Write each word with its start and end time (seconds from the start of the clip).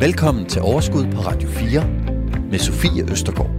Velkommen 0.00 0.46
til 0.46 0.62
Overskud 0.62 1.12
på 1.12 1.20
Radio 1.20 1.48
4 1.48 1.88
med 2.50 2.58
Sofie 2.58 3.10
Østergaard. 3.12 3.50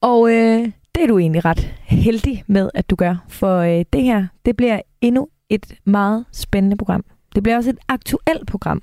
Og 0.00 0.30
øh, 0.30 0.72
det 0.94 1.02
er 1.02 1.06
du 1.06 1.18
egentlig 1.18 1.44
ret 1.44 1.74
heldig 1.82 2.44
med, 2.46 2.70
at 2.74 2.90
du 2.90 2.96
gør, 2.96 3.24
for 3.28 3.58
øh, 3.58 3.84
det 3.92 4.02
her, 4.02 4.26
det 4.46 4.56
bliver 4.56 4.80
endnu 5.00 5.28
et 5.48 5.74
meget 5.84 6.24
spændende 6.32 6.76
program. 6.76 7.04
Det 7.34 7.42
bliver 7.42 7.56
også 7.56 7.70
et 7.70 7.78
aktuelt 7.88 8.46
program, 8.46 8.82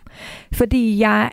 fordi 0.54 1.00
jeg 1.00 1.32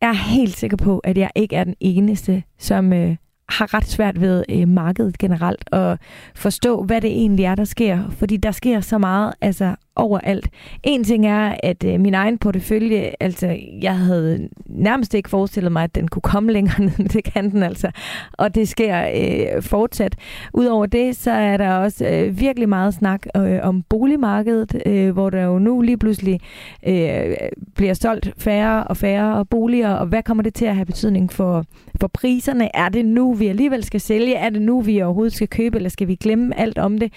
er 0.00 0.12
helt 0.12 0.56
sikker 0.56 0.76
på, 0.76 0.98
at 0.98 1.18
jeg 1.18 1.30
ikke 1.34 1.56
er 1.56 1.64
den 1.64 1.76
eneste, 1.80 2.42
som 2.58 2.92
øh, 2.92 3.16
har 3.58 3.74
ret 3.74 3.86
svært 3.86 4.20
ved 4.20 4.44
øh, 4.48 4.68
markedet 4.68 5.18
generelt 5.18 5.74
at 5.74 5.98
forstå, 6.34 6.82
hvad 6.82 7.00
det 7.00 7.10
egentlig 7.10 7.44
er, 7.44 7.54
der 7.54 7.64
sker. 7.64 7.98
Fordi 8.10 8.36
der 8.36 8.50
sker 8.50 8.80
så 8.80 8.98
meget 8.98 9.32
altså 9.40 9.74
overalt. 9.96 10.48
En 10.82 11.04
ting 11.04 11.26
er, 11.26 11.54
at 11.62 11.84
øh, 11.84 12.00
min 12.00 12.14
egen 12.14 12.38
portefølje, 12.38 13.12
altså 13.20 13.56
jeg 13.82 13.98
havde 13.98 14.48
nærmest 14.66 15.14
ikke 15.14 15.30
forestillet 15.30 15.72
mig, 15.72 15.84
at 15.84 15.94
den 15.94 16.08
kunne 16.08 16.22
komme 16.22 16.52
længere 16.56 16.82
ned, 16.82 17.08
det 17.08 17.24
kan 17.24 17.50
den 17.50 17.62
altså. 17.62 17.90
Og 18.32 18.54
det 18.54 18.68
sker 18.68 19.06
øh, 19.14 19.62
fortsat. 19.62 20.16
Udover 20.54 20.86
det, 20.86 21.16
så 21.16 21.30
er 21.30 21.56
der 21.56 21.74
også 21.74 22.06
øh, 22.06 22.40
virkelig 22.40 22.68
meget 22.68 22.94
snak 22.94 23.26
øh, 23.36 23.58
om 23.62 23.82
boligmarkedet, 23.82 24.82
øh, 24.86 25.10
hvor 25.10 25.30
der 25.30 25.42
jo 25.42 25.58
nu 25.58 25.80
lige 25.80 25.96
pludselig 25.96 26.40
øh, 26.86 27.36
bliver 27.74 27.94
solgt 27.94 28.32
færre 28.38 28.84
og 28.84 28.96
færre 28.96 29.44
boliger, 29.44 29.90
og 29.90 30.06
hvad 30.06 30.22
kommer 30.22 30.42
det 30.42 30.54
til 30.54 30.64
at 30.64 30.74
have 30.74 30.86
betydning 30.86 31.32
for, 31.32 31.64
for 32.00 32.06
priserne? 32.06 32.76
Er 32.76 32.88
det 32.88 33.04
nu, 33.04 33.34
vi 33.42 33.48
alligevel 33.48 33.84
skal 33.84 34.00
sælge? 34.00 34.34
Er 34.34 34.50
det 34.50 34.62
nu, 34.62 34.80
vi 34.80 35.02
overhovedet 35.02 35.32
skal 35.32 35.48
købe, 35.48 35.76
eller 35.76 35.90
skal 35.90 36.08
vi 36.08 36.14
glemme 36.14 36.58
alt 36.58 36.78
om 36.78 36.98
det? 36.98 37.12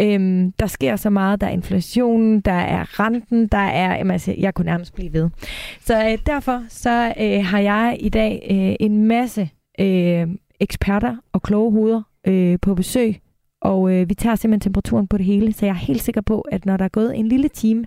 Øhm, 0.00 0.52
der 0.52 0.66
sker 0.66 0.96
så 0.96 1.10
meget, 1.10 1.40
der 1.40 1.46
er 1.46 1.50
inflationen, 1.50 2.40
der 2.40 2.52
er 2.52 3.00
renten, 3.00 3.46
der 3.46 3.58
er, 3.58 3.96
jamen 3.96 4.10
altså, 4.10 4.34
jeg 4.38 4.54
kunne 4.54 4.66
nærmest 4.66 4.94
blive 4.94 5.12
ved. 5.12 5.30
Så 5.80 6.04
øh, 6.04 6.18
derfor 6.26 6.62
så 6.68 7.14
øh, 7.20 7.44
har 7.44 7.58
jeg 7.58 7.96
i 8.00 8.08
dag 8.08 8.46
øh, 8.50 8.86
en 8.88 9.04
masse 9.04 9.50
øh, 9.80 10.28
eksperter 10.60 11.16
og 11.32 11.42
kloge 11.42 11.72
hoveder 11.72 12.02
øh, 12.26 12.58
på 12.62 12.74
besøg, 12.74 13.16
og 13.62 13.92
øh, 13.92 14.08
vi 14.08 14.14
tager 14.14 14.36
simpelthen 14.36 14.60
temperaturen 14.60 15.06
på 15.06 15.18
det 15.18 15.26
hele, 15.26 15.52
så 15.52 15.66
jeg 15.66 15.72
er 15.72 15.76
helt 15.76 16.02
sikker 16.02 16.20
på, 16.20 16.40
at 16.40 16.66
når 16.66 16.76
der 16.76 16.84
er 16.84 16.88
gået 16.88 17.18
en 17.18 17.28
lille 17.28 17.48
time, 17.48 17.84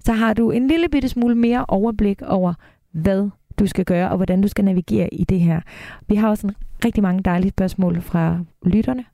så 0.00 0.12
har 0.12 0.34
du 0.34 0.50
en 0.50 0.68
lille 0.68 0.88
bitte 0.88 1.08
smule 1.08 1.34
mere 1.34 1.64
overblik 1.68 2.22
over, 2.22 2.54
hvad 2.92 3.30
du 3.58 3.66
skal 3.66 3.84
gøre, 3.84 4.10
og 4.10 4.16
hvordan 4.16 4.42
du 4.42 4.48
skal 4.48 4.64
navigere 4.64 5.14
i 5.14 5.24
det 5.24 5.40
her. 5.40 5.60
Vi 6.08 6.14
har 6.14 6.28
også 6.28 6.46
en 6.46 6.54
rigtig 6.84 7.02
mange 7.02 7.22
dejlige 7.22 7.50
spørgsmål 7.50 8.00
fra 8.02 8.38
lytterne, 8.62 9.04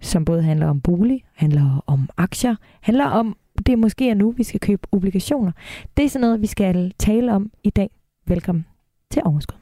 som 0.00 0.24
både 0.24 0.42
handler 0.42 0.66
om 0.66 0.80
bolig, 0.80 1.24
handler 1.34 1.84
om 1.86 2.08
aktier, 2.16 2.56
handler 2.80 3.04
om 3.04 3.36
det 3.66 3.72
er 3.72 3.76
måske 3.76 4.14
nu, 4.14 4.30
vi 4.30 4.42
skal 4.42 4.60
købe 4.60 4.88
obligationer. 4.92 5.52
Det 5.96 6.04
er 6.04 6.08
sådan 6.08 6.20
noget, 6.20 6.40
vi 6.40 6.46
skal 6.46 6.92
tale 6.98 7.32
om 7.32 7.50
i 7.64 7.70
dag. 7.70 7.90
Velkommen 8.26 8.66
til 9.10 9.22
Overskud. 9.24 9.58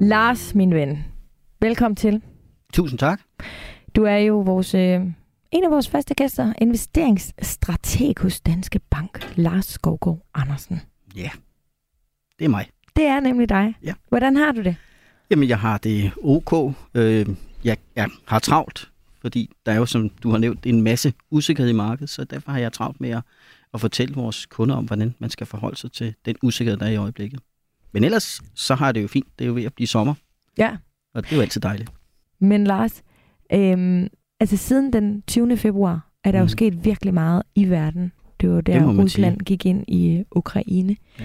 Lars, 0.00 0.54
min 0.54 0.74
ven. 0.74 1.04
Velkommen 1.60 1.96
til. 1.96 2.22
Tusind 2.72 2.98
tak. 2.98 3.20
Du 3.96 4.04
er 4.04 4.16
jo 4.16 4.40
vores, 4.40 4.74
øh, 4.74 5.00
en 5.50 5.64
af 5.64 5.70
vores 5.70 5.88
faste 5.88 6.14
gæster, 6.14 6.52
investeringsstrateg 6.58 8.14
hos 8.18 8.40
Danske 8.40 8.80
Bank, 8.90 9.32
Lars 9.36 9.64
Skovgaard 9.64 10.26
Andersen. 10.34 10.80
Ja, 11.16 11.20
yeah. 11.20 11.30
det 12.38 12.44
er 12.44 12.48
mig. 12.48 12.70
Det 12.96 13.04
er 13.04 13.20
nemlig 13.20 13.48
dig. 13.48 13.74
Ja. 13.82 13.94
Hvordan 14.08 14.36
har 14.36 14.52
du 14.52 14.62
det? 14.62 14.76
Jamen, 15.30 15.48
jeg 15.48 15.58
har 15.58 15.78
det 15.78 16.12
ok. 16.22 16.74
Øh, 16.94 17.26
jeg, 17.64 17.76
jeg 17.96 18.08
har 18.26 18.38
travlt, 18.38 18.90
fordi 19.20 19.50
der 19.66 19.72
er 19.72 19.76
jo, 19.76 19.86
som 19.86 20.08
du 20.08 20.30
har 20.30 20.38
nævnt, 20.38 20.66
en 20.66 20.82
masse 20.82 21.12
usikkerhed 21.30 21.70
i 21.70 21.74
markedet, 21.74 22.10
så 22.10 22.24
derfor 22.24 22.50
har 22.50 22.58
jeg 22.58 22.72
travlt 22.72 23.00
med 23.00 23.10
at, 23.10 23.22
at 23.74 23.80
fortælle 23.80 24.14
vores 24.14 24.46
kunder 24.46 24.76
om, 24.76 24.84
hvordan 24.84 25.14
man 25.18 25.30
skal 25.30 25.46
forholde 25.46 25.76
sig 25.76 25.92
til 25.92 26.14
den 26.24 26.36
usikkerhed, 26.42 26.78
der 26.78 26.86
er 26.86 26.90
i 26.90 26.96
øjeblikket. 26.96 27.40
Men 27.92 28.04
ellers, 28.04 28.42
så 28.54 28.74
har 28.74 28.92
det 28.92 29.02
jo 29.02 29.08
fint. 29.08 29.26
Det 29.38 29.44
er 29.44 29.48
jo 29.48 29.54
ved 29.54 29.64
at 29.64 29.74
blive 29.74 29.86
sommer. 29.86 30.14
Ja. 30.58 30.76
Og 31.14 31.22
det 31.24 31.32
er 31.32 31.36
jo 31.36 31.42
altid 31.42 31.60
dejligt. 31.60 31.90
Men 32.38 32.64
Lars, 32.64 33.02
øhm, 33.52 34.08
altså 34.40 34.56
siden 34.56 34.92
den 34.92 35.22
20. 35.26 35.56
februar 35.56 36.10
er 36.24 36.32
der 36.32 36.38
mm. 36.38 36.44
jo 36.44 36.48
sket 36.48 36.84
virkelig 36.84 37.14
meget 37.14 37.42
i 37.54 37.70
verden. 37.70 38.12
Det 38.40 38.50
var 38.50 38.60
der, 38.60 39.00
Rusland 39.00 39.34
sige. 39.34 39.44
gik 39.44 39.66
ind 39.66 39.84
i 39.88 40.24
Ukraine. 40.30 40.96
Ja. 41.20 41.24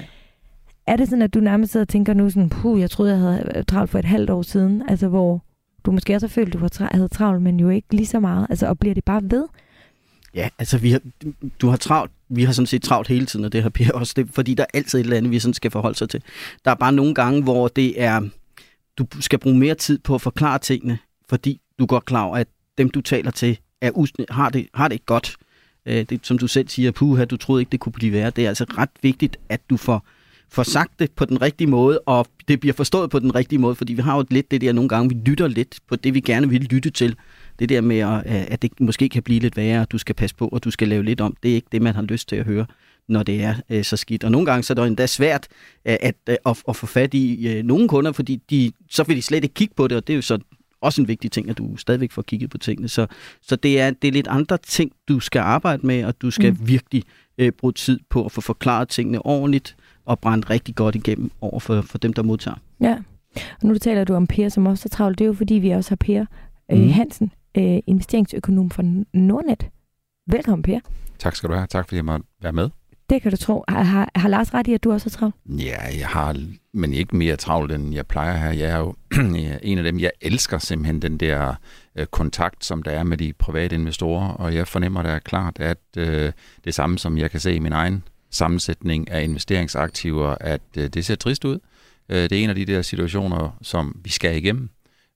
Er 0.87 0.95
det 0.95 1.09
sådan, 1.09 1.21
at 1.21 1.33
du 1.33 1.39
nærmest 1.39 1.71
sidder 1.71 1.83
og 1.83 1.89
tænker 1.89 2.13
nu 2.13 2.29
sådan, 2.29 2.49
puh, 2.49 2.79
jeg 2.79 2.89
troede, 2.89 3.11
jeg 3.11 3.19
havde 3.19 3.63
travlt 3.63 3.89
for 3.91 3.99
et 3.99 4.05
halvt 4.05 4.29
år 4.29 4.41
siden, 4.41 4.83
altså 4.89 5.07
hvor 5.07 5.43
du 5.85 5.91
måske 5.91 6.15
også 6.15 6.27
har 6.27 6.29
følt, 6.31 6.55
at 6.55 6.61
du 6.61 6.67
tra- 6.75 6.95
havde 6.95 7.07
travlt, 7.07 7.41
men 7.41 7.59
jo 7.59 7.69
ikke 7.69 7.95
lige 7.95 8.07
så 8.07 8.19
meget. 8.19 8.47
Altså, 8.49 8.67
og 8.67 8.79
bliver 8.79 8.95
det 8.95 9.03
bare 9.03 9.21
ved? 9.23 9.45
Ja, 10.35 10.49
altså 10.59 10.77
vi 10.77 10.91
har, 10.91 11.01
du 11.61 11.67
har 11.67 11.77
travlt, 11.77 12.11
vi 12.29 12.43
har 12.43 12.53
sådan 12.53 12.67
set 12.67 12.83
travlt 12.83 13.07
hele 13.07 13.25
tiden, 13.25 13.45
og 13.45 13.51
det 13.51 13.63
har 13.63 13.69
Per 13.69 13.91
også, 13.99 14.13
det, 14.15 14.29
fordi 14.29 14.53
der 14.53 14.63
er 14.63 14.77
altid 14.77 14.99
et 14.99 15.03
eller 15.03 15.17
andet, 15.17 15.31
vi 15.31 15.39
sådan 15.39 15.53
skal 15.53 15.71
forholde 15.71 15.97
sig 15.97 16.09
til. 16.09 16.23
Der 16.65 16.71
er 16.71 16.75
bare 16.75 16.91
nogle 16.91 17.15
gange, 17.15 17.43
hvor 17.43 17.67
det 17.67 18.01
er, 18.01 18.21
du 18.97 19.05
skal 19.19 19.39
bruge 19.39 19.57
mere 19.57 19.75
tid 19.75 19.99
på 19.99 20.15
at 20.15 20.21
forklare 20.21 20.59
tingene, 20.59 20.97
fordi 21.29 21.61
du 21.79 21.85
godt 21.85 22.05
klar 22.05 22.23
over, 22.23 22.37
at 22.37 22.47
dem 22.77 22.89
du 22.89 23.01
taler 23.01 23.31
til, 23.31 23.59
er 23.81 23.91
usne, 23.91 24.25
har, 24.29 24.49
det, 24.49 24.67
har 24.73 24.87
det 24.87 24.95
ikke 24.95 25.05
godt. 25.05 25.35
Øh, 25.85 26.05
det, 26.09 26.19
som 26.23 26.37
du 26.37 26.47
selv 26.47 26.67
siger, 26.67 26.91
puha, 26.91 27.25
du 27.25 27.37
troede 27.37 27.61
ikke, 27.61 27.71
det 27.71 27.79
kunne 27.79 27.93
blive 27.93 28.13
værre. 28.13 28.29
Det 28.29 28.43
er 28.43 28.49
altså 28.49 28.65
ret 28.77 28.89
vigtigt, 29.01 29.37
at 29.49 29.69
du 29.69 29.77
får 29.77 30.05
får 30.49 30.63
sagt 30.63 30.99
det 30.99 31.11
på 31.11 31.25
den 31.25 31.41
rigtige 31.41 31.67
måde, 31.67 31.99
og 31.99 32.27
det 32.47 32.59
bliver 32.59 32.73
forstået 32.73 33.09
på 33.09 33.19
den 33.19 33.35
rigtige 33.35 33.59
måde, 33.59 33.75
fordi 33.75 33.93
vi 33.93 34.01
har 34.01 34.15
jo 34.17 34.25
lidt 34.29 34.51
det 34.51 34.61
der 34.61 34.73
nogle 34.73 34.89
gange, 34.89 35.09
vi 35.09 35.21
lytter 35.25 35.47
lidt 35.47 35.79
på 35.87 35.95
det, 35.95 36.13
vi 36.13 36.19
gerne 36.19 36.49
vil 36.49 36.61
lytte 36.61 36.89
til. 36.89 37.15
Det 37.59 37.69
der 37.69 37.81
med, 37.81 37.99
at 38.25 38.61
det 38.61 38.79
måske 38.79 39.09
kan 39.09 39.23
blive 39.23 39.39
lidt 39.39 39.57
værre, 39.57 39.81
at 39.81 39.91
du 39.91 39.97
skal 39.97 40.15
passe 40.15 40.35
på, 40.35 40.47
og 40.47 40.63
du 40.63 40.71
skal 40.71 40.87
lave 40.87 41.03
lidt 41.03 41.21
om, 41.21 41.35
det 41.43 41.51
er 41.51 41.55
ikke 41.55 41.67
det, 41.71 41.81
man 41.81 41.95
har 41.95 42.01
lyst 42.01 42.29
til 42.29 42.35
at 42.35 42.45
høre 42.45 42.65
når 43.07 43.23
det 43.23 43.43
er 43.43 43.55
øh, 43.69 43.83
så 43.83 43.97
skidt. 43.97 44.23
Og 44.23 44.31
nogle 44.31 44.45
gange 44.45 44.63
så 44.63 44.73
er 44.73 44.75
det 44.75 44.87
endda 44.87 45.07
svært 45.07 45.47
øh, 45.85 45.97
at, 45.99 46.15
at, 46.27 46.37
at, 46.45 46.63
at 46.67 46.75
få 46.75 46.85
fat 46.85 47.13
i 47.13 47.47
øh, 47.47 47.63
nogle 47.63 47.87
kunder, 47.87 48.11
fordi 48.11 48.41
de, 48.49 48.71
så 48.89 49.03
vil 49.03 49.17
de 49.17 49.21
slet 49.21 49.43
ikke 49.43 49.53
kigge 49.53 49.73
på 49.75 49.87
det, 49.87 49.97
og 49.97 50.07
det 50.07 50.13
er 50.13 50.15
jo 50.15 50.21
så 50.21 50.39
også 50.83 51.01
en 51.01 51.07
vigtig 51.07 51.31
ting, 51.31 51.49
at 51.49 51.57
du 51.57 51.77
stadigvæk 51.77 52.11
får 52.11 52.21
kigget 52.21 52.49
på 52.49 52.57
tingene. 52.57 52.87
Så, 52.87 53.07
så 53.41 53.55
det, 53.55 53.81
er, 53.81 53.91
det 53.91 54.07
er 54.07 54.11
lidt 54.11 54.27
andre 54.27 54.57
ting, 54.57 54.91
du 55.07 55.19
skal 55.19 55.39
arbejde 55.39 55.87
med, 55.87 56.05
og 56.05 56.21
du 56.21 56.31
skal 56.31 56.51
mm. 56.51 56.67
virkelig 56.67 57.03
øh, 57.37 57.51
bruge 57.51 57.73
tid 57.73 57.99
på 58.09 58.25
at 58.25 58.31
få 58.31 58.41
forklaret 58.41 58.89
tingene 58.89 59.25
ordentligt, 59.25 59.75
og 60.05 60.19
brændt 60.19 60.49
rigtig 60.49 60.75
godt 60.75 60.95
igennem 60.95 61.31
over 61.41 61.59
for, 61.59 61.81
for 61.81 61.97
dem, 61.97 62.13
der 62.13 62.23
modtager. 62.23 62.57
Ja, 62.81 62.97
og 63.35 63.67
nu 63.67 63.77
taler 63.77 64.03
du 64.03 64.13
om 64.13 64.27
Per, 64.27 64.49
som 64.49 64.65
også 64.65 64.83
er 64.85 64.89
travlt. 64.89 65.19
Det 65.19 65.25
er 65.25 65.27
jo 65.27 65.33
fordi, 65.33 65.53
vi 65.53 65.69
også 65.69 65.91
har 65.91 65.95
Per 65.95 66.25
øh, 66.71 66.79
mm. 66.79 66.89
Hansen, 66.89 67.31
øh, 67.57 67.79
investeringsøkonom 67.87 68.69
fra 68.69 68.83
Nordnet. 69.13 69.69
Velkommen, 70.27 70.63
Per. 70.63 70.79
Tak 71.19 71.35
skal 71.35 71.49
du 71.49 71.55
have. 71.55 71.67
Tak 71.67 71.85
fordi 71.85 71.95
jeg 71.95 72.05
måtte 72.05 72.25
være 72.41 72.53
med. 72.53 72.69
Det 73.09 73.21
kan 73.21 73.31
du 73.31 73.37
tro. 73.37 73.63
Har, 73.67 73.83
har, 73.83 74.09
har 74.15 74.29
Lars 74.29 74.53
ret 74.53 74.67
i, 74.67 74.73
at 74.73 74.83
du 74.83 74.91
også 74.91 75.07
er 75.07 75.11
travlt? 75.11 75.35
Ja, 75.45 75.97
jeg 75.99 76.07
har, 76.07 76.45
men 76.73 76.93
ikke 76.93 77.15
mere 77.15 77.35
travlt, 77.35 77.71
end 77.71 77.93
jeg 77.93 78.07
plejer 78.07 78.37
her. 78.37 78.51
Jeg 78.51 78.69
er 78.69 78.77
jo 78.77 78.95
en 79.63 79.77
af 79.77 79.83
dem, 79.83 79.99
jeg 79.99 80.11
elsker 80.21 80.57
simpelthen 80.57 81.01
den 81.01 81.17
der 81.17 81.55
øh, 81.95 82.05
kontakt, 82.05 82.65
som 82.65 82.83
der 82.83 82.91
er 82.91 83.03
med 83.03 83.17
de 83.17 83.33
private 83.33 83.75
investorer, 83.75 84.27
og 84.27 84.55
jeg 84.55 84.67
fornemmer 84.67 85.03
da 85.03 85.19
klart, 85.19 85.59
at 85.59 85.77
øh, 85.97 86.31
det 86.65 86.73
samme, 86.73 86.99
som 86.99 87.17
jeg 87.17 87.31
kan 87.31 87.39
se 87.39 87.55
i 87.55 87.59
min 87.59 87.71
egen 87.71 88.03
sammensætning 88.31 89.11
af 89.11 89.23
investeringsaktiver, 89.23 90.35
at 90.39 90.61
øh, 90.77 90.87
det 90.87 91.05
ser 91.05 91.15
trist 91.15 91.45
ud. 91.45 91.59
Øh, 92.09 92.17
det 92.17 92.31
er 92.31 92.43
en 92.43 92.49
af 92.49 92.55
de 92.55 92.65
der 92.65 92.81
situationer, 92.81 93.57
som 93.61 93.99
vi 94.03 94.09
skal 94.09 94.37
igennem, 94.37 94.69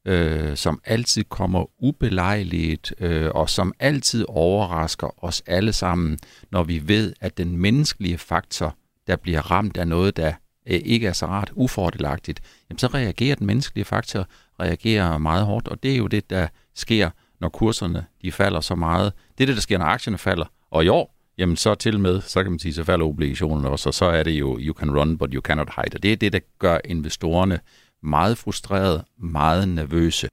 øh, 0.07 0.57
som 0.57 0.81
altid 0.85 1.23
kommer 1.23 1.65
ubelejligt, 1.79 2.93
øh, 2.99 3.31
og 3.33 3.49
som 3.49 3.73
altid 3.79 4.25
overrasker 4.27 5.23
os 5.23 5.43
alle 5.45 5.73
sammen, 5.73 6.19
når 6.51 6.63
vi 6.63 6.87
ved, 6.87 7.13
at 7.21 7.37
den 7.37 7.57
menneskelige 7.57 8.17
faktor, 8.17 8.75
der 9.07 9.15
bliver 9.15 9.51
ramt 9.51 9.77
af 9.77 9.87
noget, 9.87 10.17
der 10.17 10.33
øh, 10.67 10.81
ikke 10.85 11.07
er 11.07 11.13
så 11.13 11.25
rart 11.25 11.51
ufordelagtigt, 11.55 12.41
jamen 12.69 12.79
så 12.79 12.87
reagerer 12.87 13.35
den 13.35 13.47
menneskelige 13.47 13.85
faktor 13.85 14.27
reagerer 14.59 15.17
meget 15.17 15.45
hårdt, 15.45 15.67
og 15.67 15.83
det 15.83 15.93
er 15.93 15.97
jo 15.97 16.07
det, 16.07 16.29
der 16.29 16.47
sker, 16.75 17.09
når 17.41 17.49
kurserne 17.49 18.05
de 18.21 18.31
falder 18.31 18.61
så 18.61 18.75
meget. 18.75 19.13
Det 19.37 19.43
er 19.43 19.45
det, 19.45 19.55
der 19.55 19.61
sker, 19.61 19.77
når 19.77 19.85
aktierne 19.85 20.17
falder. 20.17 20.45
Og 20.71 20.85
i 20.85 20.87
år, 20.87 21.15
jamen 21.37 21.55
så 21.55 21.75
til 21.75 21.99
med, 21.99 22.21
så 22.21 22.43
kan 22.43 22.51
man 22.51 22.59
sige, 22.59 22.73
så 22.73 22.83
falder 22.83 23.05
obligationerne 23.05 23.69
også, 23.69 23.89
og 23.89 23.93
så 23.93 24.05
er 24.05 24.23
det 24.23 24.31
jo, 24.31 24.57
you 24.61 24.73
can 24.73 24.97
run, 24.99 25.17
but 25.17 25.29
you 25.33 25.41
cannot 25.41 25.69
hide. 25.75 25.95
Og 25.95 26.03
det 26.03 26.11
er 26.11 26.15
det, 26.15 26.33
der 26.33 26.39
gør 26.59 26.77
investorerne 26.85 27.59
meget 28.07 28.37
frustrerede, 28.37 29.03
meget 29.17 29.69
nervøse. 29.69 30.27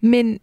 Men 0.00 0.38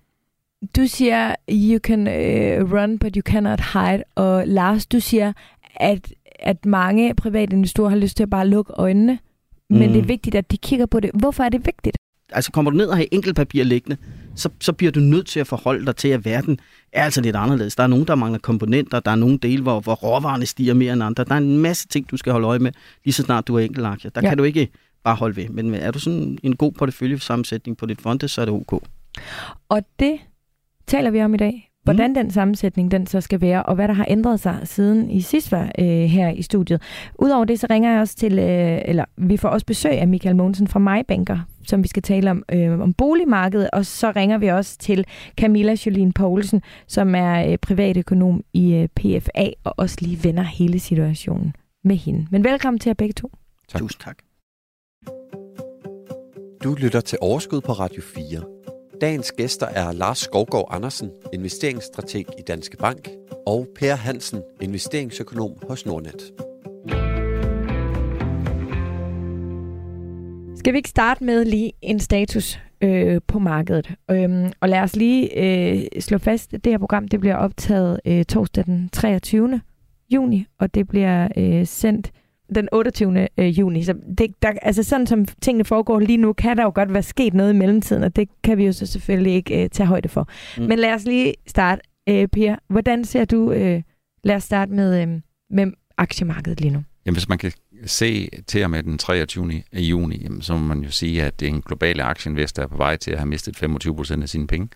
du 0.75 0.87
siger, 0.87 1.35
you 1.49 1.79
can 1.79 2.07
uh, 2.07 2.73
run, 2.73 2.99
but 2.99 3.15
you 3.15 3.21
cannot 3.21 3.61
hide. 3.73 4.03
Og 4.15 4.47
Lars, 4.47 4.85
du 4.85 4.99
siger, 4.99 5.33
at, 5.75 6.13
at 6.39 6.65
mange 6.65 7.13
private 7.13 7.53
investorer 7.53 7.89
har 7.89 7.97
lyst 7.97 8.17
til 8.17 8.23
at 8.23 8.29
bare 8.29 8.47
lukke 8.47 8.73
øjnene. 8.73 9.19
Men 9.69 9.87
mm. 9.87 9.93
det 9.93 10.01
er 10.01 10.05
vigtigt, 10.05 10.35
at 10.35 10.51
de 10.51 10.57
kigger 10.57 10.85
på 10.85 10.99
det. 10.99 11.11
Hvorfor 11.13 11.43
er 11.43 11.49
det 11.49 11.65
vigtigt? 11.65 11.97
Altså 12.31 12.51
kommer 12.51 12.71
du 12.71 12.77
ned 12.77 12.85
og 12.85 12.97
har 12.97 13.05
enkeltpapir 13.11 13.63
liggende, 13.63 13.97
så, 14.35 14.49
så 14.61 14.73
bliver 14.73 14.91
du 14.91 14.99
nødt 14.99 15.27
til 15.27 15.39
at 15.39 15.47
forholde 15.47 15.85
dig 15.85 15.95
til, 15.95 16.07
at 16.07 16.25
verden 16.25 16.59
er 16.93 17.03
altså 17.03 17.21
lidt 17.21 17.35
anderledes. 17.35 17.75
Der 17.75 17.83
er 17.83 17.87
nogen, 17.87 18.07
der 18.07 18.15
mangler 18.15 18.39
komponenter, 18.39 18.99
der 18.99 19.11
er 19.11 19.15
nogle 19.15 19.37
dele, 19.37 19.61
hvor, 19.61 19.79
hvor 19.79 19.93
råvarerne 19.93 20.45
stiger 20.45 20.73
mere 20.73 20.93
end 20.93 21.03
andre. 21.03 21.23
Der 21.23 21.33
er 21.33 21.37
en 21.37 21.57
masse 21.57 21.87
ting, 21.87 22.11
du 22.11 22.17
skal 22.17 22.31
holde 22.31 22.47
øje 22.47 22.59
med, 22.59 22.71
lige 23.05 23.13
så 23.13 23.23
snart 23.23 23.47
du 23.47 23.55
er 23.55 23.59
enkeltaktier. 23.59 24.11
Der 24.11 24.21
ja. 24.23 24.29
kan 24.29 24.37
du 24.37 24.43
ikke 24.43 24.69
bare 25.03 25.15
holde 25.15 25.35
ved. 25.35 25.49
Men 25.49 25.73
er 25.73 25.91
du 25.91 25.99
sådan 25.99 26.37
en 26.43 26.55
god 26.55 26.71
porteføljesammensætning 26.71 27.77
på 27.77 27.85
dit 27.85 28.01
fonde, 28.01 28.27
så 28.27 28.41
er 28.41 28.45
det 28.45 28.53
ok. 28.53 28.83
Og 29.69 29.81
det 29.99 30.19
taler 30.87 31.11
vi 31.11 31.21
om 31.21 31.33
i 31.33 31.37
dag. 31.37 31.69
Hvordan 31.83 32.15
den 32.15 32.31
sammensætning 32.31 32.91
den 32.91 33.07
så 33.07 33.21
skal 33.21 33.41
være, 33.41 33.63
og 33.63 33.75
hvad 33.75 33.87
der 33.87 33.93
har 33.93 34.05
ændret 34.09 34.39
sig 34.39 34.59
siden 34.63 35.11
i 35.11 35.21
sidst 35.21 35.51
var 35.51 35.71
øh, 35.79 35.85
her 35.85 36.29
i 36.29 36.41
studiet. 36.41 36.81
Udover 37.19 37.45
det, 37.45 37.59
så 37.59 37.67
ringer 37.69 37.91
jeg 37.91 38.01
også 38.01 38.15
til, 38.15 38.39
øh, 38.39 38.81
eller 38.85 39.05
vi 39.17 39.37
får 39.37 39.49
også 39.49 39.65
besøg 39.65 39.91
af 39.91 40.07
Michael 40.07 40.35
Mogensen 40.35 40.67
fra 40.67 40.79
MyBanker, 40.79 41.39
som 41.67 41.83
vi 41.83 41.87
skal 41.87 42.03
tale 42.03 42.31
om, 42.31 42.43
øh, 42.51 42.79
om 42.79 42.93
boligmarkedet, 42.93 43.69
og 43.73 43.85
så 43.85 44.11
ringer 44.15 44.37
vi 44.37 44.47
også 44.47 44.77
til 44.77 45.05
Camilla 45.37 45.75
Jolien 45.85 46.13
Poulsen, 46.13 46.61
som 46.87 47.15
er 47.15 47.51
øh, 47.51 47.57
privatøkonom 47.57 48.43
i 48.53 48.73
øh, 48.73 48.87
PFA, 48.87 49.49
og 49.63 49.73
også 49.77 49.97
lige 50.01 50.23
vender 50.23 50.43
hele 50.43 50.79
situationen 50.79 51.53
med 51.83 51.95
hende. 51.95 52.27
Men 52.31 52.43
velkommen 52.43 52.79
til 52.79 52.89
jer 52.89 52.93
begge 52.93 53.13
to. 53.13 53.31
Tak. 53.67 53.79
Tusind 53.79 54.01
tak. 54.01 54.17
Du 56.63 56.75
lytter 56.75 57.01
til 57.01 57.17
Overskud 57.21 57.61
på 57.61 57.71
Radio 57.71 58.01
4. 58.01 58.43
Dagens 59.01 59.31
gæster 59.31 59.65
er 59.65 59.91
Lars 59.91 60.17
Skovgaard 60.17 60.67
Andersen, 60.71 61.09
investeringsstrateg 61.33 62.25
i 62.39 62.41
Danske 62.41 62.77
Bank, 62.77 63.09
og 63.47 63.67
Per 63.75 63.95
Hansen, 63.95 64.41
investeringsøkonom 64.61 65.51
hos 65.67 65.85
Nordnet. 65.85 66.31
Skal 70.59 70.73
vi 70.73 70.77
ikke 70.77 70.89
starte 70.89 71.23
med 71.23 71.45
lige 71.45 71.73
en 71.81 71.99
status 71.99 72.59
øh, 72.81 73.21
på 73.27 73.39
markedet? 73.39 73.91
Øhm, 74.11 74.51
og 74.61 74.69
lad 74.69 74.79
os 74.79 74.95
lige 74.95 75.37
øh, 75.37 76.01
slå 76.01 76.17
fast, 76.17 76.53
at 76.53 76.63
det 76.63 76.73
her 76.73 76.77
program 76.77 77.07
det 77.07 77.19
bliver 77.19 77.35
optaget 77.35 77.99
øh, 78.05 78.25
torsdag 78.25 78.65
den 78.65 78.89
23. 78.89 79.61
juni, 80.09 80.45
og 80.59 80.75
det 80.75 80.87
bliver 80.87 81.27
øh, 81.37 81.67
sendt 81.67 82.11
den 82.55 82.69
28. 82.71 83.27
Øh, 83.37 83.59
juni. 83.59 83.83
Så 83.83 83.93
det, 84.17 84.31
der, 84.41 84.51
altså 84.61 84.83
sådan 84.83 85.07
som 85.07 85.25
tingene 85.41 85.65
foregår 85.65 85.99
lige 85.99 86.17
nu, 86.17 86.33
kan 86.33 86.57
der 86.57 86.63
jo 86.63 86.71
godt 86.75 86.93
være 86.93 87.03
sket 87.03 87.33
noget 87.33 87.53
i 87.53 87.55
mellemtiden, 87.55 88.03
og 88.03 88.15
det 88.15 88.29
kan 88.43 88.57
vi 88.57 88.65
jo 88.65 88.71
så 88.71 88.85
selvfølgelig 88.85 89.33
ikke 89.33 89.63
øh, 89.63 89.69
tage 89.69 89.87
højde 89.87 90.09
for. 90.09 90.29
Mm. 90.57 90.63
Men 90.63 90.79
lad 90.79 90.93
os 90.93 91.03
lige 91.03 91.33
starte. 91.47 91.81
Øh, 92.09 92.27
Pia, 92.27 92.57
hvordan 92.69 93.05
ser 93.05 93.25
du, 93.25 93.51
øh, 93.51 93.81
lad 94.23 94.35
os 94.35 94.43
starte 94.43 94.71
med, 94.71 95.01
øh, 95.01 95.07
med 95.49 95.71
aktiemarkedet 95.97 96.61
lige 96.61 96.71
nu? 96.71 96.83
Jamen, 97.05 97.15
hvis 97.15 97.29
man 97.29 97.37
kan 97.37 97.51
se 97.85 98.29
til 98.47 98.63
og 98.63 98.71
med 98.71 98.83
den 98.83 98.97
23. 98.97 99.63
juni, 99.73 100.23
jamen, 100.23 100.41
så 100.41 100.53
må 100.53 100.59
man 100.59 100.83
jo 100.83 100.91
sige, 100.91 101.23
at 101.23 101.41
en 101.41 101.61
global 101.61 101.99
aktieinvestor 101.99 102.63
er 102.63 102.67
på 102.67 102.77
vej 102.77 102.97
til 102.97 103.11
at 103.11 103.17
have 103.17 103.29
mistet 103.29 103.57
25 103.57 103.95
procent 103.95 104.23
af 104.23 104.29
sine 104.29 104.47
penge. 104.47 104.69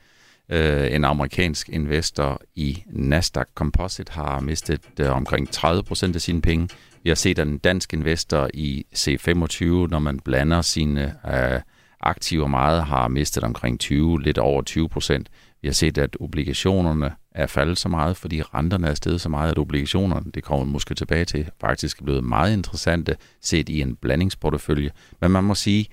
Øh, 0.49 0.95
en 0.95 1.05
amerikansk 1.05 1.69
investor 1.69 2.41
i 2.55 2.83
Nasdaq 2.87 3.47
Composite 3.55 4.13
har 4.13 4.39
mistet 4.39 4.81
øh, 4.99 5.15
omkring 5.15 5.49
30 5.49 5.83
procent 5.83 6.15
af 6.15 6.21
sine 6.21 6.41
penge. 6.41 6.69
Vi 7.03 7.09
har 7.09 7.15
set, 7.15 7.39
at 7.39 7.47
en 7.47 7.57
dansk 7.57 7.93
investor 7.93 8.49
i 8.53 8.85
C25, 8.95 9.65
når 9.65 9.99
man 9.99 10.19
blander 10.19 10.61
sine 10.61 11.15
øh, 11.33 11.61
aktiver 11.99 12.47
meget, 12.47 12.83
har 12.83 13.07
mistet 13.07 13.43
omkring 13.43 13.79
20, 13.79 14.21
lidt 14.21 14.37
over 14.37 14.61
20 14.61 14.89
procent. 14.89 15.29
Vi 15.61 15.67
har 15.67 15.73
set, 15.73 15.97
at 15.97 16.17
obligationerne 16.19 17.11
er 17.31 17.47
faldet 17.47 17.77
så 17.77 17.89
meget, 17.89 18.17
fordi 18.17 18.41
renterne 18.41 18.87
er 18.87 18.93
steget 18.93 19.21
så 19.21 19.29
meget, 19.29 19.51
at 19.51 19.57
obligationerne, 19.57 20.31
det 20.31 20.43
kommer 20.43 20.65
måske 20.65 20.95
tilbage 20.95 21.25
til, 21.25 21.49
faktisk 21.61 21.99
er 21.99 22.03
blevet 22.03 22.23
meget 22.23 22.53
interessante 22.53 23.15
set 23.41 23.69
i 23.69 23.81
en 23.81 23.95
blandingsportefølje. 23.95 24.91
Men 25.21 25.31
man 25.31 25.43
må 25.43 25.55
sige, 25.55 25.87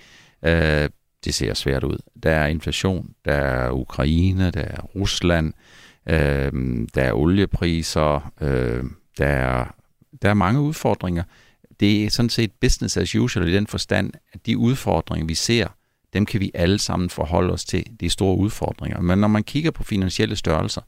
øh, 0.44 0.88
det 1.24 1.34
ser 1.34 1.54
svært 1.54 1.84
ud. 1.84 1.98
Der 2.22 2.30
er 2.30 2.46
inflation, 2.46 3.10
der 3.24 3.32
er 3.32 3.70
Ukraine, 3.70 4.50
der 4.50 4.60
er 4.60 4.80
Rusland, 4.82 5.52
øh, 6.06 6.52
der 6.94 7.02
er 7.02 7.12
oliepriser, 7.12 8.32
øh, 8.40 8.84
der 9.18 9.26
er 9.26 9.74
der 10.22 10.30
er 10.30 10.34
mange 10.34 10.60
udfordringer. 10.60 11.22
Det 11.80 12.04
er 12.04 12.10
sådan 12.10 12.30
set 12.30 12.52
business 12.60 12.96
as 12.96 13.14
usual 13.14 13.48
i 13.48 13.54
den 13.54 13.66
forstand, 13.66 14.12
at 14.32 14.46
de 14.46 14.58
udfordringer, 14.58 15.26
vi 15.26 15.34
ser, 15.34 15.66
dem 16.12 16.26
kan 16.26 16.40
vi 16.40 16.50
alle 16.54 16.78
sammen 16.78 17.10
forholde 17.10 17.52
os 17.52 17.64
til. 17.64 17.86
Det 18.00 18.06
er 18.06 18.10
store 18.10 18.36
udfordringer. 18.36 19.00
Men 19.00 19.18
når 19.18 19.28
man 19.28 19.42
kigger 19.42 19.70
på 19.70 19.82
finansielle 19.82 20.36
størrelser, 20.36 20.80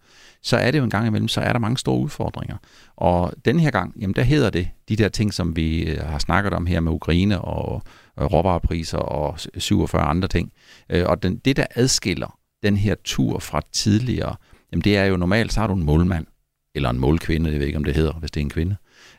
så 0.43 0.57
er 0.57 0.71
det 0.71 0.79
jo 0.79 0.85
en 0.85 0.91
gang 0.91 1.07
imellem, 1.07 1.29
så 1.29 1.41
er 1.41 1.53
der 1.53 1.61
mange 1.61 1.79
store 1.79 1.99
udfordringer. 1.99 2.57
Og 2.97 3.33
den 3.45 3.61
her 3.61 3.71
gang, 3.71 3.95
jamen 4.01 4.15
der 4.15 4.23
hedder 4.23 4.51
det 4.51 4.69
de 4.89 4.97
der 4.97 5.09
ting, 5.09 5.35
som 5.35 5.57
vi 5.57 5.83
øh, 5.83 6.01
har 6.01 6.19
snakket 6.19 6.53
om 6.53 6.67
her 6.67 6.81
med 6.81 6.93
Ukraine 6.93 7.41
og, 7.41 7.83
råvarepriser 8.21 8.99
og 8.99 9.41
47 9.59 10.03
andre 10.03 10.29
ting. 10.29 10.53
Øh, 10.91 11.05
og 11.07 11.23
den, 11.23 11.37
det, 11.37 11.57
der 11.57 11.67
adskiller 11.75 12.39
den 12.63 12.77
her 12.77 12.95
tur 13.05 13.39
fra 13.39 13.61
tidligere, 13.73 14.37
jamen 14.73 14.83
det 14.85 14.97
er 14.97 15.05
jo 15.05 15.17
normalt, 15.17 15.53
så 15.53 15.61
har 15.61 15.67
du 15.67 15.75
en 15.75 15.83
målmand, 15.83 16.27
eller 16.75 16.91
en 16.91 16.99
målkvinde, 16.99 17.51
jeg 17.51 17.61
ved 17.61 17.67
ikke, 17.67 17.77
om 17.77 17.85
det 17.85 17.95
hedder, 17.95 18.13
hvis 18.13 18.31
det 18.31 18.41
er 18.41 18.45
en 18.45 18.51
kvinde. 18.51 18.77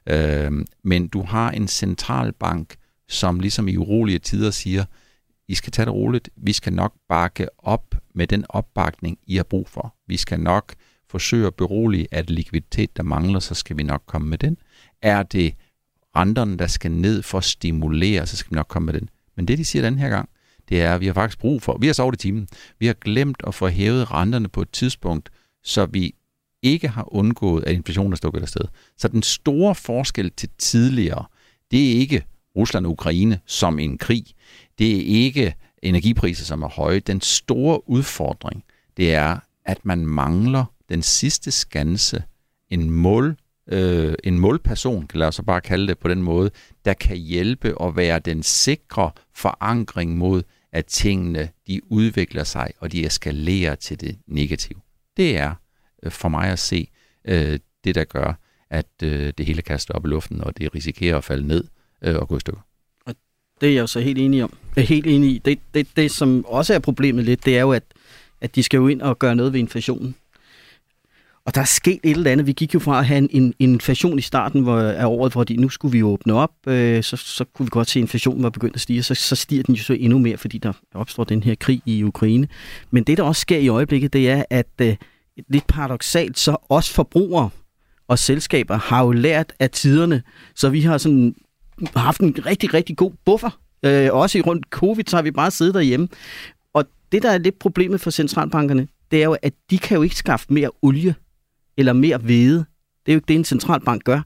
Øh, 0.09 0.51
men 0.83 1.07
du 1.07 1.21
har 1.21 1.51
en 1.51 1.67
centralbank, 1.67 2.75
som 3.09 3.39
ligesom 3.39 3.67
i 3.67 3.77
urolige 3.77 4.19
tider 4.19 4.51
siger, 4.51 4.85
I 5.47 5.55
skal 5.55 5.71
tage 5.71 5.85
det 5.85 5.93
roligt, 5.93 6.29
vi 6.35 6.53
skal 6.53 6.73
nok 6.73 6.93
bakke 7.09 7.47
op 7.57 7.95
med 8.15 8.27
den 8.27 8.45
opbakning, 8.49 9.17
I 9.27 9.35
har 9.35 9.43
brug 9.43 9.69
for. 9.69 9.95
Vi 10.07 10.17
skal 10.17 10.39
nok 10.39 10.73
forsøge 11.09 11.47
at 11.47 11.55
berolige, 11.55 12.07
at 12.11 12.29
likviditet, 12.29 12.97
der 12.97 13.03
mangler, 13.03 13.39
så 13.39 13.55
skal 13.55 13.77
vi 13.77 13.83
nok 13.83 14.03
komme 14.05 14.29
med 14.29 14.37
den. 14.37 14.57
Er 15.01 15.23
det 15.23 15.55
renterne, 16.15 16.57
der 16.57 16.67
skal 16.67 16.91
ned 16.91 17.21
for 17.21 17.37
at 17.37 17.43
stimulere, 17.43 18.27
så 18.27 18.37
skal 18.37 18.51
vi 18.51 18.55
nok 18.55 18.67
komme 18.67 18.85
med 18.85 18.93
den. 18.93 19.09
Men 19.35 19.47
det, 19.47 19.57
de 19.57 19.65
siger 19.65 19.83
den 19.83 19.97
her 19.97 20.09
gang, 20.09 20.29
det 20.69 20.81
er, 20.81 20.95
at 20.95 21.01
vi 21.01 21.05
har 21.05 21.13
faktisk 21.13 21.39
brug 21.39 21.61
for, 21.61 21.77
vi 21.77 21.87
har 21.87 21.93
sovet 21.93 22.15
i 22.15 22.17
timen, 22.17 22.47
vi 22.79 22.85
har 22.85 22.93
glemt 22.93 23.43
at 23.47 23.55
få 23.55 23.67
hævet 23.67 24.11
renterne 24.11 24.49
på 24.49 24.61
et 24.61 24.71
tidspunkt, 24.71 25.29
så 25.63 25.85
vi 25.85 26.15
ikke 26.63 26.87
har 26.87 27.15
undgået, 27.15 27.63
at 27.63 27.73
inflationen 27.73 28.13
er 28.13 28.17
stukket 28.17 28.41
afsted. 28.41 28.65
Så 28.97 29.07
den 29.07 29.23
store 29.23 29.75
forskel 29.75 30.31
til 30.31 30.49
tidligere, 30.57 31.25
det 31.71 31.91
er 31.91 31.95
ikke 31.95 32.23
Rusland 32.55 32.85
og 32.85 32.91
Ukraine 32.91 33.39
som 33.45 33.79
en 33.79 33.97
krig. 33.97 34.25
Det 34.79 34.97
er 34.97 35.23
ikke 35.25 35.55
energipriser, 35.81 36.45
som 36.45 36.63
er 36.63 36.69
høje. 36.69 36.99
Den 36.99 37.21
store 37.21 37.89
udfordring, 37.89 38.63
det 38.97 39.13
er, 39.13 39.37
at 39.65 39.85
man 39.85 40.05
mangler 40.05 40.65
den 40.89 41.01
sidste 41.01 41.51
skanse, 41.51 42.23
en 42.69 42.89
mål, 42.89 43.37
øh, 43.67 44.13
en 44.23 44.39
målperson, 44.39 45.07
kan 45.07 45.19
lad 45.19 45.27
os 45.27 45.41
bare 45.47 45.61
kalde 45.61 45.87
det 45.87 45.99
på 45.99 46.07
den 46.07 46.21
måde, 46.21 46.51
der 46.85 46.93
kan 46.93 47.17
hjælpe 47.17 47.77
og 47.77 47.95
være 47.95 48.19
den 48.19 48.43
sikre 48.43 49.11
forankring 49.35 50.17
mod, 50.17 50.43
at 50.71 50.85
tingene 50.85 51.49
de 51.67 51.81
udvikler 51.91 52.43
sig, 52.43 52.71
og 52.79 52.91
de 52.91 53.05
eskalerer 53.05 53.75
til 53.75 54.01
det 54.01 54.17
negative. 54.27 54.79
Det 55.17 55.37
er 55.37 55.53
Øh, 56.03 56.11
for 56.11 56.29
mig 56.29 56.49
at 56.49 56.59
se 56.59 56.87
øh, 57.25 57.59
det, 57.83 57.95
der 57.95 58.03
gør, 58.03 58.39
at 58.69 58.85
øh, 59.03 59.33
det 59.37 59.45
hele 59.45 59.61
kaster 59.61 59.93
op 59.93 60.05
i 60.05 60.09
luften, 60.09 60.43
og 60.43 60.57
det 60.57 60.75
risikerer 60.75 61.17
at 61.17 61.23
falde 61.23 61.47
ned 61.47 61.63
øh, 62.01 62.15
og 62.15 62.27
gå 62.27 62.37
i 62.37 62.39
stykker. 62.39 62.61
Og 63.05 63.15
det 63.61 63.69
er 63.69 63.73
jeg 63.73 63.89
så 63.89 63.99
helt 63.99 64.17
enig 64.17 64.43
om. 64.43 64.53
Jeg 64.75 64.81
er 64.81 64.85
helt 64.85 65.07
enig 65.07 65.29
i. 65.29 65.41
Det, 65.45 65.59
det, 65.73 65.87
det, 65.95 66.11
som 66.11 66.45
også 66.45 66.73
er 66.73 66.79
problemet 66.79 67.25
lidt, 67.25 67.45
det 67.45 67.57
er 67.57 67.61
jo, 67.61 67.71
at, 67.71 67.83
at 68.41 68.55
de 68.55 68.63
skal 68.63 68.77
jo 68.77 68.87
ind 68.87 69.01
og 69.01 69.19
gøre 69.19 69.35
noget 69.35 69.53
ved 69.53 69.59
inflationen. 69.59 70.15
Og 71.45 71.55
der 71.55 71.61
er 71.61 71.65
sket 71.65 71.99
et 72.03 72.17
eller 72.17 72.31
andet. 72.31 72.47
Vi 72.47 72.51
gik 72.51 72.73
jo 72.73 72.79
fra 72.79 72.99
at 72.99 73.05
have 73.05 73.17
en, 73.17 73.29
en, 73.31 73.53
en 73.59 73.73
inflation 73.73 74.19
i 74.19 74.21
starten 74.21 74.61
hvor, 74.61 74.79
af 74.79 75.05
året, 75.05 75.33
fordi 75.33 75.55
nu 75.55 75.69
skulle 75.69 75.91
vi 75.91 75.99
jo 75.99 76.07
åbne 76.07 76.33
op, 76.33 76.51
øh, 76.67 77.03
så, 77.03 77.17
så 77.17 77.45
kunne 77.53 77.65
vi 77.65 77.69
godt 77.69 77.89
se, 77.89 77.99
at 77.99 78.01
inflationen 78.01 78.43
var 78.43 78.49
begyndt 78.49 78.75
at 78.75 78.81
stige, 78.81 79.03
så, 79.03 79.15
så 79.15 79.35
stiger 79.35 79.63
den 79.63 79.75
jo 79.75 79.83
så 79.83 79.93
endnu 79.93 80.19
mere, 80.19 80.37
fordi 80.37 80.57
der 80.57 80.73
opstår 80.93 81.23
den 81.23 81.43
her 81.43 81.55
krig 81.55 81.81
i 81.85 82.03
Ukraine. 82.03 82.47
Men 82.91 83.03
det, 83.03 83.17
der 83.17 83.23
også 83.23 83.39
sker 83.39 83.57
i 83.57 83.67
øjeblikket, 83.67 84.13
det 84.13 84.29
er, 84.29 84.43
at 84.49 84.67
øh, 84.81 84.95
lidt 85.47 85.67
paradoxalt, 85.67 86.39
så 86.39 86.57
os 86.69 86.89
forbrugere 86.89 87.49
og 88.07 88.19
selskaber 88.19 88.77
har 88.77 89.03
jo 89.03 89.11
lært 89.11 89.53
af 89.59 89.69
tiderne, 89.69 90.23
så 90.55 90.69
vi 90.69 90.81
har 90.81 90.97
sådan 90.97 91.35
haft 91.95 92.21
en 92.21 92.45
rigtig, 92.45 92.73
rigtig 92.73 92.97
god 92.97 93.11
buffer. 93.25 93.59
Øh, 93.85 94.13
også 94.13 94.37
i 94.37 94.41
rundt 94.41 94.65
covid, 94.69 95.03
så 95.07 95.15
har 95.15 95.23
vi 95.23 95.31
bare 95.31 95.51
siddet 95.51 95.73
derhjemme. 95.73 96.07
Og 96.73 96.85
det, 97.11 97.23
der 97.23 97.31
er 97.31 97.37
lidt 97.37 97.59
problemet 97.59 98.01
for 98.01 98.11
centralbankerne, 98.11 98.87
det 99.11 99.21
er 99.21 99.25
jo, 99.25 99.37
at 99.41 99.53
de 99.69 99.77
kan 99.77 99.95
jo 99.95 100.03
ikke 100.03 100.15
skaffe 100.15 100.45
mere 100.49 100.69
olie 100.81 101.15
eller 101.77 101.93
mere 101.93 102.17
hvede. 102.17 102.65
Det 103.05 103.11
er 103.11 103.13
jo 103.13 103.17
ikke 103.17 103.27
det, 103.27 103.35
en 103.35 103.45
centralbank 103.45 104.03
gør. 104.03 104.21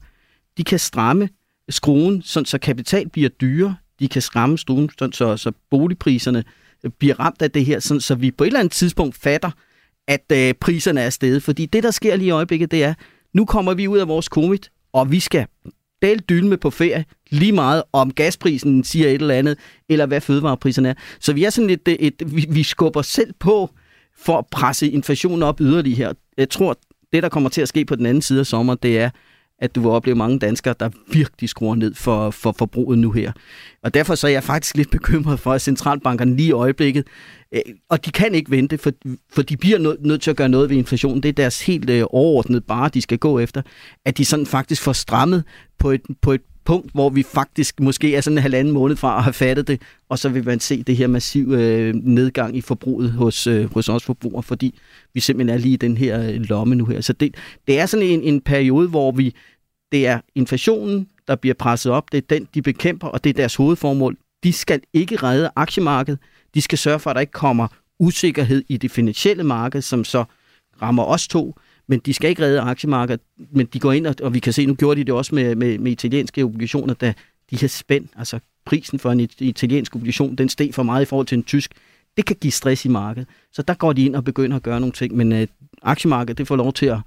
De 0.56 0.64
kan 0.64 0.78
stramme 0.78 1.28
skruen, 1.68 2.22
sådan 2.22 2.46
så 2.46 2.58
kapital 2.58 3.08
bliver 3.08 3.28
dyre. 3.28 3.76
De 4.00 4.08
kan 4.08 4.22
stramme 4.22 4.58
skruen, 4.58 4.90
sådan 4.98 5.12
så, 5.12 5.36
så 5.36 5.52
boligpriserne 5.70 6.44
bliver 6.98 7.20
ramt 7.20 7.42
af 7.42 7.50
det 7.50 7.64
her, 7.64 7.80
sådan 7.80 8.00
så 8.00 8.14
vi 8.14 8.30
på 8.30 8.44
et 8.44 8.46
eller 8.46 8.60
andet 8.60 8.72
tidspunkt 8.72 9.16
fatter, 9.16 9.50
at 10.08 10.32
øh, 10.32 10.54
priserne 10.54 11.00
er 11.00 11.10
steget. 11.10 11.42
Fordi 11.42 11.66
det, 11.66 11.82
der 11.82 11.90
sker 11.90 12.16
lige 12.16 12.28
i 12.28 12.30
øjeblikket, 12.30 12.70
det 12.70 12.84
er, 12.84 12.94
nu 13.34 13.44
kommer 13.44 13.74
vi 13.74 13.88
ud 13.88 13.98
af 13.98 14.08
vores 14.08 14.26
covid, 14.26 14.58
og 14.92 15.10
vi 15.10 15.20
skal 15.20 15.46
del 16.02 16.18
dylme 16.18 16.56
på 16.56 16.70
ferie, 16.70 17.04
lige 17.30 17.52
meget 17.52 17.82
om 17.92 18.12
gasprisen 18.12 18.84
siger 18.84 19.08
et 19.08 19.14
eller 19.14 19.34
andet, 19.34 19.58
eller 19.88 20.06
hvad 20.06 20.20
fødevarepriserne 20.20 20.88
er. 20.88 20.94
Så 21.20 21.32
vi 21.32 21.44
er 21.44 21.50
sådan 21.50 21.68
lidt, 21.68 21.88
et, 21.88 21.96
et, 22.06 22.36
vi, 22.36 22.46
vi 22.50 22.62
skubber 22.62 23.02
selv 23.02 23.34
på 23.38 23.70
for 24.18 24.38
at 24.38 24.46
presse 24.50 24.90
inflationen 24.90 25.42
op 25.42 25.60
yderligere 25.60 25.96
her. 25.96 26.12
Jeg 26.38 26.50
tror, 26.50 26.78
det, 27.12 27.22
der 27.22 27.28
kommer 27.28 27.50
til 27.50 27.60
at 27.60 27.68
ske 27.68 27.84
på 27.84 27.96
den 27.96 28.06
anden 28.06 28.22
side 28.22 28.40
af 28.40 28.46
sommer, 28.46 28.74
det 28.74 28.98
er, 28.98 29.10
at 29.58 29.74
du 29.74 29.80
vil 29.80 29.90
opleve 29.90 30.16
mange 30.16 30.38
danskere, 30.38 30.74
der 30.80 30.90
virkelig 31.12 31.48
skruer 31.48 31.74
ned 31.74 31.94
for, 31.94 32.30
for 32.30 32.54
forbruget 32.58 32.98
nu 32.98 33.10
her. 33.10 33.32
Og 33.82 33.94
derfor 33.94 34.14
så 34.14 34.26
er 34.26 34.30
jeg 34.30 34.44
faktisk 34.44 34.76
lidt 34.76 34.90
bekymret 34.90 35.40
for, 35.40 35.52
at 35.52 35.62
centralbankerne 35.62 36.36
lige 36.36 36.48
i 36.48 36.52
øjeblikket, 36.52 37.06
Øh, 37.54 37.60
og 37.88 38.04
de 38.04 38.10
kan 38.10 38.34
ikke 38.34 38.50
vente, 38.50 38.78
for, 38.78 38.92
for 39.32 39.42
de 39.42 39.56
bliver 39.56 39.78
nødt, 39.78 40.06
nød 40.06 40.18
til 40.18 40.30
at 40.30 40.36
gøre 40.36 40.48
noget 40.48 40.70
ved 40.70 40.76
inflationen. 40.76 41.22
Det 41.22 41.28
er 41.28 41.32
deres 41.32 41.66
helt 41.66 41.90
øh, 41.90 42.04
overordnede 42.10 42.60
bare, 42.60 42.90
de 42.94 43.00
skal 43.00 43.18
gå 43.18 43.38
efter, 43.38 43.62
at 44.04 44.18
de 44.18 44.24
sådan 44.24 44.46
faktisk 44.46 44.82
får 44.82 44.92
strammet 44.92 45.44
på 45.78 45.90
et, 45.90 46.02
på 46.22 46.32
et 46.32 46.40
punkt, 46.64 46.92
hvor 46.92 47.10
vi 47.10 47.22
faktisk 47.22 47.80
måske 47.80 48.14
er 48.16 48.20
sådan 48.20 48.38
en 48.38 48.42
halvanden 48.42 48.74
måned 48.74 48.96
fra 48.96 49.16
at 49.16 49.22
have 49.22 49.32
fattet 49.32 49.68
det, 49.68 49.82
og 50.08 50.18
så 50.18 50.28
vil 50.28 50.44
man 50.44 50.60
se 50.60 50.82
det 50.82 50.96
her 50.96 51.06
massive 51.06 51.62
øh, 51.62 51.94
nedgang 51.94 52.56
i 52.56 52.60
forbruget 52.60 53.10
hos, 53.10 53.46
øh, 53.46 53.74
hos 53.74 53.88
os 53.88 54.04
forbrugere, 54.04 54.42
fordi 54.42 54.78
vi 55.14 55.20
simpelthen 55.20 55.58
er 55.58 55.62
lige 55.62 55.72
i 55.72 55.76
den 55.76 55.96
her 55.96 56.22
øh, 56.22 56.34
lomme 56.34 56.74
nu 56.74 56.84
her. 56.84 57.00
Så 57.00 57.12
det, 57.12 57.34
det 57.66 57.80
er 57.80 57.86
sådan 57.86 58.06
en, 58.06 58.22
en 58.22 58.40
periode, 58.40 58.88
hvor 58.88 59.12
vi 59.12 59.34
det 59.92 60.06
er 60.06 60.20
inflationen, 60.34 61.08
der 61.28 61.36
bliver 61.36 61.54
presset 61.54 61.92
op, 61.92 62.12
det 62.12 62.18
er 62.18 62.26
den, 62.30 62.48
de 62.54 62.62
bekæmper, 62.62 63.08
og 63.08 63.24
det 63.24 63.30
er 63.30 63.34
deres 63.34 63.54
hovedformål. 63.54 64.16
De 64.44 64.52
skal 64.52 64.80
ikke 64.92 65.16
redde 65.16 65.50
aktiemarkedet, 65.56 66.20
de 66.54 66.60
skal 66.60 66.78
sørge 66.78 66.98
for, 66.98 67.10
at 67.10 67.14
der 67.14 67.20
ikke 67.20 67.32
kommer 67.32 67.68
usikkerhed 67.98 68.64
i 68.68 68.76
det 68.76 68.90
finansielle 68.90 69.44
marked, 69.44 69.82
som 69.82 70.04
så 70.04 70.24
rammer 70.82 71.04
os 71.04 71.28
to, 71.28 71.56
men 71.86 71.98
de 71.98 72.14
skal 72.14 72.30
ikke 72.30 72.42
redde 72.42 72.60
aktiemarkedet, 72.60 73.20
men 73.50 73.66
de 73.66 73.80
går 73.80 73.92
ind, 73.92 74.06
og, 74.06 74.14
og 74.22 74.34
vi 74.34 74.38
kan 74.38 74.52
se, 74.52 74.66
nu 74.66 74.74
gjorde 74.74 75.00
de 75.00 75.04
det 75.04 75.14
også 75.14 75.34
med, 75.34 75.54
med, 75.54 75.78
med 75.78 75.92
italienske 75.92 76.44
obligationer, 76.44 76.94
da 76.94 77.14
de 77.50 77.56
her 77.56 77.68
spænd, 77.68 78.08
altså 78.16 78.38
prisen 78.64 78.98
for 78.98 79.12
en 79.12 79.20
italiensk 79.38 79.96
obligation, 79.96 80.36
den 80.36 80.48
steg 80.48 80.74
for 80.74 80.82
meget 80.82 81.02
i 81.02 81.04
forhold 81.04 81.26
til 81.26 81.38
en 81.38 81.44
tysk, 81.44 81.72
det 82.16 82.24
kan 82.24 82.36
give 82.40 82.52
stress 82.52 82.84
i 82.84 82.88
markedet. 82.88 83.28
Så 83.52 83.62
der 83.62 83.74
går 83.74 83.92
de 83.92 84.04
ind 84.04 84.16
og 84.16 84.24
begynder 84.24 84.56
at 84.56 84.62
gøre 84.62 84.80
nogle 84.80 84.92
ting, 84.92 85.16
men 85.16 85.32
øh, 85.32 85.46
aktiemarkedet, 85.82 86.38
det 86.38 86.48
får 86.48 86.56
lov 86.56 86.72
til 86.72 86.86
at, 86.86 86.98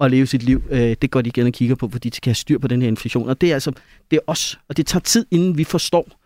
at 0.00 0.10
leve 0.10 0.26
sit 0.26 0.42
liv. 0.42 0.62
Øh, 0.70 0.96
det 1.02 1.10
går 1.10 1.22
de 1.22 1.28
igen 1.28 1.46
og 1.46 1.52
kigger 1.52 1.74
på, 1.74 1.88
fordi 1.88 2.08
de 2.08 2.16
skal 2.16 2.30
have 2.30 2.34
styr 2.34 2.58
på 2.58 2.68
den 2.68 2.82
her 2.82 2.88
inflation. 2.88 3.28
Og 3.28 3.40
det 3.40 3.50
er 3.50 3.54
altså, 3.54 3.72
det 4.10 4.16
er 4.16 4.20
os, 4.26 4.58
og 4.68 4.76
det 4.76 4.86
tager 4.86 5.00
tid, 5.00 5.26
inden 5.30 5.58
vi 5.58 5.64
forstår 5.64 6.17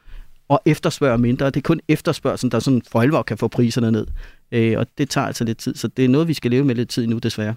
og 0.53 0.61
efterspørger 0.67 1.17
mindre. 1.17 1.47
Det 1.47 1.57
er 1.57 1.61
kun 1.61 1.81
efterspørgselen, 1.89 2.53
der 2.53 2.59
sådan 2.59 2.83
for 2.93 3.01
alvor 3.01 3.23
kan 3.23 3.39
få 3.39 3.49
priserne 3.49 3.91
ned. 3.91 4.07
Øh, 4.53 4.79
og 4.79 4.87
det 4.99 5.11
tager 5.11 5.27
altså 5.27 5.45
lidt 5.45 5.59
tid, 5.59 5.75
så 5.75 5.89
det 5.89 6.05
er 6.05 6.09
noget, 6.09 6.29
vi 6.29 6.35
skal 6.35 6.51
leve 6.51 6.65
med 6.65 6.75
lidt 6.75 6.89
tid 6.89 7.07
nu, 7.07 7.19
desværre. 7.19 7.55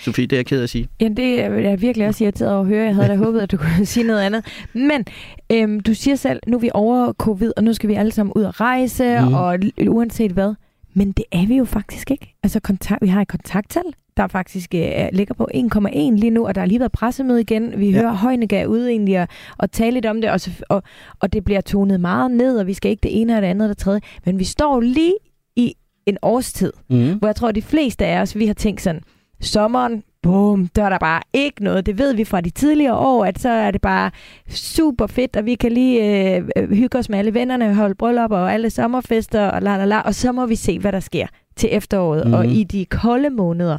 Sofie, 0.00 0.26
det 0.26 0.36
er 0.36 0.38
jeg 0.38 0.46
ked 0.46 0.58
af 0.58 0.62
at 0.62 0.70
sige. 0.70 0.88
Ja, 1.00 1.08
det 1.08 1.40
er 1.40 1.50
jeg 1.52 1.80
virkelig 1.80 2.08
også 2.08 2.24
irriteret 2.24 2.52
over 2.52 2.60
at 2.60 2.66
høre. 2.66 2.84
Jeg 2.84 2.94
havde 2.94 3.08
da 3.08 3.16
håbet, 3.24 3.40
at 3.40 3.50
du 3.50 3.56
kunne 3.56 3.86
sige 3.86 4.06
noget 4.06 4.20
andet. 4.20 4.44
Men 4.72 5.04
øhm, 5.52 5.80
du 5.80 5.94
siger 5.94 6.16
selv, 6.16 6.40
nu 6.46 6.56
er 6.56 6.60
vi 6.60 6.70
over 6.74 7.12
covid, 7.12 7.52
og 7.56 7.64
nu 7.64 7.72
skal 7.72 7.88
vi 7.88 7.94
alle 7.94 8.12
sammen 8.12 8.32
ud 8.36 8.42
og 8.42 8.60
rejse, 8.60 9.20
mm. 9.20 9.34
og 9.34 9.58
uanset 9.88 10.30
hvad. 10.32 10.54
Men 10.94 11.12
det 11.12 11.24
er 11.32 11.46
vi 11.46 11.56
jo 11.56 11.64
faktisk 11.64 12.10
ikke. 12.10 12.34
Altså, 12.42 12.60
kontakt, 12.60 13.02
vi 13.02 13.06
har 13.06 13.22
et 13.22 13.28
kontakttal, 13.28 13.84
der 14.16 14.26
faktisk 14.26 14.74
øh, 14.74 15.08
ligger 15.12 15.34
på 15.34 15.48
1,1 15.54 15.90
lige 15.92 16.30
nu, 16.30 16.46
og 16.46 16.54
der 16.54 16.60
har 16.60 16.66
lige 16.66 16.80
været 16.80 16.92
pressemøde 16.92 17.40
igen. 17.40 17.80
Vi 17.80 17.90
ja. 17.90 18.00
hører 18.00 18.12
Højnega 18.12 18.64
ude 18.64 18.90
egentlig 18.90 19.20
og, 19.20 19.28
og 19.58 19.72
tale 19.72 19.94
lidt 19.94 20.06
om 20.06 20.20
det, 20.20 20.30
og, 20.30 20.40
og, 20.68 20.82
og 21.20 21.32
det 21.32 21.44
bliver 21.44 21.60
tonet 21.60 22.00
meget 22.00 22.30
ned, 22.30 22.58
og 22.58 22.66
vi 22.66 22.74
skal 22.74 22.90
ikke 22.90 23.02
det 23.02 23.20
ene 23.20 23.36
og 23.36 23.42
det 23.42 23.48
andet 23.48 23.64
og 23.64 23.68
det 23.68 23.78
tredje. 23.78 24.00
Men 24.24 24.38
vi 24.38 24.44
står 24.44 24.80
lige 24.80 25.14
i 25.56 25.74
en 26.06 26.18
årstid, 26.22 26.72
mm. 26.90 27.18
hvor 27.18 27.28
jeg 27.28 27.36
tror, 27.36 27.48
at 27.48 27.54
de 27.54 27.62
fleste 27.62 28.06
af 28.06 28.20
os, 28.20 28.36
vi 28.36 28.46
har 28.46 28.54
tænkt 28.54 28.80
sådan, 28.80 29.02
sommeren, 29.40 30.02
bum, 30.22 30.68
der 30.76 30.84
er 30.84 30.88
der 30.88 30.98
bare 30.98 31.22
ikke 31.32 31.64
noget. 31.64 31.86
Det 31.86 31.98
ved 31.98 32.14
vi 32.14 32.24
fra 32.24 32.40
de 32.40 32.50
tidligere 32.50 32.96
år, 32.96 33.24
at 33.24 33.38
så 33.38 33.48
er 33.48 33.70
det 33.70 33.80
bare 33.80 34.10
super 34.48 35.06
fedt, 35.06 35.36
og 35.36 35.44
vi 35.44 35.54
kan 35.54 35.72
lige 35.72 36.36
øh, 36.36 36.72
hygge 36.72 36.98
os 36.98 37.08
med 37.08 37.18
alle 37.18 37.34
vennerne, 37.34 37.74
holde 37.74 37.94
bryllup 37.94 38.30
og 38.30 38.52
alle 38.52 38.70
sommerfester, 38.70 39.46
og 39.46 39.62
la 39.62 39.76
la 39.76 39.84
la, 39.84 40.00
og 40.00 40.14
så 40.14 40.32
må 40.32 40.46
vi 40.46 40.54
se, 40.54 40.78
hvad 40.78 40.92
der 40.92 41.00
sker 41.00 41.26
til 41.56 41.68
efteråret 41.72 42.26
mm. 42.26 42.34
og 42.34 42.46
i 42.46 42.64
de 42.64 42.84
kolde 42.84 43.30
måneder. 43.30 43.78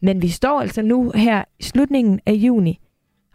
Men 0.00 0.22
vi 0.22 0.28
står 0.28 0.60
altså 0.60 0.82
nu 0.82 1.12
her 1.14 1.44
i 1.58 1.62
slutningen 1.62 2.20
af 2.26 2.32
juni, 2.32 2.80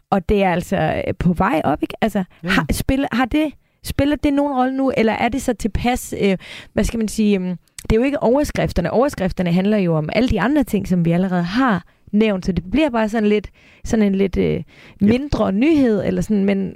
og 0.10 0.29
det 0.29 0.43
er 0.43 0.51
altså 0.51 1.03
øh, 1.07 1.13
på 1.19 1.33
vej 1.33 1.62
op, 1.63 1.81
ikke? 1.81 1.95
Altså, 2.01 2.24
ja. 2.43 2.50
har, 2.50 2.65
spiller, 2.72 3.07
har 3.12 3.25
det, 3.25 3.53
spiller 3.83 4.15
det 4.15 4.33
nogen 4.33 4.53
rolle 4.53 4.77
nu, 4.77 4.91
eller 4.98 5.13
er 5.13 5.29
det 5.29 5.41
så 5.41 5.53
tilpas, 5.53 6.13
øh, 6.22 6.38
hvad 6.74 6.83
skal 6.83 6.98
man 6.98 7.07
sige, 7.07 7.39
øh, 7.39 7.55
det 7.83 7.91
er 7.91 7.95
jo 7.95 8.03
ikke 8.03 8.24
overskrifterne. 8.24 8.91
Overskrifterne 8.91 9.51
handler 9.51 9.77
jo 9.77 9.95
om 9.95 10.10
alle 10.13 10.29
de 10.29 10.41
andre 10.41 10.63
ting, 10.63 10.88
som 10.88 11.05
vi 11.05 11.12
allerede 11.12 11.43
har 11.43 11.83
nævnt, 12.13 12.46
så 12.46 12.51
det 12.51 12.72
bliver 12.72 12.89
bare 12.89 13.10
sådan 13.10 13.29
lidt 13.29 13.50
sådan 13.86 14.05
en 14.05 14.15
lidt 14.15 14.38
øh, 14.38 14.63
mindre 15.01 15.48
yep. 15.48 15.53
nyhed, 15.53 16.03
eller 16.05 16.22
sådan, 16.22 16.46
men, 16.46 16.74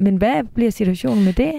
men 0.00 0.16
hvad 0.16 0.44
bliver 0.54 0.70
situationen 0.70 1.24
med 1.24 1.32
det? 1.32 1.52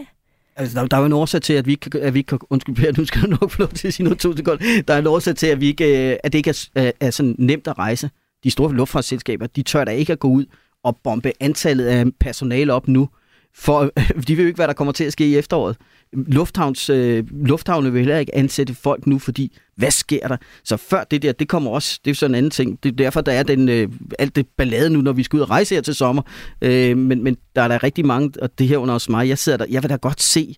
Altså, 0.56 0.80
der, 0.80 0.88
der 0.88 0.98
er 0.98 1.02
jo 1.02 1.06
en 1.06 1.14
årsag 1.14 1.42
til, 1.42 1.54
at 1.54 1.66
vi 1.66 1.72
ikke, 1.72 2.00
at 2.00 2.14
vi 2.14 2.20
ikke 2.20 2.28
kan... 2.28 2.40
Undskyld, 2.50 2.76
Per, 2.76 2.92
nu 2.98 3.06
skal 3.06 3.22
du 3.22 3.28
nok 3.42 3.52
få 3.52 3.62
lov 3.62 3.70
til 3.70 3.88
at 3.88 3.94
sige 3.94 4.04
noget 4.04 4.20
to 4.20 4.38
sekunder. 4.38 4.82
Der 4.88 4.94
er 4.94 5.00
en 5.00 5.08
årsag 5.08 5.36
til, 5.36 5.48
at, 5.48 5.62
vi 5.62 5.68
ikke, 5.68 6.12
øh, 6.12 6.18
at 6.24 6.34
det 6.34 6.38
ikke 6.40 6.54
er, 6.76 6.92
er 7.00 7.12
sådan 7.12 7.36
nemt 7.38 7.68
at 7.68 7.78
rejse. 7.78 8.10
De 8.44 8.52
store 8.52 8.74
luftfartsselskaber, 8.74 9.48
de 9.48 9.64
tør 9.64 9.84
da 9.84 9.92
ikke 9.92 10.14
at 10.14 10.20
gå 10.20 10.28
ud 10.28 10.46
og 10.84 10.98
bombe 11.04 11.32
antallet 11.40 11.86
af 11.86 12.06
personale 12.20 12.74
op 12.74 12.88
nu, 12.88 13.10
for 13.56 13.92
de 14.28 14.38
ved 14.38 14.44
jo 14.44 14.48
ikke, 14.48 14.58
hvad 14.58 14.68
der 14.68 14.74
kommer 14.74 14.92
til 14.92 15.04
at 15.04 15.14
ske 15.14 15.28
i 15.28 15.38
efteråret. 15.38 15.78
Lufthavns, 16.14 16.90
øh, 16.90 17.24
lufthavne 17.32 17.92
vil 17.92 18.00
heller 18.00 18.18
ikke 18.18 18.36
ansætte 18.36 18.74
folk 18.74 19.08
nu, 19.08 19.20
fordi 19.20 19.58
hvad 19.76 19.92
sker 19.92 20.28
der? 20.28 20.38
Så 20.64 20.78
før 20.78 21.04
det 21.04 21.22
der, 21.22 21.32
det 21.32 21.48
kommer 21.48 21.72
også, 21.72 22.00
det 22.06 22.12
er 22.12 22.16
sådan 22.16 22.32
en 22.32 22.38
anden 22.38 22.52
ting. 22.52 22.84
Det 22.84 22.92
er 22.92 22.96
derfor, 22.96 23.22
der 23.22 23.32
er 23.32 23.44
den, 23.44 23.70
øh, 23.70 23.90
alt 24.20 24.36
det 24.36 24.48
ballade 24.58 24.90
nu, 24.90 25.02
når 25.02 25.12
vi 25.12 25.24
skal 25.24 25.38
ud 25.38 25.42
og 25.42 25.50
rejse 25.50 25.76
her 25.76 25.82
til 25.82 25.96
sommer. 25.96 26.22
Øh, 26.62 26.98
men, 26.98 27.24
men 27.24 27.38
der 27.56 27.62
er 27.62 27.68
der 27.68 27.84
rigtig 27.84 28.06
mange, 28.06 28.32
og 28.42 28.60
det 28.60 28.68
her 28.68 28.78
under 28.78 28.96
os 28.96 29.10
mig, 29.10 29.28
jeg 29.28 29.38
sidder 29.38 29.58
der, 29.58 29.66
jeg 29.70 29.84
vil 29.84 29.90
da 29.90 29.96
godt 29.96 30.22
se, 30.22 30.56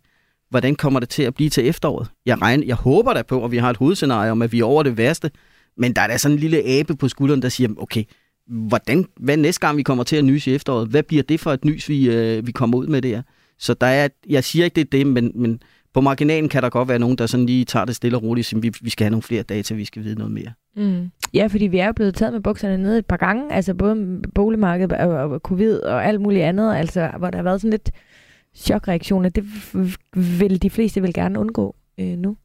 hvordan 0.50 0.76
kommer 0.76 1.00
det 1.00 1.10
til 1.10 1.24
at 1.24 1.36
blive 1.36 1.50
til 1.50 1.68
efteråret. 1.68 2.08
Jeg, 2.26 2.42
regner, 2.42 2.66
jeg 2.66 2.76
håber 2.76 3.14
da 3.14 3.22
på, 3.22 3.46
at 3.46 3.52
vi 3.52 3.58
har 3.58 3.70
et 3.70 3.78
hovedscenarie 3.78 4.32
om, 4.32 4.42
at 4.42 4.52
vi 4.52 4.60
er 4.60 4.66
over 4.66 4.84
det 4.84 4.98
værste, 4.98 5.32
men 5.78 5.94
der 5.94 6.02
er 6.02 6.08
da 6.08 6.18
sådan 6.18 6.36
en 6.36 6.42
lille 6.42 6.68
abe 6.68 6.96
på 6.96 7.08
skulderen, 7.08 7.42
der 7.42 7.50
siger, 7.50 7.70
okay, 7.78 8.04
hvordan, 8.48 9.06
hvad 9.20 9.38
næste 9.38 9.60
gang 9.60 9.78
vi 9.78 9.84
kommer 9.84 10.04
til 10.04 10.16
at 10.16 10.26
nyse 10.26 10.52
i 10.52 10.56
efteråret, 10.56 10.88
hvad 10.88 11.04
bliver 11.04 11.24
det 11.24 11.40
for 11.40 11.54
et 11.54 11.66
nys, 11.66 11.90
vi, 11.90 12.10
øh, 12.10 12.48
vi 12.48 12.52
kommer 12.52 12.78
ud 12.78 12.88
med 12.88 13.02
det 13.02 13.12
her? 13.12 13.22
Så 13.60 13.74
der 13.74 13.88
er, 13.88 14.08
jeg 14.30 14.44
siger 14.44 14.66
ikke, 14.66 14.76
det 14.76 14.82
er 14.82 14.98
det, 14.98 15.08
men, 15.08 15.32
men 15.36 15.62
på 15.94 16.02
marginalen 16.02 16.50
kan 16.50 16.64
der 16.64 16.70
godt 16.70 16.90
være 16.90 17.00
nogen, 17.00 17.18
der 17.18 17.26
sådan 17.26 17.46
lige 17.46 17.66
tager 17.66 17.86
det 17.86 17.96
stille 17.96 18.18
og 18.18 18.24
roligt, 18.24 18.54
og 18.54 18.64
vi, 18.64 18.72
vi 18.82 18.90
skal 18.90 19.04
have 19.04 19.12
nogle 19.12 19.24
flere 19.24 19.44
data, 19.44 19.74
vi 19.74 19.86
skal 19.86 20.04
vide 20.04 20.16
noget 20.16 20.32
mere. 20.32 20.52
Mm. 20.76 21.12
Ja, 21.34 21.48
fordi 21.48 21.68
vi 21.68 21.78
er 21.78 21.86
jo 21.86 21.94
blevet 21.94 22.16
taget 22.16 22.34
med 22.34 22.42
bukserne 22.42 22.78
ned 22.78 22.98
et 22.98 23.06
par 23.06 23.18
gange, 23.18 23.54
altså 23.54 23.74
både 23.74 24.22
boligmarkedet 24.36 24.98
og, 24.98 25.10
og 25.10 25.40
covid 25.40 25.80
og 25.80 26.06
alt 26.06 26.22
muligt 26.22 26.44
andet, 26.44 26.76
altså 26.76 27.12
hvor 27.18 27.30
der 27.30 27.38
har 27.38 27.44
været 27.44 27.62
sådan 27.62 27.72
lidt 27.72 27.92
chokreaktioner. 28.56 29.30
Det 29.30 29.44
vil 30.40 30.62
de 30.62 30.70
fleste 30.70 31.02
vil 31.02 31.14
gerne 31.14 31.40
undgå 31.40 31.76
øh, 32.00 32.18
nu. 32.18 32.38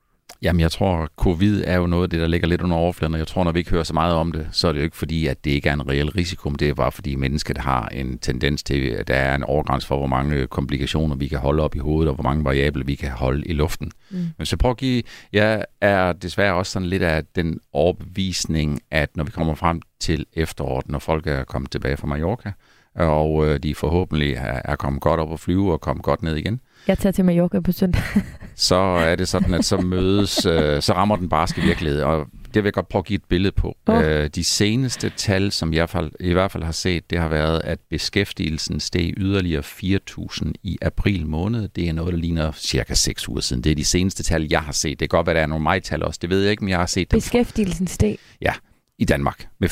Jamen, 0.43 0.61
jeg 0.61 0.73
tror, 0.73 1.09
covid 1.17 1.63
er 1.67 1.77
jo 1.77 1.87
noget 1.87 2.03
af 2.03 2.11
det, 2.11 2.21
der 2.21 2.27
ligger 2.27 2.49
lidt 2.49 2.63
under 2.63 2.77
overfladen, 2.77 3.15
og 3.15 3.19
jeg 3.19 3.27
tror, 3.27 3.45
når 3.45 3.53
vi 3.53 3.59
ikke 3.59 3.71
hører 3.71 3.83
så 3.83 3.95
meget 3.95 4.15
om 4.15 4.33
det, 4.33 4.49
så 4.53 4.69
er 4.69 4.73
det 4.73 4.79
jo 4.79 4.85
ikke 4.85 4.97
fordi, 4.97 5.27
at 5.27 5.45
det 5.45 5.51
ikke 5.51 5.69
er 5.69 5.73
en 5.73 5.89
reel 5.89 6.11
risiko, 6.11 6.49
men 6.49 6.59
det 6.59 6.69
er 6.69 6.75
bare 6.75 6.93
fordi 6.93 7.15
mennesket 7.15 7.59
har 7.59 7.89
en 7.89 8.19
tendens 8.19 8.63
til, 8.63 8.89
at 8.89 9.09
der 9.09 9.15
er 9.15 9.35
en 9.35 9.43
overgrænse 9.43 9.87
for, 9.87 9.99
hvor 9.99 10.07
mange 10.07 10.47
komplikationer 10.47 11.17
vi 11.17 11.29
kan 11.29 11.39
holde 11.39 11.63
op 11.63 11.75
i 11.75 11.79
hovedet, 11.79 12.09
og 12.09 12.15
hvor 12.15 12.23
mange 12.23 12.45
variable 12.45 12.87
vi 12.87 12.95
kan 12.95 13.11
holde 13.11 13.45
i 13.47 13.53
luften. 13.53 13.91
Mm. 14.11 14.27
Men 14.39 14.47
så 14.47 14.57
prøv 14.57 14.71
at 14.71 14.77
give, 14.77 15.03
jeg 15.33 15.65
er 15.81 16.13
desværre 16.13 16.55
også 16.55 16.73
sådan 16.73 16.89
lidt 16.89 17.03
af 17.03 17.23
den 17.37 17.61
overbevisning, 17.73 18.81
at 18.91 19.17
når 19.17 19.25
vi 19.25 19.31
kommer 19.31 19.55
frem 19.55 19.81
til 20.01 20.27
efteråret, 20.33 20.89
når 20.89 20.99
folk 20.99 21.27
er 21.27 21.45
kommet 21.45 21.71
tilbage 21.71 21.97
fra 21.97 22.07
Mallorca, 22.07 22.53
og 22.95 23.47
øh, 23.47 23.59
de 23.63 23.75
forhåbentlig 23.75 24.35
er 24.65 24.77
kommet 24.77 25.03
godt 25.03 25.21
op 25.21 25.31
og 25.31 25.41
flyve 25.41 25.73
og 25.73 25.81
kommet 25.81 26.05
godt 26.05 26.23
ned 26.23 26.37
igen, 26.37 26.61
jeg 26.89 26.99
tager 26.99 27.13
til 27.13 27.25
Mallorca 27.25 27.61
på 27.61 27.73
søndag. 27.73 28.03
så 28.55 28.75
er 28.75 29.17
det 29.17 29.29
sådan, 29.29 29.55
at 29.55 29.65
så 29.65 29.77
mødes, 29.77 30.47
øh, 30.47 30.83
så 30.83 30.93
rammer 30.93 31.17
den 31.17 31.29
barske 31.29 31.61
virkelighed, 31.61 32.03
og 32.03 32.27
det 32.55 32.63
vil 32.63 32.65
jeg 32.65 32.73
godt 32.73 32.89
prøve 32.89 33.01
at 33.01 33.07
give 33.07 33.17
et 33.17 33.25
billede 33.29 33.53
på. 33.53 33.77
Oh. 33.87 34.05
Øh, 34.05 34.31
de 34.35 34.45
seneste 34.45 35.13
tal, 35.17 35.53
som 35.53 35.75
jeg 35.75 35.89
i 36.21 36.33
hvert 36.33 36.53
fald 36.53 36.63
har 36.63 36.73
set, 36.73 37.11
det 37.11 37.19
har 37.19 37.29
været, 37.29 37.61
at 37.65 37.79
beskæftigelsen 37.91 38.81
steg 38.81 39.15
yderligere 39.17 39.63
4.000 39.63 40.53
i 40.63 40.79
april 40.83 41.27
måned. 41.27 41.69
Det 41.69 41.89
er 41.89 41.93
noget, 41.93 42.13
der 42.13 42.19
ligner 42.19 42.53
cirka 42.53 42.95
6 42.95 43.29
uger 43.29 43.41
siden. 43.41 43.65
Det 43.65 43.73
er 43.73 43.77
de 43.77 43.85
seneste 43.85 44.23
tal, 44.23 44.47
jeg 44.51 44.61
har 44.61 44.73
set. 44.73 45.01
Det 45.01 45.11
kan 45.11 45.17
godt 45.17 45.27
være, 45.27 45.37
der 45.37 45.43
er 45.43 45.47
nogle 45.47 45.63
mig-tal 45.63 46.03
også. 46.03 46.19
Det 46.23 46.31
ved 46.31 46.43
jeg 46.43 46.51
ikke, 46.51 46.65
men 46.65 46.71
jeg 46.71 46.79
har 46.79 46.87
set 46.87 47.11
dem. 47.11 47.17
Beskæftigelsen 47.17 47.87
steg? 47.87 48.17
Ja, 48.41 48.53
i 48.99 49.05
Danmark. 49.05 49.47
Med 49.61 49.69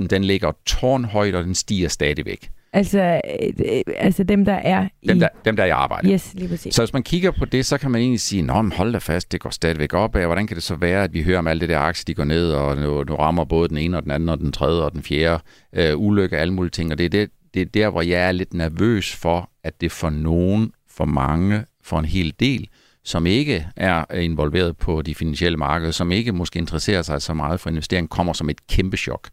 4.000, 0.00 0.06
den 0.06 0.24
ligger 0.24 0.52
tårnhøjt, 0.66 1.34
og 1.34 1.44
den 1.44 1.54
stiger 1.54 1.88
stadigvæk. 1.88 2.50
Altså, 2.74 3.20
øh, 3.40 3.80
altså 3.96 4.22
dem, 4.22 4.44
der 4.44 4.52
er 4.52 4.88
i... 5.02 5.08
Dem, 5.08 5.18
der, 5.18 5.28
dem, 5.44 5.56
der 5.56 5.62
er 5.62 5.66
i 5.66 5.70
arbejde. 5.70 6.12
Yes, 6.12 6.34
lige 6.34 6.48
præcis. 6.48 6.74
Så 6.74 6.82
hvis 6.82 6.92
man 6.92 7.02
kigger 7.02 7.30
på 7.30 7.44
det, 7.44 7.66
så 7.66 7.78
kan 7.78 7.90
man 7.90 8.00
egentlig 8.00 8.20
sige, 8.20 8.42
Nå, 8.42 8.62
men 8.62 8.72
hold 8.72 8.92
da 8.92 8.98
fast, 8.98 9.32
det 9.32 9.40
går 9.40 9.50
stadigvæk 9.50 9.94
op. 9.94 10.12
Hvordan 10.12 10.46
kan 10.46 10.54
det 10.54 10.62
så 10.62 10.74
være, 10.74 11.04
at 11.04 11.14
vi 11.14 11.22
hører 11.22 11.38
om 11.38 11.46
alle 11.46 11.60
det 11.60 11.68
der 11.68 11.78
aktier, 11.78 12.04
de 12.04 12.14
går 12.14 12.24
ned, 12.24 12.52
og 12.52 12.76
nu, 12.76 13.04
nu 13.04 13.14
rammer 13.14 13.44
både 13.44 13.68
den 13.68 13.78
ene 13.78 13.96
og 13.96 14.02
den 14.02 14.10
anden, 14.10 14.28
og 14.28 14.38
den 14.38 14.52
tredje 14.52 14.82
og 14.82 14.92
den 14.92 15.02
fjerde 15.02 15.42
øh, 15.72 15.98
ulykke, 15.98 16.38
alle 16.38 16.54
mulige 16.54 16.70
ting. 16.70 16.92
Og 16.92 16.98
det 16.98 17.04
er, 17.04 17.08
det, 17.08 17.30
det 17.54 17.62
er 17.62 17.66
der, 17.66 17.90
hvor 17.90 18.02
jeg 18.02 18.28
er 18.28 18.32
lidt 18.32 18.54
nervøs 18.54 19.16
for, 19.16 19.50
at 19.64 19.80
det 19.80 19.92
for 19.92 20.10
nogen, 20.10 20.72
for 20.90 21.04
mange, 21.04 21.64
for 21.82 21.98
en 21.98 22.04
hel 22.04 22.34
del, 22.40 22.68
som 23.04 23.26
ikke 23.26 23.66
er 23.76 24.14
involveret 24.14 24.76
på 24.76 25.02
de 25.02 25.14
finansielle 25.14 25.58
markeder, 25.58 25.92
som 25.92 26.12
ikke 26.12 26.32
måske 26.32 26.58
interesserer 26.58 27.02
sig 27.02 27.22
så 27.22 27.34
meget 27.34 27.60
for 27.60 27.70
investering, 27.70 28.10
kommer 28.10 28.32
som 28.32 28.50
et 28.50 28.66
kæmpe 28.66 28.96
chok. 28.96 29.28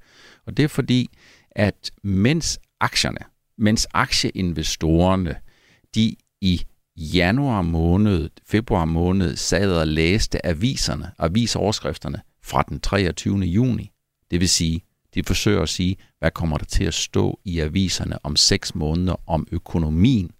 Og 0.48 0.58
det 0.58 0.64
er 0.64 0.68
fordi, 0.68 1.10
at 1.52 1.92
mens 2.04 2.60
aktierne 2.80 3.31
mens 3.62 3.88
aktieinvestorerne, 3.94 5.36
de 5.96 6.16
i 6.42 6.62
januar 6.96 7.62
måned, 7.62 8.30
februar 8.48 8.86
måned, 8.86 9.36
sad 9.36 9.72
og 9.72 9.88
læste 9.88 10.46
aviserne, 10.46 11.12
avisoverskrifterne 11.20 12.22
fra 12.44 12.64
den 12.70 12.80
23. 12.80 13.38
juni. 13.38 13.92
Det 14.32 14.40
vil 14.40 14.50
sige, 14.50 14.82
de 15.16 15.24
forsøger 15.24 15.62
at 15.62 15.70
sige, 15.70 15.98
hvad 16.20 16.32
kommer 16.32 16.58
der 16.58 16.66
til 16.66 16.84
at 16.84 16.94
stå 16.94 17.40
i 17.46 17.60
aviserne 17.60 18.26
om 18.26 18.36
6 18.36 18.76
måneder 18.76 19.16
om 19.28 19.48
økonomien. 19.52 20.32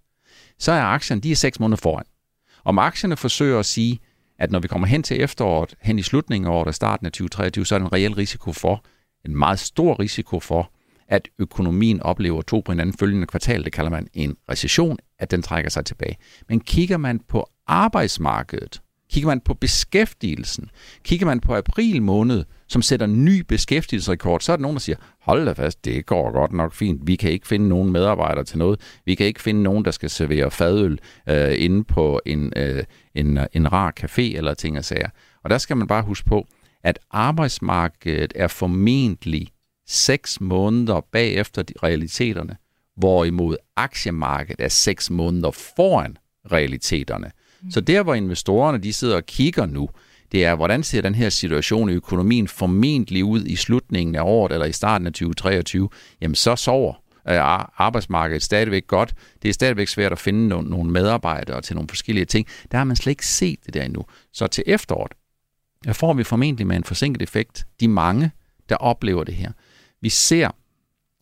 Så 0.60 0.72
er 0.72 0.82
aktierne, 0.82 1.22
de 1.22 1.32
er 1.32 1.36
6 1.36 1.60
måneder 1.60 1.78
foran. 1.78 2.06
Om 2.64 2.80
aktierne 2.80 3.18
forsøger 3.18 3.60
at 3.60 3.66
sige, 3.66 4.00
at 4.40 4.52
når 4.52 4.60
vi 4.60 4.68
kommer 4.68 4.88
hen 4.88 5.04
til 5.04 5.22
efteråret, 5.22 5.76
hen 5.82 6.00
i 6.00 6.02
slutningen 6.02 6.48
af 6.48 6.56
året 6.56 6.68
og 6.68 6.76
starten 6.76 7.06
af 7.06 7.12
2023, 7.12 7.66
så 7.66 7.76
er 7.76 7.80
der 7.80 7.86
en 7.86 7.94
reel 7.94 8.14
risiko 8.14 8.52
for, 8.54 8.84
en 9.26 9.36
meget 9.36 9.60
stor 9.60 10.00
risiko 10.00 10.40
for, 10.40 10.72
at 11.12 11.28
økonomien 11.40 12.02
oplever 12.02 12.42
to 12.42 12.62
på 12.66 12.72
hinanden 12.72 12.98
følgende 12.98 13.28
kvartal, 13.28 13.64
det 13.64 13.74
kalder 13.74 13.92
man 13.92 14.08
en 14.14 14.38
recession, 14.50 14.98
at 15.20 15.32
den 15.32 15.42
trækker 15.42 15.70
sig 15.70 15.86
tilbage. 15.86 16.18
Men 16.50 16.60
kigger 16.60 16.98
man 16.98 17.20
på 17.28 17.50
arbejdsmarkedet, 17.68 18.82
kigger 19.10 19.28
man 19.28 19.40
på 19.40 19.54
beskæftigelsen, 19.54 20.70
kigger 21.04 21.26
man 21.26 21.40
på 21.40 21.56
april 21.56 22.02
måned, 22.02 22.46
som 22.68 22.82
sætter 22.82 23.06
ny 23.06 23.40
beskæftigelsesrekord, 23.40 24.40
så 24.40 24.52
er 24.52 24.56
der 24.56 24.62
nogen, 24.62 24.76
der 24.76 24.82
siger, 24.82 24.98
hold 25.22 25.46
da 25.46 25.52
fast, 25.52 25.86
det 25.86 26.06
går 26.06 26.32
godt 26.32 26.54
nok 26.54 26.74
fint. 26.74 27.08
Vi 27.08 27.16
kan 27.16 27.32
ikke 27.32 27.48
finde 27.48 27.70
nogen 27.70 27.92
medarbejdere 27.92 28.44
til 28.44 28.58
noget. 28.58 28.80
Vi 29.06 29.16
kan 29.16 29.26
ikke 29.26 29.42
finde 29.42 29.64
nogen, 29.64 29.86
der 29.86 29.92
skal 29.92 30.10
servere 30.10 30.52
fadøl 30.52 31.00
øh, 31.30 31.54
inde 31.58 31.84
på 31.84 32.22
en, 32.26 32.54
øh, 32.56 32.84
en, 33.16 33.40
en 33.54 33.74
rar 33.74 33.94
café 34.00 34.22
eller 34.22 34.54
ting 34.54 34.78
og 34.78 34.86
sager. 34.86 35.10
Og 35.44 35.50
der 35.50 35.58
skal 35.58 35.78
man 35.78 35.88
bare 35.88 36.04
huske 36.04 36.26
på, 36.30 36.48
at 36.84 37.00
arbejdsmarkedet 37.12 38.34
er 38.36 38.48
formentlig 38.48 39.48
seks 39.92 40.42
måneder 40.42 41.02
bagefter 41.12 41.62
de 41.62 41.74
realiteterne, 41.84 42.56
hvorimod 42.98 43.56
aktiemarkedet 43.76 44.62
er 44.62 44.68
seks 44.68 45.10
måneder 45.10 45.52
foran 45.52 46.18
realiteterne. 46.52 47.32
Så 47.70 47.82
der, 47.82 48.04
hvor 48.04 48.14
investorerne 48.14 48.78
de 48.78 48.94
sidder 48.94 49.16
og 49.16 49.26
kigger 49.26 49.66
nu, 49.66 49.90
det 50.32 50.46
er, 50.46 50.56
hvordan 50.56 50.84
ser 50.84 51.02
den 51.02 51.16
her 51.16 51.30
situation 51.30 51.90
i 51.90 51.94
økonomien 51.94 52.48
formentlig 52.48 53.24
ud 53.24 53.46
i 53.46 53.56
slutningen 53.56 54.16
af 54.16 54.22
året 54.24 54.52
eller 54.52 54.66
i 54.66 54.72
starten 54.72 55.08
af 55.08 55.14
2023? 55.14 55.90
Jamen, 56.22 56.36
så 56.36 56.56
sover 56.56 56.94
arbejdsmarkedet 57.78 58.44
stadigvæk 58.44 58.88
godt. 58.88 59.14
Det 59.42 59.50
er 59.50 59.54
stadigvæk 59.54 59.88
svært 59.88 60.12
at 60.12 60.20
finde 60.20 60.48
nogle, 60.48 60.70
nogle 60.70 60.92
medarbejdere 60.92 61.62
til 61.62 61.76
nogle 61.76 61.90
forskellige 61.90 62.26
ting. 62.26 62.48
Der 62.72 62.78
har 62.78 62.86
man 62.86 62.96
slet 62.96 63.12
ikke 63.12 63.28
set 63.28 63.60
det 63.66 63.74
der 63.74 63.84
endnu. 63.84 64.06
Så 64.34 64.48
til 64.48 64.64
efteråret, 64.68 65.12
der 65.86 65.94
får 65.94 66.14
vi 66.14 66.24
formentlig 66.24 66.68
med 66.68 66.76
en 66.76 66.84
forsinket 66.84 67.22
effekt 67.22 67.66
de 67.80 67.88
mange, 67.88 68.32
der 68.70 68.76
oplever 68.76 69.24
det 69.24 69.36
her. 69.36 69.52
Vi 70.02 70.10
ser, 70.10 70.50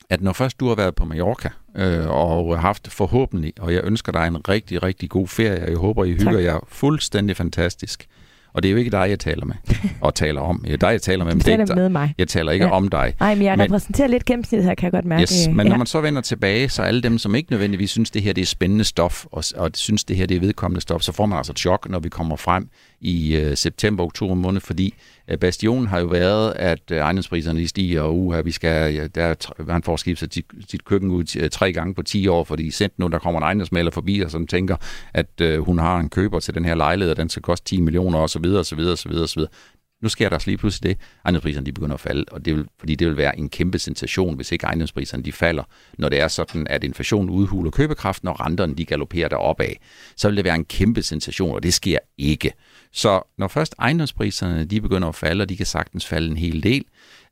at 0.10 0.22
når 0.22 0.34
først 0.34 0.60
du 0.60 0.68
har 0.68 0.76
været 0.76 0.96
på 0.96 1.06
Mallorca 1.06 1.50
øh, 1.76 2.10
og 2.10 2.62
haft 2.62 2.92
forhåbentlig, 2.92 3.54
og 3.60 3.74
jeg 3.74 3.82
ønsker 3.84 4.12
dig 4.12 4.28
en 4.28 4.50
rigtig, 4.50 4.84
rigtig 4.84 5.10
god 5.10 5.28
ferie, 5.28 5.64
og 5.64 5.70
jeg 5.70 5.78
håber, 5.78 6.04
I 6.04 6.12
hygger 6.12 6.32
tak. 6.32 6.44
jer 6.44 6.60
fuldstændig 6.68 7.38
fantastisk. 7.38 8.08
Og 8.54 8.64
det 8.64 8.70
er 8.70 8.72
jo 8.72 8.78
ikke 8.78 8.92
dig, 8.92 9.10
jeg 9.10 9.20
taler 9.20 9.46
med 9.46 9.56
og 10.02 10.16
taler 10.16 10.42
om. 10.42 10.62
Det 10.66 10.74
er 10.74 10.78
dig, 10.78 10.88
jeg 10.88 11.02
taler 11.02 11.26
med. 11.26 11.34
Du 11.34 11.40
taler 11.40 11.76
med 11.76 11.90
mig. 11.90 12.14
Jeg 12.18 12.28
taler 12.28 12.52
ikke 12.52 12.66
ja. 12.66 12.72
om 12.72 12.88
dig. 12.88 13.16
Nej, 13.20 13.36
men 13.36 13.44
jeg 13.44 13.58
men, 13.58 13.66
repræsenterer 13.66 14.08
lidt 14.08 14.26
gennemsnit 14.26 14.64
her, 14.64 14.76
kan 14.76 14.86
jeg 14.86 14.92
godt 14.92 15.06
mærke. 15.06 15.22
Yes, 15.22 15.48
men 15.48 15.66
ja. 15.66 15.70
når 15.70 15.78
man 15.78 15.88
så 15.88 16.02
vender 16.02 16.22
tilbage, 16.22 16.70
så 16.70 16.82
alle 16.82 17.02
dem, 17.02 17.18
som 17.18 17.36
ikke 17.36 17.52
nødvendigvis 17.52 17.92
synes, 17.92 18.12
det 18.12 18.22
her 18.22 18.34
det 18.34 18.42
er 18.42 18.46
spændende 18.46 18.84
stof, 18.84 19.26
og, 19.32 19.44
og 19.56 19.72
synes, 19.74 20.04
det 20.04 20.16
her 20.18 20.26
det 20.26 20.38
er 20.38 20.42
vedkommende 20.42 20.82
stof, 20.82 21.02
så 21.02 21.12
får 21.12 21.26
man 21.26 21.38
altså 21.38 21.52
et 21.52 21.60
chok, 21.60 21.90
når 21.90 22.00
vi 22.00 22.10
kommer 22.10 22.36
frem 22.36 22.70
i 23.02 23.36
øh, 23.36 23.58
september-oktober 23.58 24.34
måned, 24.36 24.62
fordi 24.62 24.94
Øh, 25.30 25.38
bastionen 25.38 25.88
har 25.88 26.00
jo 26.00 26.06
været, 26.06 26.54
at 26.56 26.92
øh, 26.92 26.98
ejendomspriserne 26.98 27.68
stiger, 27.68 28.02
og 28.02 28.18
uha, 28.18 28.42
vi 28.42 28.52
skal, 28.52 28.94
ja, 28.94 29.08
der, 29.08 29.36
han 29.72 29.84
får 29.84 29.96
skiftet 29.96 30.34
sit, 30.34 30.46
sit 30.70 30.86
køkken 30.86 31.12
ud 31.12 31.36
øh, 31.40 31.50
tre 31.50 31.74
gange 31.74 31.94
på 31.96 32.04
10 32.04 32.28
år, 32.28 32.44
fordi 32.44 32.72
sendt 32.72 33.00
nu, 33.00 33.08
der 33.08 33.20
kommer 33.20 33.40
en 33.40 33.44
ejendomsmaler 33.44 33.92
forbi, 33.92 34.20
og 34.20 34.32
som 34.32 34.48
tænker, 34.48 34.76
at 35.14 35.42
øh, 35.42 35.60
hun 35.60 35.80
har 35.80 36.00
en 36.00 36.10
køber 36.10 36.40
til 36.40 36.56
den 36.56 36.66
her 36.66 36.76
lejlighed, 36.76 37.12
og 37.12 37.18
den 37.18 37.30
skal 37.30 37.42
koste 37.42 37.66
10 37.66 37.82
millioner, 37.82 38.20
osv., 38.20 38.44
så 38.44 38.60
osv., 38.60 38.80
osv. 38.80 39.14
så 39.14 39.28
så 39.28 39.28
så. 39.28 39.48
Nu 40.02 40.10
sker 40.10 40.30
der 40.30 40.36
også 40.36 40.50
lige 40.50 40.58
pludselig 40.58 40.90
det. 40.90 41.06
Ejendomspriserne 41.26 41.66
de 41.66 41.72
begynder 41.72 41.94
at 41.94 42.00
falde, 42.00 42.26
og 42.32 42.46
det 42.46 42.56
vil, 42.56 42.66
fordi 42.80 42.96
det 42.96 43.08
vil 43.08 43.18
være 43.18 43.40
en 43.40 43.50
kæmpe 43.50 43.80
sensation, 43.80 44.36
hvis 44.36 44.52
ikke 44.52 44.66
ejendomspriserne 44.66 45.24
de 45.24 45.32
falder, 45.32 45.64
når 45.98 46.10
det 46.10 46.20
er 46.20 46.28
sådan, 46.28 46.68
at 46.70 46.84
inflationen 46.84 47.30
udhuler 47.30 47.72
købekraften, 47.72 48.28
og 48.28 48.40
renterne 48.40 48.76
de 48.76 48.86
galopperer 48.86 49.28
deropad. 49.28 49.74
Så 50.16 50.28
vil 50.28 50.38
det 50.38 50.46
være 50.46 50.56
en 50.56 50.66
kæmpe 50.66 51.02
sensation, 51.02 51.56
og 51.56 51.64
det 51.64 51.74
sker 51.74 51.98
ikke. 52.18 52.54
Så 52.94 53.22
når 53.38 53.48
først 53.48 53.76
ejendomspriserne 53.80 54.66
de 54.66 54.82
begynder 54.82 55.08
at 55.08 55.16
falde, 55.16 55.42
og 55.42 55.50
de 55.50 55.58
kan 55.58 55.66
sagtens 55.66 56.06
falde 56.06 56.32
en 56.32 56.38
hel 56.38 56.64
del, 56.64 56.86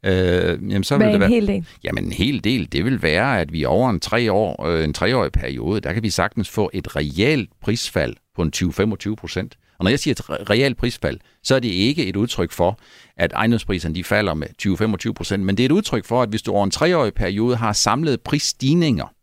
øh, 0.06 0.72
jamen 0.72 0.84
så 0.84 0.98
vil 0.98 1.08
det 1.08 1.20
være, 1.20 1.30
en 1.30 1.34
hel 1.34 1.48
del? 1.48 1.66
Jamen 1.84 2.04
en 2.04 2.12
hel 2.12 2.44
del, 2.44 2.72
det 2.72 2.86
vil 2.86 3.02
være, 3.02 3.40
at 3.40 3.54
vi 3.54 3.66
over 3.66 3.90
en, 3.90 4.00
tre 4.00 4.32
år, 4.32 4.66
øh, 4.66 4.84
en 4.84 4.94
treårig 4.94 5.32
periode, 5.32 5.82
der 5.82 5.94
kan 5.94 6.04
vi 6.04 6.10
sagtens 6.10 6.50
få 6.50 6.70
et 6.74 6.96
reelt 6.96 7.50
prisfald 7.62 8.16
på 8.36 8.42
en 8.42 8.52
20-25 8.56 9.16
procent. 9.16 9.58
Og 9.80 9.84
når 9.84 9.90
jeg 9.90 10.00
siger 10.00 10.14
et 10.14 10.50
reelt 10.50 10.78
prisfald, 10.78 11.20
så 11.44 11.56
er 11.56 11.60
det 11.60 11.70
ikke 11.70 12.06
et 12.06 12.16
udtryk 12.16 12.52
for, 12.52 12.80
at 13.18 13.34
ejendomspriserne 13.34 13.96
de 13.96 14.04
falder 14.04 14.34
med 14.34 14.48
20-25 15.10 15.14
procent, 15.14 15.44
men 15.44 15.58
det 15.58 15.64
er 15.64 15.66
et 15.66 15.72
udtryk 15.72 16.06
for, 16.06 16.22
at 16.22 16.30
hvis 16.30 16.42
du 16.42 16.52
over 16.52 16.64
en 16.64 16.72
treårig 16.72 17.14
periode 17.14 17.56
har 17.56 17.74
samlet 17.74 18.22
prisstigninger 18.22 19.14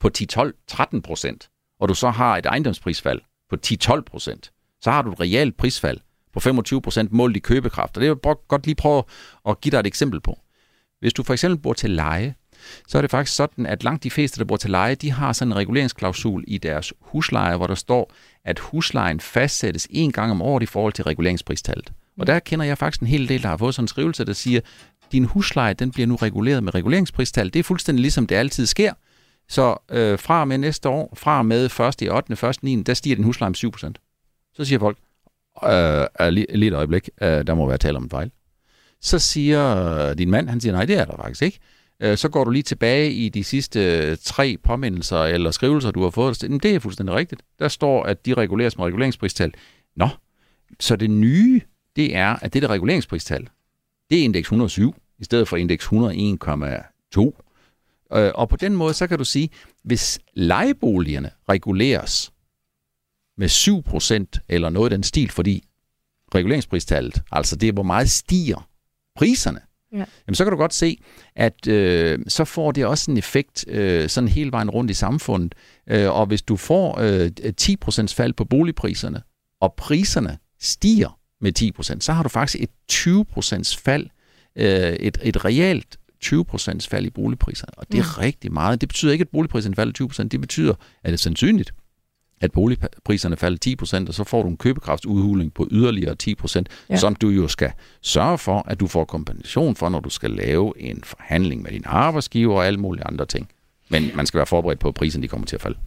på 0.00 0.10
10-12-13 0.18 1.00
procent, 1.00 1.48
og 1.80 1.88
du 1.88 1.94
så 1.94 2.10
har 2.10 2.36
et 2.36 2.46
ejendomsprisfald 2.46 3.20
på 3.50 3.56
10-12 3.66 4.00
procent, 4.00 4.52
så 4.80 4.90
har 4.90 5.02
du 5.02 5.12
et 5.12 5.20
reelt 5.20 5.56
prisfald 5.56 5.98
på 6.32 6.40
25% 6.40 7.08
målt 7.10 7.36
i 7.36 7.40
købekraft. 7.40 7.96
Og 7.96 8.00
det 8.00 8.10
vil 8.10 8.18
jeg 8.24 8.34
godt 8.48 8.66
lige 8.66 8.74
prøve 8.74 9.02
at 9.48 9.60
give 9.60 9.70
dig 9.70 9.78
et 9.78 9.86
eksempel 9.86 10.20
på. 10.20 10.38
Hvis 11.00 11.12
du 11.12 11.22
for 11.22 11.32
eksempel 11.32 11.58
bor 11.58 11.72
til 11.72 11.90
leje, 11.90 12.34
så 12.88 12.98
er 12.98 13.02
det 13.02 13.10
faktisk 13.10 13.36
sådan, 13.36 13.66
at 13.66 13.84
langt 13.84 14.04
de 14.04 14.10
fleste, 14.10 14.38
der 14.38 14.44
bor 14.44 14.56
til 14.56 14.70
leje, 14.70 14.94
de 14.94 15.10
har 15.10 15.32
sådan 15.32 15.52
en 15.52 15.56
reguleringsklausul 15.56 16.44
i 16.46 16.58
deres 16.58 16.92
husleje, 17.00 17.56
hvor 17.56 17.66
der 17.66 17.74
står, 17.74 18.12
at 18.44 18.58
huslejen 18.58 19.20
fastsættes 19.20 19.88
en 19.90 20.12
gang 20.12 20.30
om 20.30 20.42
året 20.42 20.62
i 20.62 20.66
forhold 20.66 20.92
til 20.92 21.04
reguleringspristallet. 21.04 21.92
Og 22.18 22.26
der 22.26 22.38
kender 22.38 22.64
jeg 22.64 22.78
faktisk 22.78 23.00
en 23.00 23.06
hel 23.06 23.28
del, 23.28 23.42
der 23.42 23.48
har 23.48 23.56
fået 23.56 23.74
sådan 23.74 23.84
en 23.84 23.88
skrivelse, 23.88 24.24
der 24.24 24.32
siger, 24.32 24.60
din 25.12 25.24
husleje 25.24 25.74
den 25.74 25.90
bliver 25.90 26.06
nu 26.06 26.16
reguleret 26.16 26.64
med 26.64 26.74
reguleringspristal. 26.74 27.52
Det 27.52 27.58
er 27.58 27.62
fuldstændig 27.62 28.02
ligesom 28.02 28.26
det 28.26 28.36
altid 28.36 28.66
sker. 28.66 28.92
Så 29.48 29.76
øh, 29.90 30.18
fra 30.18 30.40
og 30.40 30.48
med 30.48 30.58
næste 30.58 30.88
år, 30.88 31.14
fra 31.16 31.38
og 31.38 31.46
med 31.46 31.64
1. 31.64 32.02
i 32.02 32.08
8., 32.08 32.48
1. 32.48 32.62
9., 32.62 32.82
der 32.82 32.94
stiger 32.94 33.16
din 33.16 33.24
husleje 33.24 33.50
med 33.50 33.72
7%. 33.74 34.05
Så 34.56 34.64
siger 34.64 34.78
folk, 34.78 34.98
øh, 35.64 36.28
lige, 36.28 36.46
lige 36.56 36.68
et 36.68 36.74
øjeblik, 36.74 37.10
øh, 37.22 37.46
der 37.46 37.54
må 37.54 37.66
være 37.66 37.78
tale 37.78 37.96
om 37.96 38.02
en 38.02 38.10
fejl. 38.10 38.30
Så 39.00 39.18
siger 39.18 39.76
øh, 39.76 40.18
din 40.18 40.30
mand, 40.30 40.48
han 40.48 40.60
siger, 40.60 40.72
nej, 40.72 40.84
det 40.84 40.98
er 40.98 41.04
der 41.04 41.16
faktisk 41.16 41.42
ikke. 41.42 41.58
Øh, 42.00 42.16
så 42.16 42.28
går 42.28 42.44
du 42.44 42.50
lige 42.50 42.62
tilbage 42.62 43.12
i 43.12 43.28
de 43.28 43.44
sidste 43.44 43.98
øh, 43.98 44.16
tre 44.22 44.56
påmindelser 44.64 45.18
eller 45.18 45.50
skrivelser, 45.50 45.90
du 45.90 46.02
har 46.02 46.10
fået. 46.10 46.50
Men 46.50 46.58
Det 46.58 46.74
er 46.74 46.78
fuldstændig 46.78 47.14
rigtigt. 47.14 47.42
Der 47.58 47.68
står, 47.68 48.02
at 48.02 48.26
de 48.26 48.34
reguleres 48.34 48.78
med 48.78 48.86
reguleringspristal. 48.86 49.52
Nå, 49.96 50.08
så 50.80 50.96
det 50.96 51.10
nye, 51.10 51.60
det 51.96 52.16
er, 52.16 52.36
at 52.42 52.54
det 52.54 52.62
der 52.62 52.68
reguleringspristal, 52.68 53.48
det 54.10 54.18
er 54.18 54.24
indeks 54.24 54.46
107, 54.46 54.94
i 55.18 55.24
stedet 55.24 55.48
for 55.48 55.56
indeks 55.56 55.86
101,2. 55.86 57.42
Øh, 58.18 58.32
og 58.34 58.48
på 58.48 58.56
den 58.56 58.76
måde, 58.76 58.94
så 58.94 59.06
kan 59.06 59.18
du 59.18 59.24
sige, 59.24 59.50
hvis 59.84 60.18
lejeboligerne 60.34 61.30
reguleres 61.48 62.32
med 63.38 63.48
7% 63.48 64.44
eller 64.48 64.68
noget 64.68 64.92
af 64.92 64.98
den 64.98 65.02
stil, 65.02 65.30
fordi 65.30 65.64
reguleringspristallet, 66.34 67.22
altså 67.32 67.56
det 67.56 67.74
hvor 67.74 67.82
meget 67.82 68.10
stiger 68.10 68.68
priserne, 69.16 69.60
ja. 69.92 70.04
jamen 70.26 70.34
så 70.34 70.44
kan 70.44 70.50
du 70.50 70.56
godt 70.56 70.74
se, 70.74 70.98
at 71.36 71.66
øh, 71.68 72.18
så 72.28 72.44
får 72.44 72.72
det 72.72 72.86
også 72.86 73.10
en 73.10 73.16
effekt 73.16 73.64
øh, 73.68 74.08
sådan 74.08 74.28
hele 74.28 74.52
vejen 74.52 74.70
rundt 74.70 74.90
i 74.90 74.94
samfundet. 74.94 75.54
Øh, 75.86 76.10
og 76.10 76.26
hvis 76.26 76.42
du 76.42 76.56
får 76.56 76.98
øh, 77.00 77.30
10% 77.60 78.06
fald 78.14 78.32
på 78.32 78.44
boligpriserne, 78.44 79.22
og 79.60 79.74
priserne 79.74 80.38
stiger 80.60 81.18
med 81.40 81.52
10%, 81.58 82.00
så 82.00 82.12
har 82.12 82.22
du 82.22 82.28
faktisk 82.28 82.62
et 82.62 82.70
20% 82.92 83.78
fald, 83.84 84.06
øh, 84.56 84.92
et, 84.92 85.18
et 85.22 85.44
realt 85.44 85.96
20% 86.24 86.88
fald 86.90 87.06
i 87.06 87.10
boligpriserne. 87.10 87.78
Og 87.78 87.86
det 87.92 87.98
er 87.98 88.04
ja. 88.16 88.22
rigtig 88.22 88.52
meget. 88.52 88.80
Det 88.80 88.88
betyder 88.88 89.12
ikke, 89.12 89.22
at 89.22 89.28
boligpriserne 89.28 89.74
falder 89.74 90.06
20%. 90.22 90.22
Det 90.22 90.40
betyder, 90.40 90.72
at 90.72 90.78
det 91.04 91.12
er 91.12 91.16
sandsynligt, 91.16 91.72
at 92.40 92.52
boligpriserne 92.52 93.36
falder 93.36 93.76
10%, 94.02 94.08
og 94.08 94.14
så 94.14 94.24
får 94.24 94.42
du 94.42 94.48
en 94.48 94.56
købekraftsudhuling 94.56 95.54
på 95.54 95.68
yderligere 95.70 96.16
10%, 96.22 96.62
ja. 96.90 96.96
som 96.96 97.14
du 97.14 97.28
jo 97.28 97.48
skal 97.48 97.72
sørge 98.00 98.38
for, 98.38 98.64
at 98.66 98.80
du 98.80 98.86
får 98.86 99.04
kompensation 99.04 99.76
for, 99.76 99.88
når 99.88 100.00
du 100.00 100.10
skal 100.10 100.30
lave 100.30 100.72
en 100.76 101.02
forhandling 101.04 101.62
med 101.62 101.70
din 101.70 101.82
arbejdsgiver 101.84 102.54
og 102.54 102.66
alle 102.66 102.80
mulige 102.80 103.04
andre 103.06 103.26
ting. 103.26 103.48
Men 103.88 104.10
man 104.14 104.26
skal 104.26 104.38
være 104.38 104.46
forberedt 104.46 104.80
på, 104.80 104.88
at 104.88 104.94
priserne 104.94 105.22
de 105.22 105.28
kommer 105.28 105.46
til 105.46 105.56
at 105.56 105.62
falde. 105.62 105.78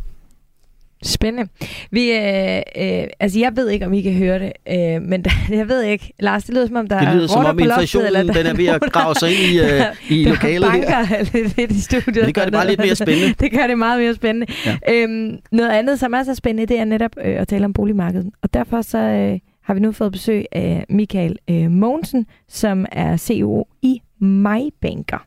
Spændende. 1.04 1.50
Vi, 1.92 2.12
øh, 2.12 2.58
øh, 2.58 3.04
altså 3.20 3.40
jeg 3.40 3.52
ved 3.56 3.70
ikke, 3.70 3.86
om 3.86 3.94
I 3.94 4.02
kan 4.02 4.14
høre 4.14 4.40
det, 4.40 4.52
øh, 4.68 5.02
men 5.02 5.24
der, 5.24 5.32
jeg 5.60 5.70
ved 5.70 5.84
ikke, 5.84 6.14
Lars, 6.20 6.44
det 6.44 6.56
lyder 6.56 6.68
som 6.68 6.76
om, 6.76 6.88
der 6.88 7.00
det 7.00 7.16
lyder 7.16 7.28
som 7.28 7.46
om 7.46 7.60
inflationen, 7.60 8.08
eller 8.08 8.24
der, 8.24 8.34
den 8.34 8.46
er 8.46 8.54
ved 8.54 8.66
at 8.66 8.82
grave 8.82 9.16
sig 9.16 9.30
ind 9.30 9.40
i, 9.40 9.60
øh, 9.60 9.82
i 10.20 10.24
der 10.24 10.30
lokalet. 10.30 10.70
Banker 10.72 11.24
lidt, 11.34 11.58
lidt 11.58 11.72
i 11.72 11.82
studiet. 11.82 12.16
Men 12.16 12.26
det 12.26 12.36
gør 12.36 12.44
det 12.44 12.54
bare 12.54 12.68
lidt 12.68 12.80
mere 12.80 12.96
spændende. 12.96 13.34
det 13.40 13.52
gør 13.52 13.68
det 13.68 13.78
meget 13.78 14.02
mere 14.02 14.16
spændende. 14.16 14.48
Ja. 14.66 14.78
Øhm, 14.90 15.38
noget 15.52 15.70
andet, 15.70 16.00
som 16.00 16.14
er 16.14 16.24
så 16.24 16.36
spændende, 16.36 16.74
det 16.74 16.80
er 16.80 16.86
netop 16.86 17.12
øh, 17.24 17.42
at 17.42 17.48
tale 17.48 17.66
om 17.66 17.74
boligmarkedet. 17.74 18.30
Og 18.42 18.54
derfor 18.54 18.82
så 18.82 18.98
øh, 18.98 19.40
har 19.64 19.74
vi 19.74 19.80
nu 19.80 19.92
fået 19.92 20.12
besøg 20.12 20.46
af 20.52 20.86
Michael 20.90 21.36
øh, 21.50 21.72
Mogensen, 21.72 22.26
som 22.50 22.86
er 22.92 23.18
CEO 23.18 23.68
i 23.82 24.02
MyBanker. 24.22 25.26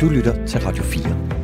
Du 0.00 0.08
lytter 0.08 0.46
til 0.46 0.60
Radio 0.60 0.82
4. 0.82 1.39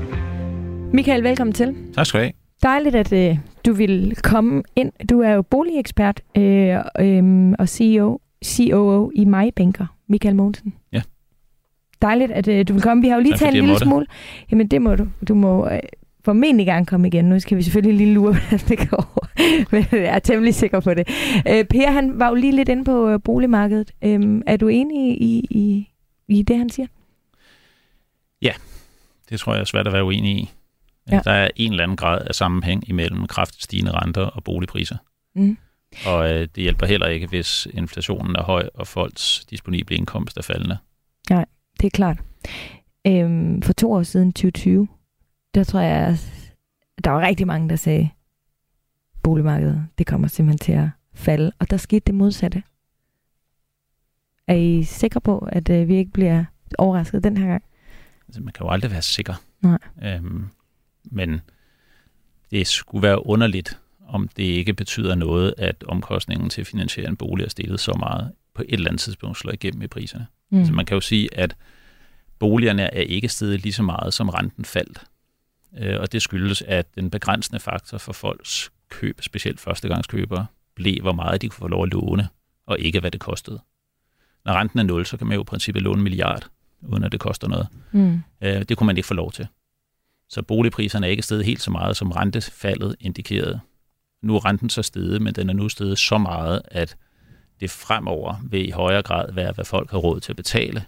Michael, 0.92 1.24
velkommen 1.24 1.54
til. 1.54 1.74
Tak 1.94 2.06
skal 2.06 2.20
du 2.20 2.22
have. 2.22 2.32
Dejligt, 2.62 2.94
at 2.94 3.12
øh, 3.12 3.38
du 3.66 3.72
vil 3.72 4.16
komme 4.22 4.62
ind. 4.76 4.92
Du 5.10 5.20
er 5.20 5.30
jo 5.30 5.42
boligekspert 5.42 6.20
øh, 6.36 6.76
øh, 7.00 7.52
og 7.58 7.68
CEO, 7.68 8.20
COO 8.44 9.10
i 9.14 9.24
MyBanker, 9.24 9.86
Michael 10.08 10.36
Mogensen. 10.36 10.74
Ja. 10.92 11.02
Dejligt, 12.02 12.32
at 12.32 12.48
øh, 12.48 12.68
du 12.68 12.72
vil 12.72 12.82
komme. 12.82 13.02
Vi 13.02 13.08
har 13.08 13.16
jo 13.16 13.22
lige 13.22 13.32
tak, 13.32 13.38
talt 13.38 13.56
en 13.56 13.64
lille 13.64 13.78
smule. 13.78 14.06
Jamen, 14.50 14.68
det 14.68 14.82
må 14.82 14.94
du. 14.94 15.06
Du 15.28 15.34
må 15.34 15.68
øh, 15.68 15.78
formentlig 16.24 16.66
gerne 16.66 16.86
komme 16.86 17.06
igen. 17.06 17.24
Nu 17.24 17.40
skal 17.40 17.56
vi 17.56 17.62
selvfølgelig 17.62 17.96
lige 17.96 18.14
lure, 18.14 18.32
hvordan 18.48 18.68
det 18.68 18.90
går. 18.90 19.26
Men 19.70 19.86
jeg 19.92 20.14
er 20.14 20.18
temmelig 20.18 20.54
sikker 20.54 20.80
på 20.80 20.94
det. 20.94 21.08
Øh, 21.48 21.64
per, 21.64 21.90
han 21.90 22.18
var 22.18 22.28
jo 22.28 22.34
lige 22.34 22.52
lidt 22.52 22.68
inde 22.68 22.84
på 22.84 23.08
øh, 23.08 23.20
boligmarkedet. 23.24 23.92
Øh, 24.04 24.42
er 24.46 24.56
du 24.56 24.68
enig 24.68 25.22
i, 25.22 25.46
i, 25.50 25.88
i 26.28 26.42
det, 26.42 26.58
han 26.58 26.70
siger? 26.70 26.86
Det 29.30 29.40
tror 29.40 29.52
jeg 29.52 29.60
er 29.60 29.64
svært 29.64 29.86
at 29.86 29.92
være 29.92 30.04
uenig 30.04 30.38
i. 30.38 30.50
Ja. 31.10 31.20
Der 31.24 31.30
er 31.30 31.50
en 31.56 31.72
eller 31.72 31.82
anden 31.82 31.96
grad 31.96 32.26
af 32.26 32.34
sammenhæng 32.34 32.88
imellem 32.88 33.26
kraftigt 33.26 33.64
stigende 33.64 33.92
renter 33.92 34.22
og 34.22 34.44
boligpriser. 34.44 34.96
Mm. 35.34 35.58
Og 36.06 36.34
øh, 36.34 36.40
det 36.40 36.62
hjælper 36.62 36.86
heller 36.86 37.06
ikke, 37.06 37.26
hvis 37.26 37.68
inflationen 37.74 38.36
er 38.36 38.42
høj, 38.42 38.68
og 38.74 38.86
folks 38.86 39.44
disponible 39.50 39.96
indkomst 39.96 40.36
er 40.36 40.42
faldende. 40.42 40.78
Det 41.80 41.86
er 41.86 41.90
klart. 41.90 42.18
Øhm, 43.06 43.62
for 43.62 43.72
to 43.72 43.92
år 43.92 44.02
siden, 44.02 44.32
2020, 44.32 44.88
der 45.54 45.64
tror 45.64 45.80
jeg, 45.80 46.18
der 47.04 47.10
var 47.10 47.20
rigtig 47.20 47.46
mange, 47.46 47.68
der 47.68 47.76
sagde, 47.76 48.10
boligmarkedet, 49.22 49.86
det 49.98 50.06
kommer 50.06 50.28
simpelthen 50.28 50.58
til 50.58 50.72
at 50.72 50.88
falde. 51.14 51.52
Og 51.58 51.70
der 51.70 51.76
skete 51.76 52.02
det 52.06 52.14
modsatte. 52.14 52.62
Er 54.46 54.54
I 54.54 54.82
sikre 54.82 55.20
på, 55.20 55.38
at 55.38 55.70
øh, 55.70 55.88
vi 55.88 55.96
ikke 55.96 56.10
bliver 56.10 56.44
overrasket 56.78 57.24
den 57.24 57.36
her 57.36 57.46
gang? 57.46 57.64
Altså, 58.28 58.42
man 58.42 58.52
kan 58.52 58.66
jo 58.66 58.70
aldrig 58.70 58.90
være 58.90 59.02
sikker. 59.02 59.34
Nej. 59.62 59.78
Øhm, 60.02 60.48
men 61.10 61.40
det 62.50 62.66
skulle 62.66 63.02
være 63.02 63.26
underligt, 63.26 63.78
om 64.08 64.28
det 64.28 64.42
ikke 64.42 64.74
betyder 64.74 65.14
noget, 65.14 65.54
at 65.58 65.84
omkostningen 65.88 66.50
til 66.50 66.60
at 66.60 66.66
finansiere 66.66 67.08
en 67.08 67.16
bolig 67.16 67.44
er 67.44 67.48
steget 67.48 67.80
så 67.80 67.92
meget 67.98 68.32
på 68.54 68.62
et 68.62 68.72
eller 68.72 68.88
andet 68.88 69.00
tidspunkt 69.00 69.38
slår 69.38 69.52
igennem 69.52 69.82
i 69.82 69.86
priserne. 69.86 70.26
Mm. 70.50 70.64
Så 70.64 70.72
man 70.72 70.86
kan 70.86 70.94
jo 70.94 71.00
sige, 71.00 71.28
at 71.38 71.56
boligerne 72.38 72.94
er 72.94 73.00
ikke 73.00 73.28
steget 73.28 73.62
lige 73.62 73.72
så 73.72 73.82
meget, 73.82 74.14
som 74.14 74.28
renten 74.28 74.64
faldt. 74.64 75.04
Øh, 75.78 76.00
og 76.00 76.12
det 76.12 76.22
skyldes, 76.22 76.62
at 76.62 76.94
den 76.94 77.10
begrænsende 77.10 77.60
faktor 77.60 77.98
for 77.98 78.12
folks 78.12 78.72
køb, 78.88 79.22
specielt 79.22 79.60
førstegangskøbere, 79.60 80.46
blev, 80.74 81.02
hvor 81.02 81.12
meget 81.12 81.42
de 81.42 81.48
kunne 81.48 81.58
få 81.58 81.68
lov 81.68 81.82
at 81.82 81.92
låne, 81.92 82.28
og 82.66 82.78
ikke 82.78 83.00
hvad 83.00 83.10
det 83.10 83.20
kostede. 83.20 83.60
Når 84.44 84.52
renten 84.52 84.78
er 84.78 84.82
0, 84.82 85.06
så 85.06 85.16
kan 85.16 85.26
man 85.26 85.34
jo 85.34 85.40
i 85.40 85.44
princippet 85.44 85.82
låne 85.82 85.98
en 85.98 86.02
milliard, 86.02 86.48
uden 86.82 87.04
at 87.04 87.12
det 87.12 87.20
koster 87.20 87.48
noget. 87.48 87.68
Mm. 87.92 88.22
Øh, 88.40 88.62
det 88.62 88.76
kunne 88.76 88.86
man 88.86 88.96
ikke 88.96 89.06
få 89.06 89.14
lov 89.14 89.32
til. 89.32 89.46
Så 90.28 90.42
boligpriserne 90.42 91.06
er 91.06 91.10
ikke 91.10 91.22
steget 91.22 91.44
helt 91.44 91.62
så 91.62 91.70
meget, 91.70 91.96
som 91.96 92.10
rentefaldet 92.10 92.96
indikerede. 93.00 93.60
Nu 94.22 94.34
er 94.36 94.44
renten 94.44 94.70
så 94.70 94.82
steget, 94.82 95.22
men 95.22 95.34
den 95.34 95.48
er 95.48 95.54
nu 95.54 95.68
steget 95.68 95.98
så 95.98 96.18
meget, 96.18 96.62
at 96.64 96.96
det 97.60 97.70
fremover 97.70 98.34
vil 98.50 98.68
i 98.68 98.70
højere 98.70 99.02
grad 99.02 99.32
være, 99.32 99.52
hvad 99.52 99.64
folk 99.64 99.90
har 99.90 99.98
råd 99.98 100.20
til 100.20 100.32
at 100.32 100.36
betale, 100.36 100.84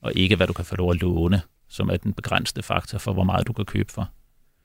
og 0.00 0.12
ikke 0.14 0.36
hvad 0.36 0.46
du 0.46 0.52
kan 0.52 0.64
få 0.64 0.76
lov 0.76 0.90
at 0.90 1.00
låne, 1.00 1.40
som 1.68 1.88
er 1.88 1.96
den 1.96 2.12
begrænsede 2.12 2.62
faktor 2.62 2.98
for, 2.98 3.12
hvor 3.12 3.24
meget 3.24 3.46
du 3.46 3.52
kan 3.52 3.64
købe 3.64 3.92
for. 3.92 4.10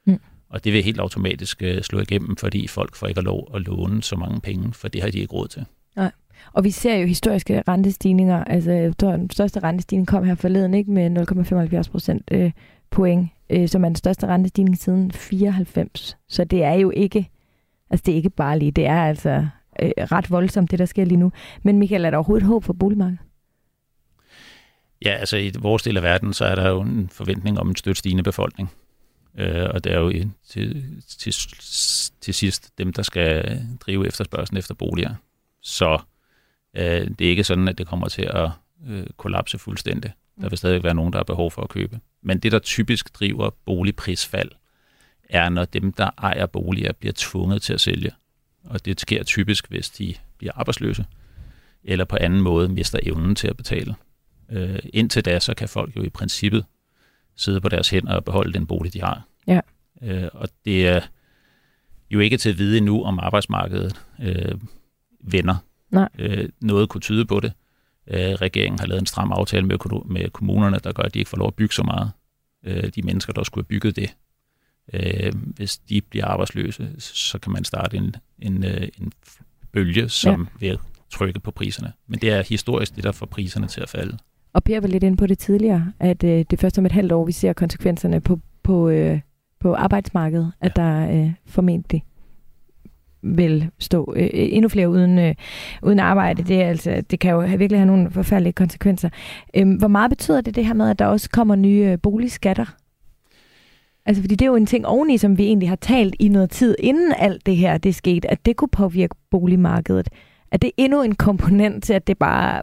Mm. 0.06 0.20
Og 0.50 0.64
det 0.64 0.74
vil 0.74 0.84
helt 0.84 1.00
automatisk 1.00 1.62
øh, 1.62 1.82
slå 1.82 2.00
igennem, 2.00 2.36
fordi 2.36 2.68
folk 2.68 2.96
får 2.96 3.08
ikke 3.08 3.22
lov 3.22 3.52
at 3.56 3.62
låne 3.62 4.04
så 4.04 4.16
mange 4.16 4.42
penge, 4.42 4.74
for 4.74 4.88
det 4.88 5.02
har 5.02 5.10
de 5.10 5.20
ikke 5.20 5.34
råd 5.34 5.48
til. 5.48 5.66
Og 6.54 6.64
vi 6.64 6.72
ser 6.72 6.96
jo 6.96 7.08
historiske 7.08 7.64
rentestigninger. 7.68 8.44
Altså, 8.44 8.94
den 9.00 9.30
største 9.30 9.60
rentestigning 9.60 10.08
kom 10.08 10.24
her 10.24 10.36
forleden 10.36 10.74
ikke 10.74 10.92
med 10.92 11.84
0,75 11.86 11.92
procent 11.92 12.24
øh, 12.32 12.52
point, 12.94 13.30
øh, 13.50 13.68
som 13.68 13.84
er 13.84 13.90
den 13.90 13.96
største 13.96 14.28
rentestigning 14.28 14.78
siden 14.78 15.12
94. 15.12 16.18
Så 16.28 16.44
det 16.44 16.64
er 16.64 16.74
jo 16.74 16.92
ikke, 16.92 17.30
altså 17.90 18.04
det 18.06 18.12
er 18.12 18.16
ikke 18.16 18.30
bare 18.30 18.60
lige, 18.60 18.72
det 18.72 18.86
er 18.86 19.04
altså 19.04 19.48
øh, 19.82 19.92
ret 19.98 20.32
voldsomt, 20.32 20.72
det 20.72 20.80
der 20.80 20.86
sker 20.86 21.06
lige 21.06 21.18
nu. 21.18 21.32
Men 21.64 21.80
Michael, 21.80 22.06
er 22.06 22.10
der 22.10 22.18
overhovedet 22.18 22.48
håb 22.48 22.64
for 22.64 22.74
boligmarkedet? 22.74 23.20
Ja, 25.06 25.12
altså 25.12 25.38
i 25.38 25.52
vores 25.60 25.84
del 25.84 25.98
af 25.98 26.04
verden, 26.04 26.34
så 26.34 26.46
er 26.46 26.56
der 26.56 26.70
jo 26.70 26.82
en 26.82 27.10
forventning 27.10 27.60
om 27.60 27.70
en 27.70 27.76
stødt 27.76 27.98
stigende 27.98 28.24
befolkning. 28.24 28.70
Øh, 29.38 29.70
og 29.74 29.84
det 29.84 29.92
er 29.92 30.00
jo 30.00 30.12
til, 30.50 30.86
til, 31.08 31.34
til 32.22 32.34
sidst 32.34 32.78
dem, 32.78 32.94
der 32.94 33.04
skal 33.04 33.62
drive 33.80 34.08
efterspørgselen 34.08 34.58
efter 34.58 34.74
boliger. 34.74 35.16
Så 35.62 36.00
øh, 36.76 37.08
det 37.20 37.22
er 37.22 37.30
ikke 37.30 37.44
sådan, 37.44 37.68
at 37.68 37.78
det 37.78 37.88
kommer 37.88 38.08
til 38.08 38.22
at 38.22 38.50
øh, 38.88 39.08
kollapse 39.18 39.58
fuldstændig. 39.58 40.12
Der 40.42 40.50
vil 40.50 40.58
stadig 40.58 40.84
være 40.84 40.94
nogen, 40.94 41.14
der 41.14 41.20
har 41.20 41.24
behov 41.24 41.52
for 41.52 41.62
at 41.62 41.70
købe. 41.70 42.00
Men 42.22 42.40
det, 42.40 42.52
der 42.52 42.60
typisk 42.60 43.20
driver 43.20 43.50
boligprisfald, 43.66 44.50
er, 45.30 45.50
når 45.50 45.66
dem, 45.66 45.94
der 45.94 46.10
ejer 46.18 46.46
boliger, 46.46 46.92
bliver 46.92 47.14
tvunget 47.16 47.62
til 47.62 47.74
at 47.74 47.82
sælge. 47.82 48.12
Og 48.64 48.86
det 48.86 49.02
sker 49.02 49.24
typisk, 49.24 49.70
hvis 49.70 49.90
de 49.90 50.16
bliver 50.38 50.52
arbejdsløse, 50.56 51.06
eller 51.84 52.06
på 52.06 52.18
anden 52.22 52.42
måde 52.42 52.70
mister 52.70 53.00
evnen 53.04 53.36
til 53.36 53.48
at 53.48 53.58
betale. 53.58 53.96
Øh, 54.50 54.80
indtil 54.94 55.26
da, 55.26 55.40
så 55.40 55.54
kan 55.54 55.70
folk 55.70 55.96
jo 55.96 56.04
i 56.04 56.10
princippet 56.10 56.66
sidde 57.36 57.62
på 57.62 57.70
deres 57.70 57.90
hænder 57.90 58.14
og 58.14 58.26
beholde 58.26 58.54
den 58.54 58.68
bolig, 58.68 58.94
de 58.94 59.02
har. 59.02 59.28
Ja. 59.48 59.60
Øh, 60.02 60.30
og 60.34 60.50
det 60.66 60.88
er 60.88 61.02
jo 62.12 62.20
ikke 62.20 62.38
til 62.38 62.50
at 62.50 62.58
vide 62.58 62.78
endnu, 62.78 63.04
om 63.04 63.20
arbejdsmarkedet 63.20 64.02
øh, 64.22 64.56
vender. 65.20 65.56
Nej. 65.90 66.10
Øh, 66.20 66.50
noget 66.62 66.90
kunne 66.90 67.02
tyde 67.02 67.26
på 67.26 67.40
det. 67.40 67.54
Øh, 68.08 68.20
regeringen 68.20 68.80
har 68.80 68.88
lavet 68.88 69.00
en 69.00 69.06
stram 69.06 69.32
aftale 69.32 69.66
med, 69.66 69.78
med 70.06 70.30
kommunerne, 70.30 70.80
der 70.84 70.92
gør, 70.92 71.04
at 71.04 71.14
de 71.14 71.20
ikke 71.20 71.30
får 71.30 71.38
lov 71.38 71.48
at 71.48 71.56
bygge 71.56 71.74
så 71.74 71.84
meget. 71.84 72.12
Øh, 72.66 72.92
de 72.96 73.02
mennesker, 73.02 73.34
der 73.34 73.44
skulle 73.44 73.64
have 73.64 73.80
bygget 73.80 73.96
det. 73.96 74.16
Øh, 74.94 75.34
hvis 75.56 75.78
de 75.78 76.02
bliver 76.02 76.26
arbejdsløse, 76.26 76.96
så 77.00 77.40
kan 77.40 77.52
man 77.52 77.64
starte 77.64 77.98
en, 77.98 78.16
en, 78.40 78.66
øh, 78.66 78.88
en 79.02 79.12
bølge, 79.72 80.10
som 80.10 80.48
ja. 80.62 80.68
vil 80.68 80.80
trykke 81.12 81.40
på 81.40 81.52
priserne. 81.52 81.94
Men 82.08 82.20
det 82.20 82.30
er 82.32 82.44
historisk 82.50 82.96
det, 82.96 83.04
der 83.04 83.12
får 83.12 83.26
priserne 83.26 83.68
til 83.68 83.82
at 83.82 83.90
falde. 83.90 84.18
Og 84.54 84.64
Per 84.64 84.80
var 84.80 84.88
lidt 84.88 85.04
inde 85.04 85.18
på 85.18 85.28
det 85.28 85.38
tidligere, 85.38 85.94
at 86.00 86.24
øh, 86.24 86.46
det 86.50 86.60
først 86.60 86.78
om 86.78 86.86
et 86.86 86.92
halvt 86.92 87.12
år, 87.12 87.26
vi 87.26 87.32
ser 87.32 87.54
konsekvenserne 87.54 88.22
på, 88.22 88.40
på, 88.64 88.90
øh, 88.90 89.20
på 89.60 89.74
arbejdsmarkedet, 89.74 90.52
at 90.62 90.76
der 90.76 91.12
øh, 91.12 91.32
formentlig 91.46 92.04
vil 93.24 93.70
stå 93.80 94.14
øh, 94.16 94.30
endnu 94.34 94.70
flere 94.70 94.90
uden, 94.90 95.20
øh, 95.20 95.36
uden 95.82 96.00
arbejde. 96.00 96.44
Det, 96.44 96.62
er 96.62 96.68
altså, 96.68 97.04
det 97.12 97.20
kan 97.20 97.32
jo 97.32 97.40
virkelig 97.40 97.80
have 97.80 97.86
nogle 97.86 98.12
forfærdelige 98.12 98.54
konsekvenser. 98.54 99.10
Øhm, 99.54 99.74
hvor 99.74 99.88
meget 99.88 100.10
betyder 100.10 100.42
det 100.42 100.56
det 100.56 100.66
her 100.66 100.74
med, 100.74 100.90
at 100.90 101.00
der 101.00 101.06
også 101.06 101.30
kommer 101.30 101.56
nye 101.56 101.90
øh, 101.92 101.98
boligskatter? 102.04 102.66
Altså, 104.06 104.24
fordi 104.24 104.36
det 104.36 104.46
er 104.46 104.50
jo 104.50 104.56
en 104.56 104.66
ting 104.66 104.88
oveni, 104.88 105.18
som 105.18 105.38
vi 105.38 105.44
egentlig 105.44 105.70
har 105.70 105.76
talt 105.76 106.16
i 106.20 106.28
noget 106.28 106.52
tid, 106.52 106.76
inden 106.80 107.14
alt 107.18 107.46
det 107.46 107.58
her 107.58 107.78
det 107.78 107.96
skete, 107.96 108.32
at 108.32 108.46
det 108.46 108.56
kunne 108.56 108.70
påvirke 108.70 109.16
boligmarkedet. 109.32 110.10
Er 110.52 110.58
det 110.58 110.72
endnu 110.78 111.02
en 111.02 111.16
komponent 111.16 111.84
til, 111.84 111.94
at 111.94 112.08
det 112.08 112.18
bare 112.18 112.62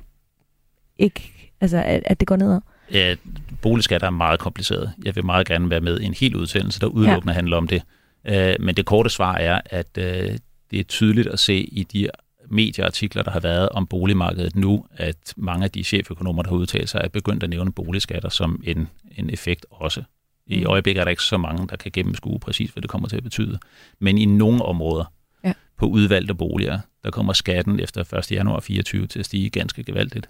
ikke, 0.98 1.50
altså, 1.60 1.82
at, 1.86 2.02
at 2.06 2.20
det 2.20 2.28
går 2.28 2.36
nedad? 2.36 2.60
Ja, 2.92 3.14
boligskatter 3.62 4.06
er 4.06 4.10
meget 4.10 4.40
kompliceret. 4.40 4.92
Jeg 5.04 5.16
vil 5.16 5.24
meget 5.24 5.46
gerne 5.46 5.70
være 5.70 5.80
med 5.80 6.00
i 6.00 6.04
en 6.04 6.14
hel 6.14 6.36
udsendelse, 6.36 6.80
der 6.80 6.86
udelukkende 6.86 7.32
ja. 7.32 7.34
handler 7.34 7.56
om 7.56 7.68
det. 7.68 7.82
Øh, 8.24 8.54
men 8.60 8.74
det 8.74 8.86
korte 8.86 9.10
svar 9.10 9.34
er, 9.34 9.60
at 9.66 9.98
øh, 9.98 10.38
det 10.70 10.80
er 10.80 10.84
tydeligt 10.84 11.26
at 11.28 11.38
se 11.38 11.54
i 11.56 11.82
de 11.82 12.08
medieartikler, 12.48 13.22
der 13.22 13.30
har 13.30 13.40
været 13.40 13.68
om 13.68 13.86
boligmarkedet 13.86 14.56
nu, 14.56 14.86
at 14.92 15.34
mange 15.36 15.64
af 15.64 15.70
de 15.70 15.84
cheføkonomer, 15.84 16.42
der 16.42 16.50
har 16.50 16.56
udtalt 16.56 16.88
sig, 16.88 17.00
er 17.04 17.08
begyndt 17.08 17.42
at 17.42 17.50
nævne 17.50 17.72
boligskatter 17.72 18.28
som 18.28 18.62
en, 18.66 18.88
en 19.16 19.30
effekt 19.30 19.66
også. 19.70 20.02
I 20.46 20.60
Mm. 20.60 20.66
øjeblikket 20.66 21.00
er 21.00 21.04
der 21.04 21.10
ikke 21.10 21.22
så 21.22 21.38
mange, 21.38 21.66
der 21.68 21.76
kan 21.76 21.92
gennemskue 21.92 22.38
præcis, 22.38 22.70
hvad 22.70 22.80
det 22.82 22.90
kommer 22.90 23.08
til 23.08 23.16
at 23.16 23.22
betyde. 23.22 23.58
Men 23.98 24.18
i 24.18 24.24
nogle 24.24 24.62
områder, 24.64 25.04
Ja. 25.44 25.52
på 25.78 25.86
udvalgte 25.86 26.34
boliger, 26.34 26.78
der 27.04 27.10
kommer 27.10 27.32
skatten 27.32 27.80
efter 27.80 28.14
1. 28.14 28.32
januar 28.32 28.60
24 28.60 29.06
til 29.06 29.18
at 29.18 29.24
stige 29.26 29.50
ganske 29.50 29.84
gevaldigt. 29.84 30.28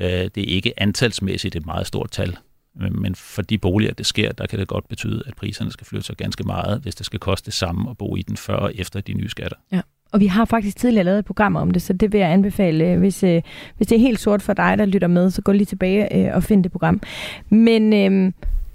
Øh, 0.00 0.08
Det 0.08 0.38
er 0.38 0.54
ikke 0.54 0.80
antalsmæssigt 0.80 1.56
et 1.56 1.66
meget 1.66 1.86
stort 1.86 2.10
tal, 2.10 2.36
men 2.74 3.14
for 3.14 3.42
de 3.42 3.58
boliger, 3.58 3.92
det 3.92 4.06
sker, 4.06 4.32
der 4.32 4.46
kan 4.46 4.58
det 4.58 4.68
godt 4.68 4.88
betyde, 4.88 5.22
at 5.26 5.36
priserne 5.36 5.72
skal 5.72 5.86
flytte 5.86 6.06
sig 6.06 6.16
ganske 6.16 6.44
meget, 6.44 6.80
hvis 6.82 6.94
det 6.94 7.06
skal 7.06 7.20
koste 7.20 7.46
det 7.46 7.54
samme 7.54 7.90
at 7.90 7.98
bo 7.98 8.16
i 8.16 8.22
den 8.22 8.36
før 8.36 8.56
og 8.56 8.72
efter 8.74 9.00
de 9.00 9.12
nye 9.14 9.28
skatter. 9.28 9.56
Ja. 9.72 9.80
Og 10.12 10.20
vi 10.20 10.26
har 10.26 10.44
faktisk 10.44 10.76
tidligere 10.76 11.04
lavet 11.04 11.18
et 11.18 11.24
program 11.24 11.56
om 11.56 11.70
det, 11.70 11.82
så 11.82 11.92
det 11.92 12.12
vil 12.12 12.18
jeg 12.18 12.32
anbefale. 12.32 12.84
Øh, 12.92 12.98
hvis, 12.98 13.22
øh, 13.22 13.42
hvis 13.76 13.88
det 13.88 13.96
er 13.96 14.00
helt 14.00 14.20
sort 14.20 14.42
for 14.42 14.52
dig, 14.52 14.78
der 14.78 14.84
lytter 14.84 15.08
med, 15.08 15.30
så 15.30 15.42
gå 15.42 15.52
lige 15.52 15.64
tilbage 15.64 16.16
øh, 16.16 16.34
og 16.34 16.42
find 16.42 16.64
det 16.64 16.72
program. 16.72 17.00
Men 17.48 17.92
øh, 17.92 18.32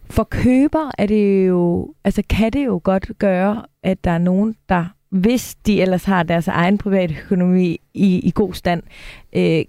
for 0.09 0.23
køber 0.23 0.91
er 0.97 1.05
det 1.05 1.47
jo, 1.47 1.93
altså 2.03 2.23
kan 2.29 2.53
det 2.53 2.65
jo 2.65 2.81
godt 2.83 3.11
gøre, 3.17 3.65
at 3.83 4.03
der 4.03 4.11
er 4.11 4.17
nogen, 4.17 4.55
der, 4.69 4.85
hvis 5.09 5.55
de 5.55 5.81
ellers 5.81 6.03
har 6.03 6.23
deres 6.23 6.47
egen 6.47 6.77
private 6.77 7.15
økonomi 7.25 7.77
i, 7.93 8.19
i 8.19 8.31
god 8.35 8.53
stand, 8.53 8.83
øh, 9.33 9.61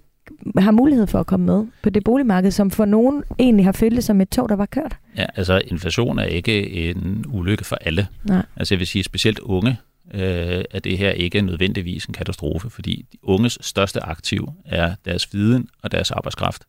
har 0.57 0.71
mulighed 0.71 1.07
for 1.07 1.19
at 1.19 1.25
komme 1.25 1.45
med 1.45 1.67
på 1.83 1.89
det 1.89 2.03
boligmarked, 2.03 2.51
som 2.51 2.71
for 2.71 2.85
nogen 2.85 3.23
egentlig 3.39 3.65
har 3.65 3.71
følt 3.71 3.95
det 3.95 4.03
som 4.03 4.21
et 4.21 4.29
tog, 4.29 4.49
der 4.49 4.55
var 4.55 4.65
kørt. 4.65 4.97
Ja, 5.17 5.25
altså 5.35 5.61
inflation 5.67 6.19
er 6.19 6.23
ikke 6.23 6.89
en 6.89 7.25
ulykke 7.27 7.65
for 7.65 7.75
alle. 7.75 8.07
Nej. 8.23 8.45
Altså 8.55 8.73
jeg 8.73 8.79
vil 8.79 8.87
sige, 8.87 9.03
specielt 9.03 9.39
unge, 9.39 9.77
øh, 10.13 10.63
at 10.71 10.83
det 10.83 10.97
her 10.97 11.09
ikke 11.09 11.37
er 11.37 11.41
nødvendigvis 11.41 12.05
en 12.05 12.13
katastrofe, 12.13 12.69
fordi 12.69 13.05
de 13.11 13.17
unges 13.23 13.57
største 13.61 13.99
aktiv 13.99 14.47
er 14.65 14.95
deres 15.05 15.33
viden 15.33 15.69
og 15.83 15.91
deres 15.91 16.11
arbejdskraft. 16.11 16.63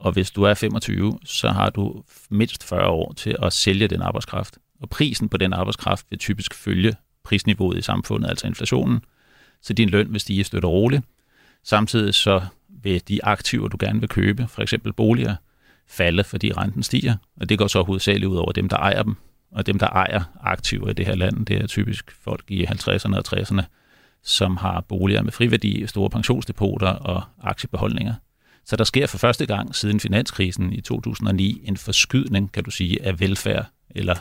Og 0.00 0.12
hvis 0.12 0.30
du 0.30 0.42
er 0.42 0.54
25, 0.54 1.18
så 1.24 1.48
har 1.48 1.70
du 1.70 2.02
mindst 2.30 2.64
40 2.64 2.88
år 2.88 3.12
til 3.12 3.36
at 3.42 3.52
sælge 3.52 3.88
den 3.88 4.02
arbejdskraft. 4.02 4.58
Og 4.80 4.88
prisen 4.88 5.28
på 5.28 5.36
den 5.36 5.52
arbejdskraft 5.52 6.06
vil 6.10 6.18
typisk 6.18 6.54
følge 6.54 6.94
prisniveauet 7.24 7.78
i 7.78 7.82
samfundet, 7.82 8.28
altså 8.28 8.46
inflationen. 8.46 9.00
Så 9.62 9.72
din 9.72 9.88
løn 9.88 10.12
vil 10.12 10.20
stige 10.20 10.44
støt 10.44 10.64
og 10.64 10.72
roligt. 10.72 11.02
Samtidig 11.64 12.14
så 12.14 12.42
vil 12.84 13.02
de 13.08 13.24
aktiver, 13.24 13.68
du 13.68 13.76
gerne 13.80 14.00
vil 14.00 14.08
købe, 14.08 14.46
for 14.48 14.62
eksempel 14.62 14.92
boliger, 14.92 15.36
falde, 15.88 16.24
fordi 16.24 16.52
renten 16.52 16.82
stiger. 16.82 17.16
Og 17.40 17.48
det 17.48 17.58
går 17.58 17.66
så 17.66 17.82
hovedsageligt 17.82 18.28
ud 18.28 18.36
over 18.36 18.52
dem, 18.52 18.68
der 18.68 18.76
ejer 18.76 19.02
dem. 19.02 19.16
Og 19.52 19.66
dem, 19.66 19.78
der 19.78 19.86
ejer 19.86 20.22
aktiver 20.40 20.88
i 20.88 20.92
det 20.92 21.06
her 21.06 21.14
land, 21.14 21.46
det 21.46 21.56
er 21.56 21.66
typisk 21.66 22.16
folk 22.20 22.44
i 22.48 22.64
50'erne 22.64 23.16
og 23.16 23.24
60'erne, 23.28 23.62
som 24.22 24.56
har 24.56 24.80
boliger 24.80 25.22
med 25.22 25.32
friværdi, 25.32 25.86
store 25.86 26.10
pensionsdepoter 26.10 26.88
og 26.88 27.22
aktiebeholdninger. 27.42 28.14
Så 28.64 28.76
der 28.76 28.84
sker 28.84 29.06
for 29.06 29.18
første 29.18 29.46
gang 29.46 29.74
siden 29.74 30.00
finanskrisen 30.00 30.72
i 30.72 30.80
2009 30.80 31.62
en 31.64 31.76
forskydning, 31.76 32.52
kan 32.52 32.64
du 32.64 32.70
sige, 32.70 33.02
af 33.02 33.20
velfærd 33.20 33.66
eller 33.90 34.14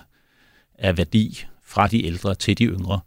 af 0.80 0.98
værdi 0.98 1.46
fra 1.66 1.88
de 1.88 2.06
ældre 2.06 2.36
til 2.36 2.58
de 2.58 2.66
yngre. 2.66 3.00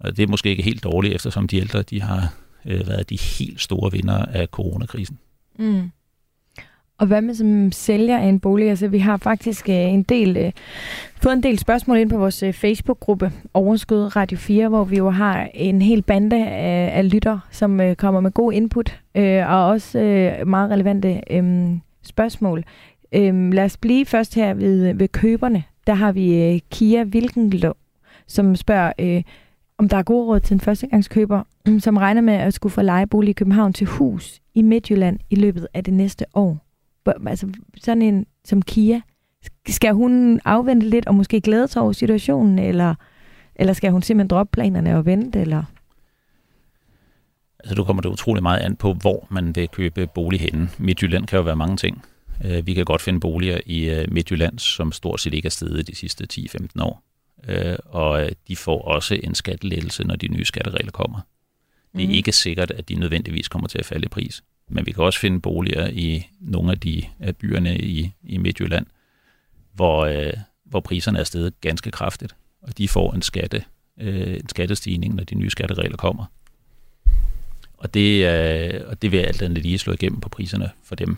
Og 0.00 0.16
det 0.16 0.22
er 0.22 0.26
måske 0.26 0.50
ikke 0.50 0.62
helt 0.62 0.84
dårligt, 0.84 1.14
eftersom 1.14 1.48
de 1.48 1.56
ældre 1.56 1.82
de 1.82 2.02
har 2.02 2.34
øh, 2.68 2.88
været 2.88 3.10
de 3.10 3.18
helt 3.38 3.60
store 3.60 3.92
vinder 3.92 4.24
af 4.24 4.46
coronakrisen. 4.46 5.18
Mm. 5.58 5.90
Og 6.98 7.06
hvad 7.06 7.22
med 7.22 7.34
som 7.34 7.72
sælger 7.72 8.18
af 8.18 8.26
en 8.26 8.40
bolig? 8.40 8.70
Altså, 8.70 8.88
vi 8.88 8.98
har 8.98 9.16
faktisk 9.16 9.68
øh, 9.68 9.74
en 9.74 10.02
del, 10.02 10.36
øh, 10.36 10.52
fået 11.16 11.32
en 11.32 11.42
del 11.42 11.58
spørgsmål 11.58 11.98
ind 11.98 12.10
på 12.10 12.18
vores 12.18 12.42
øh, 12.42 12.52
Facebook-gruppe 12.52 13.32
Overskud 13.54 14.16
Radio 14.16 14.38
4, 14.38 14.68
hvor 14.68 14.84
vi 14.84 14.96
jo 14.96 15.10
har 15.10 15.48
en 15.54 15.82
hel 15.82 16.02
bande 16.02 16.46
af, 16.46 16.98
af 16.98 17.10
lytter, 17.10 17.38
som 17.50 17.80
øh, 17.80 17.96
kommer 17.96 18.20
med 18.20 18.30
god 18.30 18.52
input 18.52 19.00
øh, 19.14 19.50
og 19.50 19.66
også 19.66 19.98
øh, 19.98 20.48
meget 20.48 20.70
relevante 20.70 21.20
øh, 21.30 21.76
spørgsmål. 22.02 22.64
Øh, 23.12 23.52
lad 23.52 23.64
os 23.64 23.76
blive 23.76 24.06
først 24.06 24.34
her 24.34 24.54
ved, 24.54 24.94
ved 24.94 25.08
køberne. 25.08 25.64
Der 25.86 25.94
har 25.94 26.12
vi 26.12 26.42
øh, 26.42 26.60
Kia 26.70 27.02
Vilkenlå, 27.02 27.74
som 28.26 28.56
spørger, 28.56 28.92
øh, 28.98 29.22
om 29.78 29.88
der 29.88 29.96
er 29.96 30.02
gode 30.02 30.26
råd 30.26 30.40
til 30.40 30.54
en 30.54 30.60
førstegangskøber, 30.60 31.42
som 31.78 31.96
regner 31.96 32.20
med 32.20 32.34
at 32.34 32.54
skulle 32.54 32.72
få 32.72 32.82
lejebolig 32.82 33.30
i 33.30 33.32
København 33.32 33.72
til 33.72 33.86
hus 33.86 34.40
i 34.54 34.62
Midtjylland 34.62 35.18
i 35.30 35.34
løbet 35.34 35.68
af 35.74 35.84
det 35.84 35.94
næste 35.94 36.24
år. 36.34 36.58
Altså 37.26 37.48
sådan 37.82 38.02
en 38.02 38.26
som 38.44 38.62
Kia, 38.62 39.00
skal 39.68 39.94
hun 39.94 40.40
afvente 40.44 40.88
lidt 40.88 41.06
og 41.06 41.14
måske 41.14 41.40
glæde 41.40 41.68
sig 41.68 41.82
over 41.82 41.92
situationen, 41.92 42.58
eller, 42.58 42.94
eller 43.54 43.72
skal 43.72 43.92
hun 43.92 44.02
simpelthen 44.02 44.28
droppe 44.28 44.50
planerne 44.52 44.96
og 44.96 45.06
vente, 45.06 45.40
eller? 45.40 45.62
Altså, 47.58 47.74
du 47.74 47.84
kommer 47.84 48.02
det 48.02 48.08
utrolig 48.08 48.42
meget 48.42 48.60
an 48.60 48.76
på, 48.76 48.92
hvor 48.92 49.26
man 49.30 49.56
vil 49.56 49.68
købe 49.68 50.06
bolig 50.06 50.40
henne. 50.40 50.68
Midtjylland 50.78 51.26
kan 51.26 51.36
jo 51.36 51.42
være 51.42 51.56
mange 51.56 51.76
ting. 51.76 52.02
Øh, 52.44 52.66
vi 52.66 52.74
kan 52.74 52.84
godt 52.84 53.02
finde 53.02 53.20
boliger 53.20 53.60
i 53.66 53.90
øh, 53.90 54.12
Midtjylland, 54.12 54.58
som 54.58 54.92
stort 54.92 55.20
set 55.20 55.34
ikke 55.34 55.46
er 55.46 55.50
steget 55.50 55.88
de 55.88 55.94
sidste 55.94 56.26
10-15 56.32 56.82
år. 56.82 57.02
Øh, 57.48 57.76
Og 57.84 58.24
øh, 58.24 58.32
de 58.48 58.56
får 58.56 58.82
også 58.82 59.14
en 59.22 59.34
skattelettelse, 59.34 60.04
når 60.04 60.16
de 60.16 60.28
nye 60.28 60.44
skatteregler 60.44 60.90
kommer. 60.90 61.20
Det 61.96 62.02
er 62.02 62.06
Mhm. 62.06 62.14
ikke 62.14 62.32
sikkert, 62.32 62.70
at 62.70 62.88
de 62.88 62.94
nødvendigvis 62.94 63.48
kommer 63.48 63.68
til 63.68 63.78
at 63.78 63.86
falde 63.86 64.04
i 64.04 64.08
pris. 64.08 64.42
Men 64.68 64.86
vi 64.86 64.92
kan 64.92 65.04
også 65.04 65.20
finde 65.20 65.40
boliger 65.40 65.86
i 65.86 66.26
nogle 66.40 66.70
af 66.72 66.80
de 66.80 67.02
af 67.20 67.36
byerne 67.36 67.78
i, 67.78 68.10
i 68.24 68.36
Midtjylland, 68.38 68.86
hvor, 69.74 70.04
øh, 70.04 70.32
hvor 70.64 70.80
priserne 70.80 71.18
er 71.18 71.24
steget 71.24 71.60
ganske 71.60 71.90
kraftigt. 71.90 72.34
Og 72.62 72.78
de 72.78 72.88
får 72.88 73.12
en, 73.12 73.22
skatte, 73.22 73.64
øh, 74.00 74.34
en 74.34 74.48
skattestigning, 74.48 75.14
når 75.14 75.24
de 75.24 75.34
nye 75.34 75.50
skatteregler 75.50 75.96
kommer. 75.96 76.24
Og 77.78 77.94
det, 77.94 78.26
øh, 78.26 78.80
og 78.86 79.02
det 79.02 79.12
vil 79.12 79.18
alt 79.18 79.42
andet 79.42 79.62
lige 79.62 79.78
slå 79.78 79.92
igennem 79.92 80.20
på 80.20 80.28
priserne 80.28 80.70
for 80.84 80.94
dem. 80.94 81.16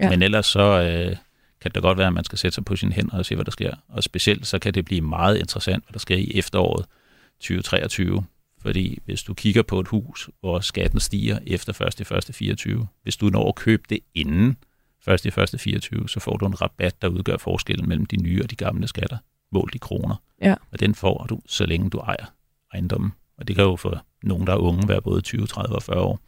Ja. 0.00 0.10
Men 0.10 0.22
ellers 0.22 0.46
så 0.46 0.82
øh, 0.82 1.16
kan 1.60 1.70
det 1.74 1.82
godt 1.82 1.98
være, 1.98 2.06
at 2.06 2.12
man 2.12 2.24
skal 2.24 2.38
sætte 2.38 2.54
sig 2.54 2.64
på 2.64 2.76
sine 2.76 2.92
hænder 2.92 3.18
og 3.18 3.26
se, 3.26 3.34
hvad 3.34 3.44
der 3.44 3.50
sker. 3.50 3.74
Og 3.88 4.02
specielt 4.02 4.46
så 4.46 4.58
kan 4.58 4.74
det 4.74 4.84
blive 4.84 5.00
meget 5.00 5.38
interessant, 5.38 5.84
hvad 5.84 5.92
der 5.92 5.98
sker 5.98 6.16
i 6.16 6.32
efteråret 6.34 6.86
2023. 7.40 8.24
Fordi 8.62 8.98
hvis 9.04 9.22
du 9.22 9.34
kigger 9.34 9.62
på 9.62 9.80
et 9.80 9.88
hus, 9.88 10.30
hvor 10.40 10.60
skatten 10.60 11.00
stiger 11.00 11.38
efter 11.46 11.72
1.1.24, 12.80 12.86
hvis 13.02 13.16
du 13.16 13.28
når 13.28 13.48
at 13.48 13.54
købe 13.54 13.82
det 13.88 13.98
inden 14.14 14.56
1.1.24, 15.08 16.06
så 16.06 16.20
får 16.20 16.36
du 16.36 16.46
en 16.46 16.60
rabat, 16.60 17.02
der 17.02 17.08
udgør 17.08 17.36
forskellen 17.36 17.88
mellem 17.88 18.06
de 18.06 18.16
nye 18.16 18.42
og 18.42 18.50
de 18.50 18.56
gamle 18.56 18.88
skatter, 18.88 19.18
målt 19.52 19.74
i 19.74 19.78
kroner. 19.78 20.16
Ja. 20.42 20.54
Og 20.72 20.80
den 20.80 20.94
får 20.94 21.26
du, 21.28 21.40
så 21.46 21.66
længe 21.66 21.90
du 21.90 21.98
ejer 21.98 22.26
ejendommen. 22.72 23.12
Og 23.38 23.48
det 23.48 23.56
kan 23.56 23.64
jo 23.64 23.76
for 23.76 24.04
nogen, 24.22 24.46
der 24.46 24.52
er 24.52 24.56
unge, 24.56 24.88
være 24.88 25.02
både 25.02 25.20
20, 25.20 25.46
30 25.46 25.76
og 25.76 25.82
40 25.82 26.00
år. 26.00 26.20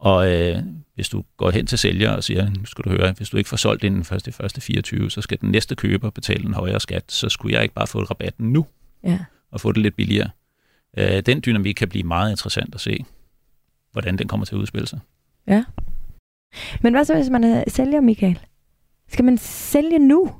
Og 0.00 0.32
øh, 0.32 0.58
hvis 0.94 1.08
du 1.08 1.24
går 1.36 1.50
hen 1.50 1.66
til 1.66 1.78
sælger 1.78 2.10
og 2.10 2.24
siger, 2.24 2.50
nu 2.50 2.64
skal 2.64 2.84
du 2.84 2.90
høre, 2.90 3.12
hvis 3.12 3.30
du 3.30 3.36
ikke 3.36 3.48
får 3.48 3.56
solgt 3.56 3.84
inden 3.84 4.00
1.1.24, 4.02 5.08
så 5.08 5.20
skal 5.20 5.40
den 5.40 5.50
næste 5.50 5.74
køber 5.76 6.10
betale 6.10 6.44
en 6.44 6.54
højere 6.54 6.80
skat, 6.80 7.12
så 7.12 7.28
skulle 7.28 7.54
jeg 7.54 7.62
ikke 7.62 7.74
bare 7.74 7.86
få 7.86 7.98
rabatten 8.02 8.52
nu 8.52 8.66
Ja. 9.04 9.18
og 9.50 9.60
få 9.60 9.72
det 9.72 9.82
lidt 9.82 9.96
billigere. 9.96 10.30
Øh, 10.98 11.20
den 11.26 11.42
dynamik 11.46 11.74
kan 11.74 11.88
blive 11.88 12.04
meget 12.04 12.30
interessant 12.30 12.74
at 12.74 12.80
se, 12.80 13.04
hvordan 13.92 14.16
den 14.18 14.28
kommer 14.28 14.46
til 14.46 14.54
at 14.54 14.58
udspille 14.58 14.86
sig. 14.86 14.98
Men 16.80 16.92
hvad 16.94 17.04
så, 17.04 17.14
hvis 17.14 17.30
man 17.30 17.44
er 17.44 17.64
sælger, 17.68 18.00
Michael? 18.00 18.38
Skal 19.08 19.24
man 19.24 19.38
sælge 19.38 19.98
nu? 19.98 20.30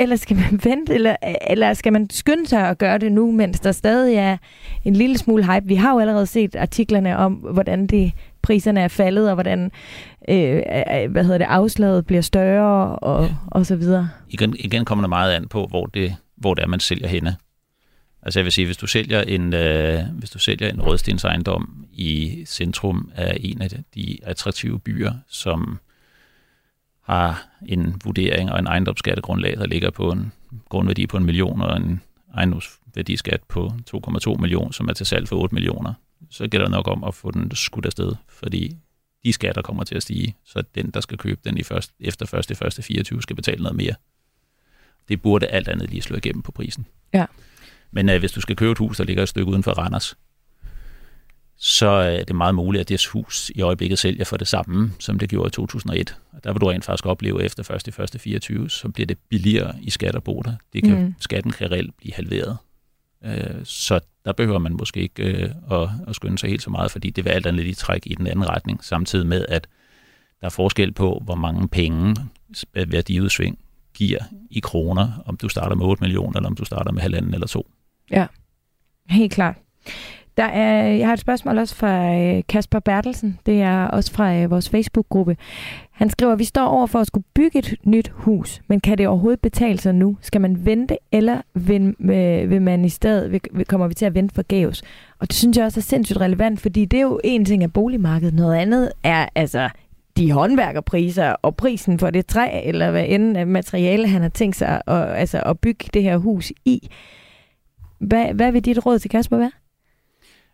Eller 0.00 0.16
skal 0.16 0.36
man 0.36 0.60
vente? 0.70 0.94
Eller, 0.94 1.16
eller 1.50 1.74
skal 1.74 1.92
man 1.92 2.10
skynde 2.10 2.46
sig 2.46 2.68
at 2.68 2.78
gøre 2.78 2.98
det 2.98 3.12
nu, 3.12 3.30
mens 3.32 3.60
der 3.60 3.72
stadig 3.72 4.14
er 4.16 4.36
en 4.84 4.96
lille 4.96 5.18
smule 5.18 5.52
hype? 5.54 5.66
Vi 5.66 5.74
har 5.74 5.92
jo 5.92 5.98
allerede 5.98 6.26
set 6.26 6.56
artiklerne 6.56 7.16
om, 7.16 7.32
hvordan 7.34 7.86
de 7.86 8.12
priserne 8.42 8.80
er 8.80 8.88
faldet, 8.88 9.28
og 9.28 9.34
hvordan 9.34 9.70
øh, 10.28 10.62
hvad 11.10 11.24
hedder 11.24 11.38
det, 11.38 11.44
afslaget 11.44 12.06
bliver 12.06 12.22
større, 12.22 12.96
og, 12.96 13.30
og 13.46 13.66
så 13.66 13.76
videre. 13.76 14.08
Igen, 14.30 14.56
igen 14.58 14.84
kommer 14.84 15.02
det 15.02 15.08
meget 15.08 15.32
an 15.32 15.48
på, 15.48 15.66
hvor 15.66 15.86
det, 15.86 16.16
hvor 16.36 16.54
det 16.54 16.62
er, 16.62 16.66
man 16.66 16.80
sælger 16.80 17.08
henne. 17.08 17.36
Altså 18.22 18.38
jeg 18.40 18.44
vil 18.44 18.52
sige, 18.52 18.66
hvis 18.66 18.76
du 18.76 18.86
sælger 18.86 19.22
en, 19.22 19.54
øh, 19.54 20.00
hvis 20.12 20.30
du 20.30 20.38
sælger 20.38 20.68
en 20.68 20.82
rødstens 20.82 21.24
ejendom 21.24 21.86
i 21.92 22.42
centrum 22.46 23.10
af 23.14 23.36
en 23.40 23.62
af 23.62 23.70
de 23.94 24.18
attraktive 24.22 24.80
byer, 24.80 25.12
som 25.28 25.78
har 27.02 27.48
en 27.66 28.00
vurdering 28.04 28.52
og 28.52 28.58
en 28.58 28.66
ejendomsskattegrundlag, 28.66 29.56
der 29.56 29.66
ligger 29.66 29.90
på 29.90 30.10
en 30.10 30.32
grundværdi 30.68 31.06
på 31.06 31.16
en 31.16 31.24
million 31.24 31.62
og 31.62 31.76
en 31.76 32.00
ejendomsværdiskat 32.34 33.40
på 33.48 33.72
2,2 33.94 34.36
millioner, 34.36 34.70
som 34.70 34.88
er 34.88 34.92
til 34.92 35.06
salg 35.06 35.28
for 35.28 35.36
8 35.36 35.54
millioner, 35.54 35.94
så 36.30 36.48
gælder 36.48 36.66
det 36.66 36.70
nok 36.70 36.88
om 36.88 37.04
at 37.04 37.14
få 37.14 37.30
den 37.30 37.54
skudt 37.54 37.86
afsted, 37.86 38.12
fordi 38.28 38.76
de 39.24 39.32
skatter 39.32 39.62
kommer 39.62 39.84
til 39.84 39.94
at 39.94 40.02
stige, 40.02 40.36
så 40.44 40.62
den, 40.74 40.90
der 40.90 41.00
skal 41.00 41.18
købe 41.18 41.40
den 41.44 41.58
i 41.58 41.62
først, 41.62 41.92
efter 42.00 42.34
1. 42.34 42.78
1. 42.78 42.84
24, 42.84 43.22
skal 43.22 43.36
betale 43.36 43.62
noget 43.62 43.76
mere. 43.76 43.94
Det 45.08 45.22
burde 45.22 45.46
alt 45.46 45.68
andet 45.68 45.90
lige 45.90 46.02
slå 46.02 46.16
igennem 46.16 46.42
på 46.42 46.52
prisen. 46.52 46.86
Ja. 47.14 47.26
Men 47.90 48.08
øh, 48.08 48.18
hvis 48.18 48.32
du 48.32 48.40
skal 48.40 48.56
købe 48.56 48.72
et 48.72 48.78
hus, 48.78 48.96
der 48.96 49.04
ligger 49.04 49.22
et 49.22 49.28
stykke 49.28 49.50
uden 49.50 49.62
for 49.62 49.72
Randers, 49.72 50.16
så 51.56 51.86
er 51.86 52.24
det 52.24 52.36
meget 52.36 52.54
muligt, 52.54 52.80
at 52.80 52.88
det 52.88 53.06
hus 53.06 53.50
i 53.54 53.60
øjeblikket 53.60 53.98
sælger 53.98 54.24
for 54.24 54.36
det 54.36 54.48
samme, 54.48 54.92
som 54.98 55.18
det 55.18 55.28
gjorde 55.28 55.48
i 55.48 55.50
2001. 55.50 56.16
Og 56.32 56.44
der 56.44 56.52
vil 56.52 56.60
du 56.60 56.66
rent 56.66 56.84
faktisk 56.84 57.06
opleve, 57.06 57.42
efter 57.42 57.70
1. 57.70 58.14
1. 58.14 58.20
24, 58.20 58.70
så 58.70 58.88
bliver 58.88 59.06
det 59.06 59.18
billigere 59.28 59.74
i 59.82 59.90
skatterboter. 59.90 60.54
Det 60.72 60.84
kan, 60.84 61.02
mm. 61.02 61.14
Skatten 61.20 61.52
kan 61.52 61.70
reelt 61.70 61.96
blive 61.96 62.14
halveret. 62.14 62.56
Øh, 63.24 63.64
så 63.64 64.00
der 64.24 64.32
behøver 64.32 64.58
man 64.58 64.72
måske 64.72 65.00
ikke 65.00 65.22
øh, 65.22 65.50
at, 65.70 65.88
at 66.08 66.14
skynde 66.14 66.38
sig 66.38 66.50
helt 66.50 66.62
så 66.62 66.70
meget, 66.70 66.90
fordi 66.90 67.10
det 67.10 67.24
vil 67.24 67.30
alt 67.30 67.46
andet 67.46 67.64
lige 67.64 67.74
trække 67.74 68.08
i 68.08 68.14
den 68.14 68.26
anden 68.26 68.48
retning, 68.48 68.84
samtidig 68.84 69.26
med, 69.26 69.46
at 69.48 69.68
der 70.40 70.46
er 70.46 70.50
forskel 70.50 70.92
på, 70.92 71.22
hvor 71.24 71.34
mange 71.34 71.68
penge 71.68 72.16
værdiudsving 72.74 73.58
giver 73.94 74.18
i 74.50 74.60
kroner, 74.60 75.22
om 75.26 75.36
du 75.36 75.48
starter 75.48 75.76
med 75.76 75.86
8 75.86 76.00
millioner, 76.00 76.36
eller 76.36 76.48
om 76.48 76.56
du 76.56 76.64
starter 76.64 76.92
med 76.92 77.02
halvanden 77.02 77.34
eller 77.34 77.46
to. 77.46 77.70
Ja, 78.10 78.26
Helt 79.08 79.32
klart. 79.32 79.56
Der 80.38 80.44
er, 80.44 80.86
jeg 80.88 81.06
har 81.06 81.12
et 81.12 81.20
spørgsmål 81.20 81.58
også 81.58 81.74
fra 81.74 82.14
øh, 82.14 82.42
Kasper 82.48 82.78
Bertelsen. 82.80 83.38
Det 83.46 83.62
er 83.62 83.84
også 83.84 84.12
fra 84.12 84.34
øh, 84.36 84.50
vores 84.50 84.68
Facebook-gruppe. 84.70 85.36
Han 85.90 86.10
skriver, 86.10 86.34
vi 86.36 86.44
står 86.44 86.64
over 86.66 86.86
for 86.86 86.98
at 86.98 87.06
skulle 87.06 87.24
bygge 87.34 87.58
et 87.58 87.74
nyt 87.84 88.08
hus, 88.14 88.62
men 88.68 88.80
kan 88.80 88.98
det 88.98 89.08
overhovedet 89.08 89.40
betale 89.40 89.78
sig 89.78 89.94
nu? 89.94 90.16
Skal 90.20 90.40
man 90.40 90.64
vente, 90.66 90.96
eller 91.12 91.40
vil, 91.54 91.94
øh, 92.00 92.50
vil 92.50 92.62
man 92.62 92.84
i 92.84 92.88
stedet, 92.88 93.32
vil- 93.32 93.64
kommer 93.68 93.88
vi 93.88 93.94
til 93.94 94.04
at 94.06 94.14
vente 94.14 94.34
forgæves? 94.34 94.82
Og 95.18 95.28
det 95.28 95.36
synes 95.36 95.56
jeg 95.56 95.64
også 95.64 95.80
er 95.80 95.82
sindssygt 95.82 96.20
relevant, 96.20 96.60
fordi 96.60 96.84
det 96.84 96.96
er 96.96 97.02
jo 97.02 97.20
en 97.24 97.44
ting 97.44 97.62
af 97.62 97.72
boligmarkedet. 97.72 98.34
Noget 98.34 98.56
andet 98.56 98.92
er 99.04 99.26
altså 99.34 99.68
de 100.16 100.32
håndværkerpriser 100.32 101.30
og 101.42 101.56
prisen 101.56 101.98
for 101.98 102.10
det 102.10 102.26
træ, 102.26 102.60
eller 102.64 102.90
hvad 102.90 103.04
end 103.08 103.36
af 103.36 103.46
materiale, 103.46 104.08
han 104.08 104.22
har 104.22 104.28
tænkt 104.28 104.56
sig 104.56 104.82
at, 104.86 105.08
altså, 105.08 105.40
at 105.40 105.58
bygge 105.58 105.84
det 105.94 106.02
her 106.02 106.16
hus 106.16 106.52
i. 106.64 106.88
Hvad, 107.98 108.34
hvad 108.34 108.52
vil 108.52 108.64
dit 108.64 108.86
råd 108.86 108.98
til 108.98 109.10
Kasper 109.10 109.36
være? 109.36 109.50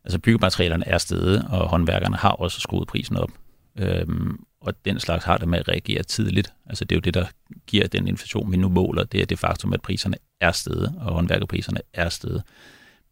Altså 0.04 0.18
byggematerialerne 0.18 0.88
er 0.88 0.98
stedet, 0.98 1.46
og 1.50 1.68
håndværkerne 1.68 2.16
har 2.16 2.30
også 2.30 2.60
skruet 2.60 2.88
prisen 2.88 3.16
op. 3.16 3.30
Øhm, 3.78 4.44
og 4.60 4.84
den 4.84 5.00
slags 5.00 5.24
har 5.24 5.36
det 5.36 5.48
med 5.48 5.58
at 5.58 5.68
reagere 5.68 6.02
tidligt. 6.02 6.52
Altså 6.66 6.84
det 6.84 6.94
er 6.94 6.96
jo 6.96 7.00
det, 7.00 7.14
der 7.14 7.26
giver 7.66 7.86
den 7.86 8.08
inflation, 8.08 8.52
vi 8.52 8.56
nu 8.56 8.68
måler. 8.68 9.04
Det 9.04 9.22
er 9.22 9.26
det 9.26 9.38
faktum, 9.38 9.72
at 9.72 9.82
priserne 9.82 10.16
er 10.40 10.52
steget, 10.52 10.94
og 11.00 11.14
håndværkerpriserne 11.14 11.80
er 11.92 12.08
steget. 12.08 12.42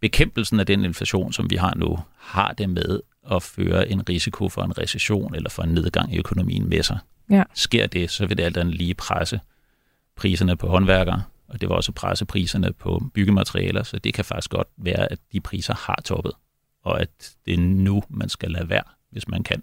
Bekæmpelsen 0.00 0.60
af 0.60 0.66
den 0.66 0.84
inflation, 0.84 1.32
som 1.32 1.50
vi 1.50 1.56
har 1.56 1.74
nu, 1.76 1.98
har 2.18 2.52
det 2.52 2.70
med 2.70 3.00
at 3.30 3.42
føre 3.42 3.88
en 3.88 4.08
risiko 4.08 4.48
for 4.48 4.62
en 4.62 4.78
recession 4.78 5.34
eller 5.34 5.50
for 5.50 5.62
en 5.62 5.74
nedgang 5.74 6.14
i 6.14 6.18
økonomien 6.18 6.68
med 6.68 6.82
sig. 6.82 6.98
Ja. 7.30 7.42
Sker 7.54 7.86
det, 7.86 8.10
så 8.10 8.26
vil 8.26 8.38
det 8.38 8.44
alt 8.44 8.56
andet 8.56 8.74
lige 8.74 8.94
presse 8.94 9.40
priserne 10.16 10.56
på 10.56 10.68
håndværkere, 10.68 11.22
og 11.48 11.60
det 11.60 11.68
vil 11.68 11.76
også 11.76 11.92
presse 11.92 12.24
priserne 12.24 12.72
på 12.72 13.02
byggematerialer, 13.14 13.82
så 13.82 13.98
det 13.98 14.14
kan 14.14 14.24
faktisk 14.24 14.50
godt 14.50 14.68
være, 14.76 15.12
at 15.12 15.18
de 15.32 15.40
priser 15.40 15.74
har 15.74 16.00
toppet 16.04 16.32
og 16.82 17.00
at 17.00 17.34
det 17.46 17.54
er 17.54 17.58
nu, 17.58 18.02
man 18.08 18.28
skal 18.28 18.50
lade 18.50 18.68
være, 18.68 18.82
hvis 19.10 19.28
man 19.28 19.42
kan. 19.42 19.62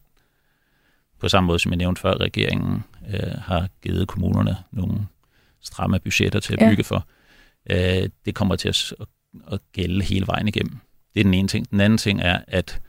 På 1.19 1.29
samme 1.29 1.47
måde 1.47 1.59
som 1.59 1.71
jeg 1.71 1.77
nævnte 1.77 2.01
før, 2.01 2.13
regeringen 2.17 2.83
øh, 3.13 3.31
har 3.37 3.67
givet 3.81 4.07
kommunerne 4.07 4.57
nogle 4.71 5.07
stramme 5.61 5.99
budgetter 5.99 6.39
til 6.39 6.53
at 6.53 6.61
Ja. 6.61 6.69
bygge 6.69 6.83
for. 6.83 7.07
Øh, 7.69 8.09
det 8.25 8.35
kommer 8.35 8.55
til 8.55 8.69
at, 8.69 8.93
at, 9.51 9.59
gælde 9.73 10.03
hele 10.03 10.27
vejen 10.27 10.47
igennem. 10.47 10.77
Det 11.13 11.19
er 11.19 11.23
den 11.23 11.33
ene 11.33 11.47
ting. 11.47 11.69
Den 11.71 11.79
anden 11.81 11.97
ting 11.97 12.21
er, 12.21 12.39
at 12.47 12.81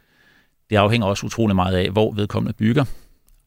det 0.70 0.76
afhænger 0.76 1.06
også 1.06 1.26
utrolig 1.26 1.56
meget 1.56 1.76
af, 1.76 1.90
hvor 1.90 2.12
vedkommende 2.12 2.52
bygger. 2.56 2.84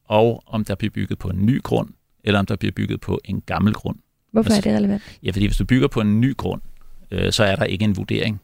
og 0.05 0.43
om 0.45 0.65
der 0.65 0.75
bliver 0.75 0.91
bygget 0.91 1.19
på 1.19 1.29
en 1.29 1.45
ny 1.45 1.63
grund, 1.63 1.89
eller 2.23 2.39
om 2.39 2.45
der 2.45 2.55
bliver 2.55 2.71
bygget 2.71 3.01
på 3.01 3.19
en 3.25 3.41
gammel 3.41 3.73
grund. 3.73 3.97
Hvorfor 4.31 4.51
er 4.51 4.61
det 4.61 4.75
relevant? 4.75 5.19
Ja, 5.23 5.31
fordi 5.31 5.45
hvis 5.45 5.57
du 5.57 5.65
bygger 5.65 5.87
på 5.87 6.01
en 6.01 6.21
ny 6.21 6.37
grund, 6.37 6.61
øh, 7.11 7.31
så 7.31 7.43
er 7.43 7.55
der 7.55 7.63
ikke 7.63 7.85
en 7.85 7.97
vurdering. 7.97 8.41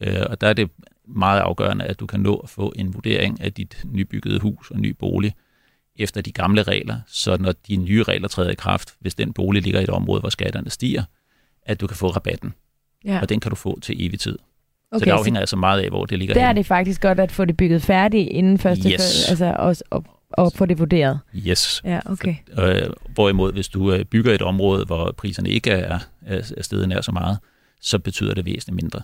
Øh, 0.00 0.22
og 0.30 0.40
der 0.40 0.48
er 0.48 0.52
det 0.52 0.70
meget 1.08 1.40
afgørende, 1.40 1.84
at 1.84 2.00
du 2.00 2.06
kan 2.06 2.20
nå 2.20 2.36
at 2.36 2.48
få 2.48 2.72
en 2.76 2.94
vurdering 2.94 3.40
af 3.40 3.52
dit 3.52 3.82
nybyggede 3.92 4.40
hus 4.40 4.70
og 4.70 4.80
ny 4.80 4.96
bolig 4.98 5.34
efter 5.96 6.20
de 6.20 6.32
gamle 6.32 6.62
regler, 6.62 6.96
så 7.06 7.36
når 7.40 7.52
de 7.68 7.76
nye 7.76 8.02
regler 8.02 8.28
træder 8.28 8.50
i 8.50 8.54
kraft, 8.54 8.94
hvis 9.00 9.14
den 9.14 9.32
bolig 9.32 9.62
ligger 9.62 9.80
i 9.80 9.82
et 9.82 9.90
område, 9.90 10.20
hvor 10.20 10.28
skatterne 10.28 10.70
stiger, 10.70 11.02
at 11.62 11.80
du 11.80 11.86
kan 11.86 11.96
få 11.96 12.08
rabatten. 12.08 12.54
Ja. 13.04 13.20
Og 13.20 13.28
den 13.28 13.40
kan 13.40 13.50
du 13.50 13.56
få 13.56 13.80
til 13.80 14.06
evig 14.06 14.20
tid. 14.20 14.38
Okay, 14.92 14.98
så 14.98 15.04
det 15.04 15.10
afhænger 15.10 15.40
altså 15.40 15.56
meget 15.56 15.80
af, 15.80 15.88
hvor 15.88 16.06
det 16.06 16.18
ligger 16.18 16.34
der 16.34 16.42
er 16.42 16.46
henne. 16.46 16.58
det 16.58 16.66
faktisk 16.66 17.00
godt 17.02 17.20
at 17.20 17.32
få 17.32 17.44
det 17.44 17.56
bygget 17.56 17.82
færdigt 17.82 18.28
inden 18.28 18.58
første, 18.58 18.90
Yes. 18.90 19.28
altså 19.28 19.54
også 19.58 19.84
og, 19.90 20.04
og 20.30 20.52
få 20.54 20.66
det 20.66 20.78
vurderet. 20.78 21.18
Yes. 21.36 21.82
Ja, 21.84 22.00
okay. 22.06 22.34
Øh, 22.58 22.90
hvorimod, 23.14 23.52
hvis 23.52 23.68
du 23.68 23.92
øh, 23.92 24.04
bygger 24.04 24.34
et 24.34 24.42
område, 24.42 24.84
hvor 24.84 25.12
priserne 25.12 25.48
ikke 25.50 25.70
er, 25.70 25.98
er, 26.26 26.52
er 26.56 26.62
steget 26.62 26.88
nær 26.88 27.00
så 27.00 27.12
meget, 27.12 27.38
så 27.80 27.98
betyder 27.98 28.34
det 28.34 28.44
væsentligt 28.44 28.82
mindre. 28.82 29.00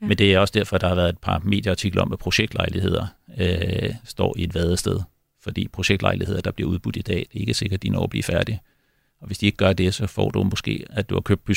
Ja. 0.00 0.06
Men 0.06 0.18
det 0.18 0.34
er 0.34 0.38
også 0.38 0.52
derfor, 0.52 0.78
der 0.78 0.88
har 0.88 0.94
været 0.94 1.08
et 1.08 1.18
par 1.18 1.42
medieartikler 1.44 2.02
om, 2.02 2.12
at 2.12 2.18
projektlejligheder 2.18 3.06
øh, 3.38 3.94
står 4.04 4.34
i 4.38 4.44
et 4.44 4.54
vadested. 4.54 5.00
Fordi 5.42 5.68
projektlejligheder, 5.68 6.40
der 6.40 6.50
bliver 6.50 6.70
udbudt 6.70 6.96
i 6.96 7.02
dag, 7.02 7.26
det 7.32 7.36
er 7.36 7.40
ikke 7.40 7.54
sikkert, 7.54 7.78
at 7.78 7.82
de 7.82 7.88
når 7.88 8.04
at 8.04 8.10
blive 8.10 8.22
færdige. 8.22 8.60
Og 9.20 9.26
hvis 9.26 9.38
de 9.38 9.46
ikke 9.46 9.56
gør 9.56 9.72
det, 9.72 9.94
så 9.94 10.06
får 10.06 10.30
du 10.30 10.42
måske, 10.42 10.84
at 10.90 11.10
du 11.10 11.14
har 11.14 11.20
købt 11.20 11.48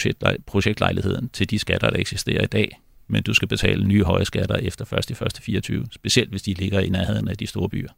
projektlejligheden 0.45 1.29
til 1.29 1.49
de 1.49 1.59
skatter, 1.59 1.89
der 1.89 1.97
eksisterer 1.99 2.43
i 2.43 2.47
dag. 2.47 2.79
Men 3.07 3.23
du 3.23 3.33
skal 3.33 3.47
betale 3.47 3.87
nye 3.87 4.03
høje 4.03 4.25
skatter 4.25 4.55
efter 4.55 4.93
1. 4.93 5.11
1. 5.21 5.39
24, 5.41 5.85
specielt 5.91 6.29
hvis 6.29 6.41
de 6.41 6.53
ligger 6.53 6.79
i 6.79 6.89
nærheden 6.89 7.27
af 7.27 7.37
de 7.37 7.47
store 7.47 7.69
byer. 7.69 7.89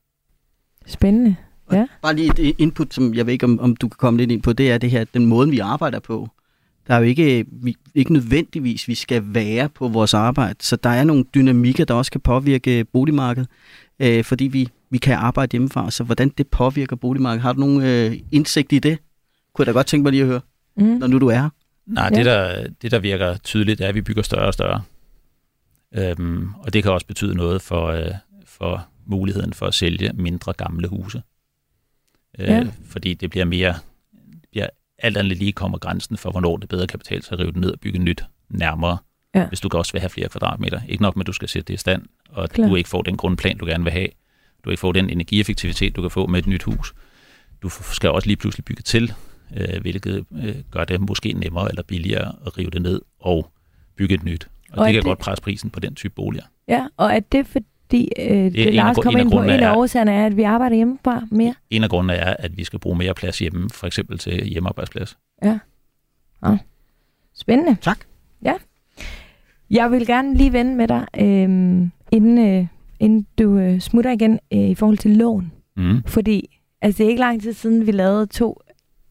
Spændende. 0.85 1.35
Ja. 1.71 1.87
Bare 2.01 2.15
lige 2.15 2.31
et 2.39 2.55
input, 2.57 2.93
som 2.93 3.13
jeg 3.13 3.25
ved 3.25 3.33
ikke, 3.33 3.45
om, 3.45 3.59
om 3.59 3.75
du 3.75 3.87
kan 3.87 3.97
komme 3.97 4.17
lidt 4.17 4.31
ind 4.31 4.41
på, 4.41 4.53
det 4.53 4.71
er 4.71 4.77
det 4.77 4.91
her, 4.91 5.03
den 5.03 5.25
måde, 5.25 5.49
vi 5.49 5.59
arbejder 5.59 5.99
på. 5.99 6.29
Der 6.87 6.93
er 6.93 6.97
jo 6.97 7.03
ikke, 7.05 7.45
vi, 7.51 7.75
ikke 7.95 8.13
nødvendigvis, 8.13 8.87
vi 8.87 8.95
skal 8.95 9.23
være 9.25 9.69
på 9.69 9.87
vores 9.87 10.13
arbejde, 10.13 10.55
så 10.59 10.75
der 10.75 10.89
er 10.89 11.03
nogle 11.03 11.23
dynamikker, 11.35 11.85
der 11.85 11.93
også 11.93 12.11
kan 12.11 12.21
påvirke 12.21 12.83
boligmarkedet, 12.85 13.49
øh, 13.99 14.23
fordi 14.23 14.45
vi, 14.45 14.69
vi 14.89 14.97
kan 14.97 15.15
arbejde 15.17 15.51
hjemmefra. 15.51 15.91
Så 15.91 16.03
hvordan 16.03 16.29
det 16.29 16.47
påvirker 16.47 16.95
boligmarkedet, 16.95 17.41
har 17.41 17.53
du 17.53 17.59
nogen 17.59 17.81
øh, 17.81 18.17
indsigt 18.31 18.71
i 18.73 18.79
det? 18.79 18.97
Kunne 19.55 19.63
jeg 19.63 19.73
da 19.73 19.77
godt 19.77 19.87
tænke 19.87 20.03
mig 20.03 20.11
lige 20.11 20.21
at 20.21 20.27
høre, 20.29 20.41
Mm. 20.77 20.83
når 20.83 21.07
nu 21.07 21.19
du 21.19 21.27
er 21.27 21.35
her. 21.41 21.49
Nej, 21.85 22.09
Ja. 22.13 22.17
det, 22.17 22.25
der, 22.25 22.67
det 22.81 22.91
der 22.91 22.99
virker 22.99 23.37
tydeligt, 23.37 23.81
er, 23.81 23.87
at 23.87 23.95
vi 23.95 24.01
bygger 24.01 24.21
større 24.23 24.45
og 24.47 24.53
større. 24.53 24.81
Øhm, 25.95 26.47
og 26.59 26.73
det 26.73 26.83
kan 26.83 26.91
også 26.91 27.07
betyde 27.07 27.35
noget 27.35 27.61
for, 27.61 27.85
øh, 27.87 28.11
for 28.45 28.87
muligheden 29.05 29.53
for 29.53 29.65
at 29.65 29.73
sælge 29.73 30.11
mindre 30.13 30.53
gamle 30.53 30.87
huse. 30.87 31.21
Øh, 32.39 32.45
Ja. 32.47 32.67
Fordi 32.85 33.13
det 33.13 33.29
bliver 33.29 33.45
mere, 33.45 33.73
alt 35.03 35.17
andet 35.17 35.37
lige 35.37 35.51
kommer 35.51 35.77
grænsen 35.77 36.17
for, 36.17 36.31
hvornår 36.31 36.57
det 36.57 36.69
bedre 36.69 36.87
kan 36.87 36.99
betale 36.99 37.23
sig 37.23 37.33
at 37.33 37.39
rive 37.39 37.51
det 37.51 37.59
ned 37.61 37.71
og 37.71 37.79
bygge 37.79 37.99
nyt 37.99 38.23
nærmere. 38.49 38.97
Ja. 39.35 39.47
Hvis 39.47 39.59
du 39.59 39.69
kan 39.69 39.77
også 39.77 39.91
vil 39.91 40.01
have 40.01 40.09
flere 40.09 40.29
kvadratmeter. 40.29 40.81
Ikke 40.89 41.01
nok 41.03 41.15
med, 41.15 41.23
at 41.23 41.27
du 41.27 41.33
skal 41.33 41.47
sætte 41.49 41.67
det 41.67 41.73
i 41.73 41.77
stand, 41.77 42.03
og 42.29 42.49
Klar. 42.49 42.67
du 42.67 42.75
ikke 42.75 42.89
får 42.89 43.01
den 43.01 43.17
grundplan, 43.17 43.57
du 43.57 43.65
gerne 43.65 43.83
vil 43.83 43.93
have. 43.93 44.07
Du 44.65 44.69
ikke 44.69 44.79
får 44.79 44.91
den 44.91 45.09
energieffektivitet, 45.09 45.95
du 45.95 46.01
kan 46.01 46.11
få 46.11 46.27
med 46.27 46.39
et 46.39 46.47
nyt 46.47 46.63
hus. 46.63 46.93
Du 47.61 47.69
skal 47.69 48.09
også 48.09 48.27
lige 48.27 48.37
pludselig 48.37 48.65
bygge 48.65 48.81
til, 48.81 49.13
øh, 49.57 49.81
hvilket 49.81 50.25
øh, 50.43 50.55
gør 50.71 50.83
det 50.85 51.01
måske 51.01 51.33
nemmere 51.33 51.69
eller 51.69 51.83
billigere 51.83 52.35
at 52.45 52.57
rive 52.57 52.69
det 52.69 52.81
ned 52.81 53.01
og 53.19 53.51
bygge 53.97 54.15
et 54.15 54.23
nyt. 54.23 54.47
Og, 54.71 54.79
Og 54.79 54.85
det 54.85 54.93
kan 54.93 55.01
det- 55.01 55.07
godt 55.07 55.19
presse 55.19 55.43
prisen 55.43 55.69
på 55.69 55.79
den 55.79 55.95
type 55.95 56.13
boliger. 56.15 56.43
Ja, 56.67 56.87
og 56.97 57.13
er 57.15 57.19
det 57.19 57.47
fordi, 57.93 58.09
øh, 58.19 58.27
det, 58.29 58.45
en 58.45 58.53
det 58.53 58.67
af 58.67 58.73
Lars 58.75 58.97
af 58.97 59.19
ind 59.19 59.31
på, 59.31 59.41
en 59.43 59.49
af 59.49 59.59
er- 59.61 59.75
årsagerne 59.77 60.11
er, 60.11 60.25
at 60.25 60.37
vi 60.37 60.43
arbejder 60.43 60.75
hjemmefra 60.75 61.21
mere? 61.31 61.53
En 61.69 61.83
af 61.83 61.89
grundene 61.89 62.13
er, 62.13 62.35
at 62.39 62.57
vi 62.57 62.63
skal 62.63 62.79
bruge 62.79 62.97
mere 62.97 63.13
plads 63.13 63.39
hjemme, 63.39 63.69
for 63.69 63.87
eksempel 63.87 64.17
til 64.17 64.43
hjemmearbejdsplads. 64.45 65.17
Ja. 65.43 65.59
Spændende. 67.35 67.77
Tak. 67.81 67.97
Ja. 68.45 68.53
Jeg 69.69 69.91
vil 69.91 70.05
gerne 70.07 70.37
lige 70.37 70.53
vende 70.53 70.75
med 70.75 70.87
dig, 70.87 71.05
øh, 71.17 71.87
inden, 72.11 72.37
øh, 72.37 72.67
inden 72.99 73.27
du 73.39 73.57
øh, 73.57 73.79
smutter 73.79 74.11
igen, 74.11 74.39
øh, 74.53 74.59
i 74.59 74.75
forhold 74.75 74.97
til 74.97 75.11
lån. 75.11 75.51
Mm. 75.77 76.03
Fordi 76.05 76.59
altså, 76.81 76.97
det 76.97 77.05
er 77.05 77.09
ikke 77.09 77.19
lang 77.19 77.41
tid 77.41 77.53
siden, 77.53 77.87
vi 77.87 77.91
lavede 77.91 78.25
to 78.25 78.59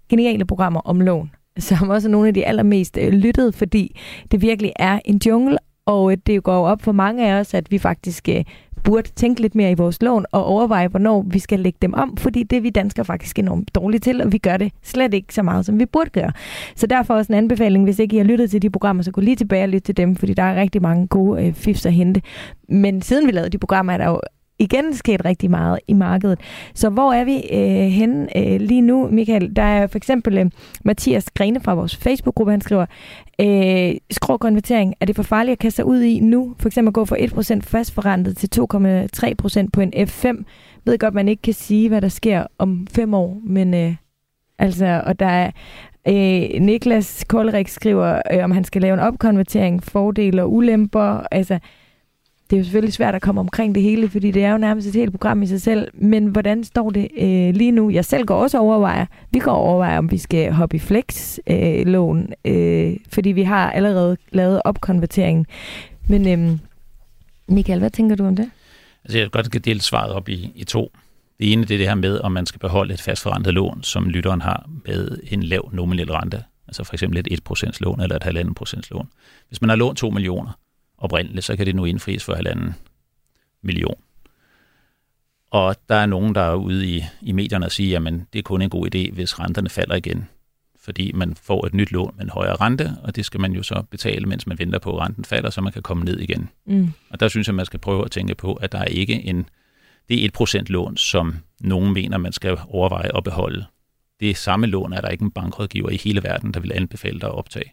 geniale 0.08 0.44
programmer 0.44 0.80
om 0.80 1.00
lån, 1.00 1.30
som 1.58 1.88
også 1.88 2.08
er 2.08 2.10
nogle 2.12 2.28
af 2.28 2.34
de 2.34 2.46
allermest 2.46 2.98
øh, 3.00 3.12
lyttede, 3.12 3.52
fordi 3.52 3.96
det 4.30 4.42
virkelig 4.42 4.72
er 4.76 5.00
en 5.04 5.20
jungle, 5.26 5.58
og 5.86 6.12
øh, 6.12 6.18
det 6.26 6.42
går 6.42 6.54
jo 6.54 6.62
op 6.64 6.82
for 6.82 6.92
mange 6.92 7.28
af 7.30 7.40
os, 7.40 7.54
at 7.54 7.70
vi 7.70 7.78
faktisk 7.78 8.28
øh, 8.28 8.44
burde 8.84 9.08
tænke 9.16 9.40
lidt 9.40 9.54
mere 9.54 9.70
i 9.70 9.74
vores 9.74 10.02
lån 10.02 10.24
og 10.32 10.44
overveje, 10.44 10.88
hvornår 10.88 11.24
vi 11.28 11.38
skal 11.38 11.60
lægge 11.60 11.78
dem 11.82 11.94
om, 11.94 12.16
fordi 12.16 12.42
det 12.42 12.56
er 12.56 12.60
vi 12.60 12.70
danskere 12.70 13.04
faktisk 13.04 13.38
enormt 13.38 13.74
dårlige 13.74 14.00
til, 14.00 14.22
og 14.22 14.32
vi 14.32 14.38
gør 14.38 14.56
det 14.56 14.72
slet 14.82 15.14
ikke 15.14 15.34
så 15.34 15.42
meget, 15.42 15.66
som 15.66 15.78
vi 15.78 15.86
burde 15.86 16.10
gøre. 16.10 16.32
Så 16.76 16.86
derfor 16.86 17.14
også 17.14 17.32
en 17.32 17.38
anbefaling, 17.38 17.84
hvis 17.84 17.98
ikke 17.98 18.16
I 18.16 18.18
har 18.18 18.24
lyttet 18.24 18.50
til 18.50 18.62
de 18.62 18.70
programmer, 18.70 19.02
så 19.02 19.10
gå 19.10 19.20
lige 19.20 19.36
tilbage 19.36 19.64
og 19.64 19.68
lyt 19.68 19.82
til 19.82 19.96
dem, 19.96 20.16
fordi 20.16 20.34
der 20.34 20.42
er 20.42 20.60
rigtig 20.60 20.82
mange 20.82 21.06
gode 21.06 21.46
øh, 21.46 21.54
fifs 21.54 21.86
at 21.86 21.92
hente. 21.92 22.22
Men 22.68 23.02
siden 23.02 23.26
vi 23.26 23.32
lavede 23.32 23.50
de 23.50 23.58
programmer, 23.58 23.92
er 23.92 23.98
der 23.98 24.06
jo 24.06 24.20
igen 24.62 24.94
sket 24.94 25.24
rigtig 25.24 25.50
meget 25.50 25.78
i 25.88 25.92
markedet. 25.92 26.40
Så 26.74 26.90
hvor 26.90 27.12
er 27.12 27.24
vi 27.24 27.36
øh, 27.52 27.90
henne 27.90 28.36
øh, 28.36 28.60
lige 28.60 28.80
nu, 28.80 29.08
Michael? 29.10 29.56
Der 29.56 29.62
er 29.62 29.86
for 29.86 29.96
eksempel 29.96 30.38
øh, 30.38 30.50
Mathias 30.84 31.30
Grene 31.30 31.60
fra 31.60 31.74
vores 31.74 31.96
Facebook-gruppe, 31.96 32.50
han 32.50 32.60
skriver, 32.60 32.86
øh, 33.40 33.94
skråkonvertering, 34.10 34.94
er 35.00 35.06
det 35.06 35.16
for 35.16 35.22
farligt 35.22 35.52
at 35.52 35.58
kaste 35.58 35.76
sig 35.76 35.84
ud 35.84 36.00
i 36.00 36.20
nu? 36.20 36.54
For 36.58 36.68
eksempel 36.68 36.90
at 36.90 36.94
gå 36.94 37.04
fra 37.04 37.16
1% 37.16 37.60
fastforrentet 37.60 38.36
til 38.36 38.48
2,3% 38.60 39.68
på 39.72 39.80
en 39.80 39.92
F5. 39.96 40.26
Jeg 40.26 40.92
ved 40.92 40.98
godt, 40.98 41.14
man 41.14 41.28
ikke 41.28 41.42
kan 41.42 41.54
sige, 41.54 41.88
hvad 41.88 42.00
der 42.00 42.08
sker 42.08 42.46
om 42.58 42.86
fem 42.90 43.14
år, 43.14 43.40
men 43.44 43.74
øh, 43.74 43.94
altså, 44.58 45.02
og 45.06 45.20
der 45.20 45.26
er 45.26 45.50
øh, 46.08 46.60
Niklas 46.60 47.24
Koldrik 47.28 47.68
skriver, 47.68 48.22
øh, 48.32 48.44
om 48.44 48.50
han 48.50 48.64
skal 48.64 48.82
lave 48.82 48.94
en 48.94 49.00
opkonvertering, 49.00 49.84
fordele 49.84 50.42
og 50.42 50.52
ulemper. 50.52 51.26
Altså, 51.30 51.58
det 52.52 52.56
er 52.58 52.60
jo 52.60 52.64
selvfølgelig 52.64 52.92
svært 52.92 53.14
at 53.14 53.22
komme 53.22 53.40
omkring 53.40 53.74
det 53.74 53.82
hele, 53.82 54.08
fordi 54.08 54.30
det 54.30 54.44
er 54.44 54.50
jo 54.50 54.58
nærmest 54.58 54.88
et 54.88 54.94
helt 54.94 55.10
program 55.10 55.42
i 55.42 55.46
sig 55.46 55.62
selv. 55.62 55.88
Men 55.94 56.26
hvordan 56.26 56.64
står 56.64 56.90
det 56.90 57.08
øh, 57.18 57.54
lige 57.54 57.70
nu? 57.70 57.90
Jeg 57.90 58.04
selv 58.04 58.24
går 58.24 58.36
også 58.36 58.58
og 58.58 58.64
overvejer, 58.64 59.06
vi 59.30 59.38
går 59.38 59.52
og 59.52 59.58
overvejer, 59.58 59.98
om 59.98 60.10
vi 60.10 60.18
skal 60.18 60.52
hoppe 60.52 60.76
i 60.76 60.78
flex-lån, 60.78 62.32
øh, 62.44 62.96
fordi 63.12 63.32
vi 63.32 63.42
har 63.42 63.70
allerede 63.70 64.16
lavet 64.32 64.62
opkonverteringen. 64.64 65.46
Men 66.08 66.28
øh, 66.28 66.58
Michael, 67.48 67.78
hvad 67.78 67.90
tænker 67.90 68.16
du 68.16 68.26
om 68.26 68.36
det? 68.36 68.50
Altså 69.04 69.18
jeg 69.18 69.30
kan 69.32 69.42
godt 69.42 69.64
dele 69.64 69.80
svaret 69.80 70.12
op 70.12 70.28
i, 70.28 70.52
i 70.54 70.64
to. 70.64 70.92
Det 71.38 71.52
ene 71.52 71.62
det 71.62 71.74
er 71.74 71.78
det 71.78 71.88
her 71.88 71.94
med, 71.94 72.20
om 72.20 72.32
man 72.32 72.46
skal 72.46 72.58
beholde 72.58 72.94
et 72.94 73.00
fastforrentet 73.00 73.54
lån, 73.54 73.82
som 73.82 74.08
lytteren 74.08 74.40
har 74.40 74.70
med 74.86 75.18
en 75.30 75.42
lav 75.42 75.70
nominel 75.72 76.12
rente. 76.12 76.44
Altså 76.68 76.84
for 76.84 76.92
eksempel 76.92 77.18
et 77.18 77.40
1% 77.50 77.70
lån 77.80 78.00
eller 78.00 78.16
et 78.16 78.24
1,5% 78.24 78.80
lån. 78.90 79.08
Hvis 79.48 79.60
man 79.60 79.68
har 79.68 79.76
lånt 79.76 79.98
2 79.98 80.10
millioner 80.10 80.52
oprindeligt, 81.02 81.44
så 81.44 81.56
kan 81.56 81.66
det 81.66 81.74
nu 81.74 81.84
indfries 81.84 82.24
for 82.24 82.34
1,5 82.34 82.72
million. 83.62 83.96
Og 85.50 85.76
der 85.88 85.94
er 85.94 86.06
nogen, 86.06 86.34
der 86.34 86.40
er 86.40 86.54
ude 86.54 86.86
i, 86.86 87.04
i 87.22 87.32
medierne 87.32 87.66
og 87.66 87.72
siger, 87.72 88.06
at 88.06 88.12
det 88.32 88.38
er 88.38 88.42
kun 88.42 88.62
en 88.62 88.70
god 88.70 88.94
idé, 88.94 89.12
hvis 89.12 89.40
renterne 89.40 89.68
falder 89.68 89.94
igen. 89.94 90.28
Fordi 90.80 91.12
man 91.12 91.34
får 91.34 91.66
et 91.66 91.74
nyt 91.74 91.92
lån 91.92 92.14
med 92.16 92.24
en 92.24 92.30
højere 92.30 92.56
rente, 92.56 92.96
og 93.02 93.16
det 93.16 93.24
skal 93.24 93.40
man 93.40 93.52
jo 93.52 93.62
så 93.62 93.82
betale, 93.90 94.26
mens 94.26 94.46
man 94.46 94.58
venter 94.58 94.78
på, 94.78 94.96
at 94.96 95.02
renten 95.02 95.24
falder, 95.24 95.50
så 95.50 95.60
man 95.60 95.72
kan 95.72 95.82
komme 95.82 96.04
ned 96.04 96.18
igen. 96.18 96.48
Mm. 96.66 96.92
Og 97.10 97.20
der 97.20 97.28
synes 97.28 97.46
jeg, 97.46 97.54
man 97.54 97.66
skal 97.66 97.80
prøve 97.80 98.04
at 98.04 98.10
tænke 98.10 98.34
på, 98.34 98.54
at 98.54 98.72
der 98.72 98.78
er 98.78 98.84
ikke 98.84 99.14
en, 99.14 99.48
det 100.08 100.24
er 100.24 100.58
1% 100.60 100.64
lån, 100.68 100.96
som 100.96 101.36
nogen 101.60 101.92
mener, 101.92 102.18
man 102.18 102.32
skal 102.32 102.58
overveje 102.68 103.16
at 103.16 103.24
beholde. 103.24 103.64
Det 104.20 104.36
samme 104.36 104.66
lån, 104.66 104.92
er 104.92 105.00
der 105.00 105.08
ikke 105.08 105.24
en 105.24 105.30
bankrådgiver 105.30 105.90
i 105.90 105.96
hele 105.96 106.22
verden, 106.22 106.54
der 106.54 106.60
vil 106.60 106.72
anbefale 106.74 107.20
dig 107.20 107.28
at 107.28 107.34
optage. 107.34 107.72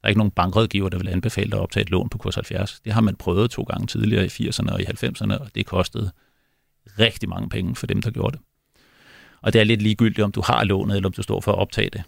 Der 0.00 0.06
er 0.06 0.08
ikke 0.08 0.18
nogen 0.18 0.30
bankrådgiver, 0.30 0.88
der 0.88 0.98
vil 0.98 1.08
anbefale 1.08 1.50
dig 1.50 1.58
at 1.58 1.62
optage 1.62 1.82
et 1.82 1.90
lån 1.90 2.08
på 2.08 2.18
kurs 2.18 2.34
70. 2.34 2.80
Det 2.84 2.92
har 2.92 3.00
man 3.00 3.16
prøvet 3.16 3.50
to 3.50 3.62
gange 3.62 3.86
tidligere 3.86 4.24
i 4.24 4.28
80'erne 4.28 4.72
og 4.72 4.80
i 4.80 4.84
90'erne, 4.84 5.38
og 5.38 5.54
det 5.54 5.66
kostede 5.66 6.10
rigtig 6.98 7.28
mange 7.28 7.48
penge 7.48 7.76
for 7.76 7.86
dem, 7.86 8.02
der 8.02 8.10
gjorde 8.10 8.36
det. 8.36 8.40
Og 9.42 9.52
det 9.52 9.60
er 9.60 9.64
lidt 9.64 9.82
ligegyldigt, 9.82 10.24
om 10.24 10.32
du 10.32 10.42
har 10.44 10.64
lånet, 10.64 10.96
eller 10.96 11.08
om 11.08 11.12
du 11.12 11.22
står 11.22 11.40
for 11.40 11.52
at 11.52 11.58
optage 11.58 11.90
det. 11.90 12.02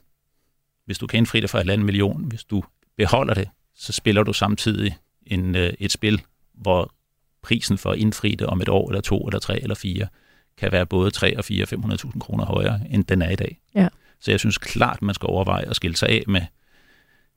Hvis 0.86 0.98
du 0.98 1.06
kan 1.06 1.18
indfri 1.18 1.40
det 1.40 1.50
for 1.50 1.58
et 1.58 1.80
million, 1.80 2.24
hvis 2.24 2.44
du 2.44 2.64
beholder 2.96 3.34
det, 3.34 3.48
så 3.74 3.92
spiller 3.92 4.22
du 4.22 4.32
samtidig 4.32 4.96
en, 5.26 5.56
øh, 5.56 5.72
et 5.78 5.92
spil, 5.92 6.22
hvor 6.54 6.94
prisen 7.42 7.78
for 7.78 7.90
at 7.90 7.98
indfri 7.98 8.34
det 8.34 8.46
om 8.46 8.60
et 8.60 8.68
år, 8.68 8.90
eller 8.90 9.00
to, 9.00 9.26
eller 9.26 9.38
tre, 9.38 9.62
eller 9.62 9.74
fire, 9.74 10.08
kan 10.56 10.72
være 10.72 10.86
både 10.86 11.10
3 11.10 11.38
og 11.38 11.44
4 11.44 11.66
500.000 11.72 12.18
kroner 12.18 12.44
højere, 12.44 12.80
end 12.90 13.04
den 13.04 13.22
er 13.22 13.30
i 13.30 13.36
dag. 13.36 13.60
Ja. 13.74 13.88
Så 14.20 14.30
jeg 14.30 14.40
synes 14.40 14.58
klart, 14.58 15.02
man 15.02 15.14
skal 15.14 15.26
overveje 15.26 15.64
at 15.64 15.76
skille 15.76 15.96
sig 15.96 16.08
af 16.08 16.22
med 16.26 16.42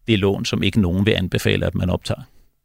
det 0.07 0.19
lån, 0.19 0.45
som 0.45 0.63
ikke 0.63 0.81
nogen 0.81 1.05
vil 1.05 1.11
anbefale, 1.11 1.65
at 1.65 1.75
man 1.75 1.89
optager. 1.89 2.21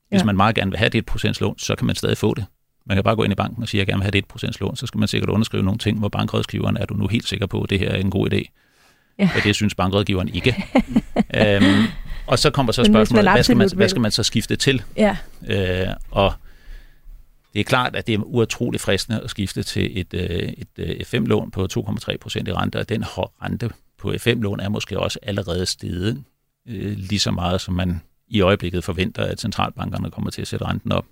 Hvis 0.08 0.20
Ja. 0.20 0.24
man 0.24 0.36
meget 0.36 0.54
gerne 0.54 0.70
vil 0.70 0.78
have 0.78 0.88
det 0.88 0.98
et 0.98 1.06
procentslån, 1.06 1.58
så 1.58 1.74
kan 1.74 1.86
man 1.86 1.96
stadig 1.96 2.16
få 2.18 2.34
det. 2.34 2.44
Man 2.86 2.96
kan 2.96 3.04
bare 3.04 3.16
gå 3.16 3.22
ind 3.22 3.32
i 3.32 3.36
banken 3.36 3.62
og 3.62 3.68
sige, 3.68 3.78
at 3.78 3.80
jeg 3.80 3.86
gerne 3.92 3.98
vil 3.98 4.04
have 4.04 4.10
det 4.10 4.18
et 4.18 4.24
procentslån, 4.26 4.76
så 4.76 4.86
skal 4.86 4.98
man 4.98 5.08
sikkert 5.08 5.30
underskrive 5.30 5.62
nogle 5.62 5.78
ting, 5.78 5.98
hvor 5.98 6.08
bankrådgiveren 6.08 6.76
er 6.76 6.86
du 6.86 6.94
nu 6.94 7.06
helt 7.06 7.28
sikker 7.28 7.46
på, 7.46 7.62
at 7.62 7.70
det 7.70 7.78
her 7.78 7.90
er 7.90 7.96
en 7.96 8.10
god 8.10 8.32
idé. 8.32 8.42
Ja. 9.18 9.30
Og 9.36 9.44
det 9.44 9.54
synes 9.54 9.74
bankrådgiveren 9.74 10.28
ikke. 10.34 10.64
øhm, 11.34 11.84
og 12.26 12.38
så 12.38 12.50
kommer 12.50 12.72
så 12.72 12.84
spørgsmålet, 12.84 13.30
hvad 13.32 13.42
skal, 13.42 13.56
man, 13.56 13.70
hvad 13.74 13.88
skal 13.88 14.00
man 14.00 14.10
så 14.10 14.22
skifte 14.22 14.56
til? 14.56 14.82
Ja, 14.96 15.16
Øh, 15.48 15.86
og 16.10 16.32
det 17.54 17.60
er 17.60 17.64
klart, 17.64 17.96
at 17.96 18.06
det 18.06 18.14
er 18.14 18.18
utroligt 18.18 18.82
fristende 18.82 19.20
at 19.20 19.30
skifte 19.30 19.62
til 19.62 20.00
et, 20.00 20.14
øh, 20.14 20.52
et 20.78 21.02
F5-lån 21.14 21.50
på 21.50 21.68
2,3 21.72 22.16
procent 22.20 22.48
i 22.48 22.52
rente, 22.52 22.76
og 22.78 22.88
den 22.88 23.04
rente 23.42 23.70
på 23.98 24.12
F5-lån 24.12 24.60
er 24.60 24.68
måske 24.68 24.98
også 25.00 25.18
allerede 25.22 25.66
steget 25.66 26.24
øh, 26.68 26.96
lige 26.96 27.18
så 27.18 27.30
meget, 27.30 27.60
som 27.60 27.74
man 27.74 28.00
i 28.28 28.40
øjeblikket 28.40 28.84
forventer, 28.84 29.24
at 29.24 29.40
centralbankerne 29.40 30.10
kommer 30.10 30.30
til 30.30 30.42
at 30.42 30.48
sætte 30.48 30.64
renten 30.64 30.92
op. 30.92 31.06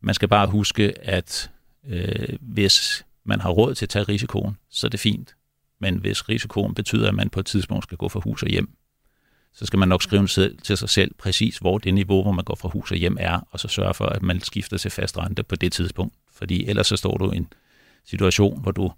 Man 0.00 0.14
skal 0.14 0.28
bare 0.28 0.46
huske, 0.46 1.06
at 1.08 1.50
øh, 1.88 2.38
hvis 2.40 3.06
man 3.24 3.40
har 3.40 3.50
råd 3.50 3.74
til 3.74 3.86
at 3.86 3.90
tage 3.90 4.02
risikoen, 4.02 4.56
så 4.70 4.86
er 4.86 4.88
det 4.88 5.00
fint. 5.00 5.36
Men 5.80 5.96
hvis 5.96 6.28
risikoen 6.28 6.74
betyder, 6.74 7.08
at 7.08 7.14
man 7.14 7.30
på 7.30 7.40
et 7.40 7.46
tidspunkt 7.46 7.84
skal 7.84 7.98
gå 7.98 8.08
fra 8.08 8.20
hus 8.20 8.42
og 8.42 8.48
hjem, 8.48 8.70
så 9.54 9.66
skal 9.66 9.78
man 9.78 9.88
nok 9.88 10.02
skrive 10.02 10.26
til 10.62 10.76
sig 10.76 10.88
selv 10.88 11.14
præcis, 11.14 11.58
hvor 11.58 11.78
det 11.78 11.94
niveau, 11.94 12.22
hvor 12.22 12.32
man 12.32 12.44
går 12.44 12.54
fra 12.54 12.68
hus 12.68 12.90
og 12.90 12.96
hjem 12.96 13.16
er, 13.20 13.48
og 13.50 13.60
så 13.60 13.68
sørge 13.68 13.94
for, 13.94 14.06
at 14.06 14.22
man 14.22 14.40
skifter 14.40 14.76
til 14.76 14.90
fast 14.90 15.18
rente 15.18 15.42
på 15.42 15.56
det 15.56 15.72
tidspunkt. 15.72 16.14
Fordi 16.32 16.66
ellers 16.66 16.86
så 16.86 16.96
står 16.96 17.16
du 17.16 17.32
i 17.32 17.36
en 17.36 17.52
situation, 18.04 18.60
hvor 18.62 18.72
du 18.72 18.92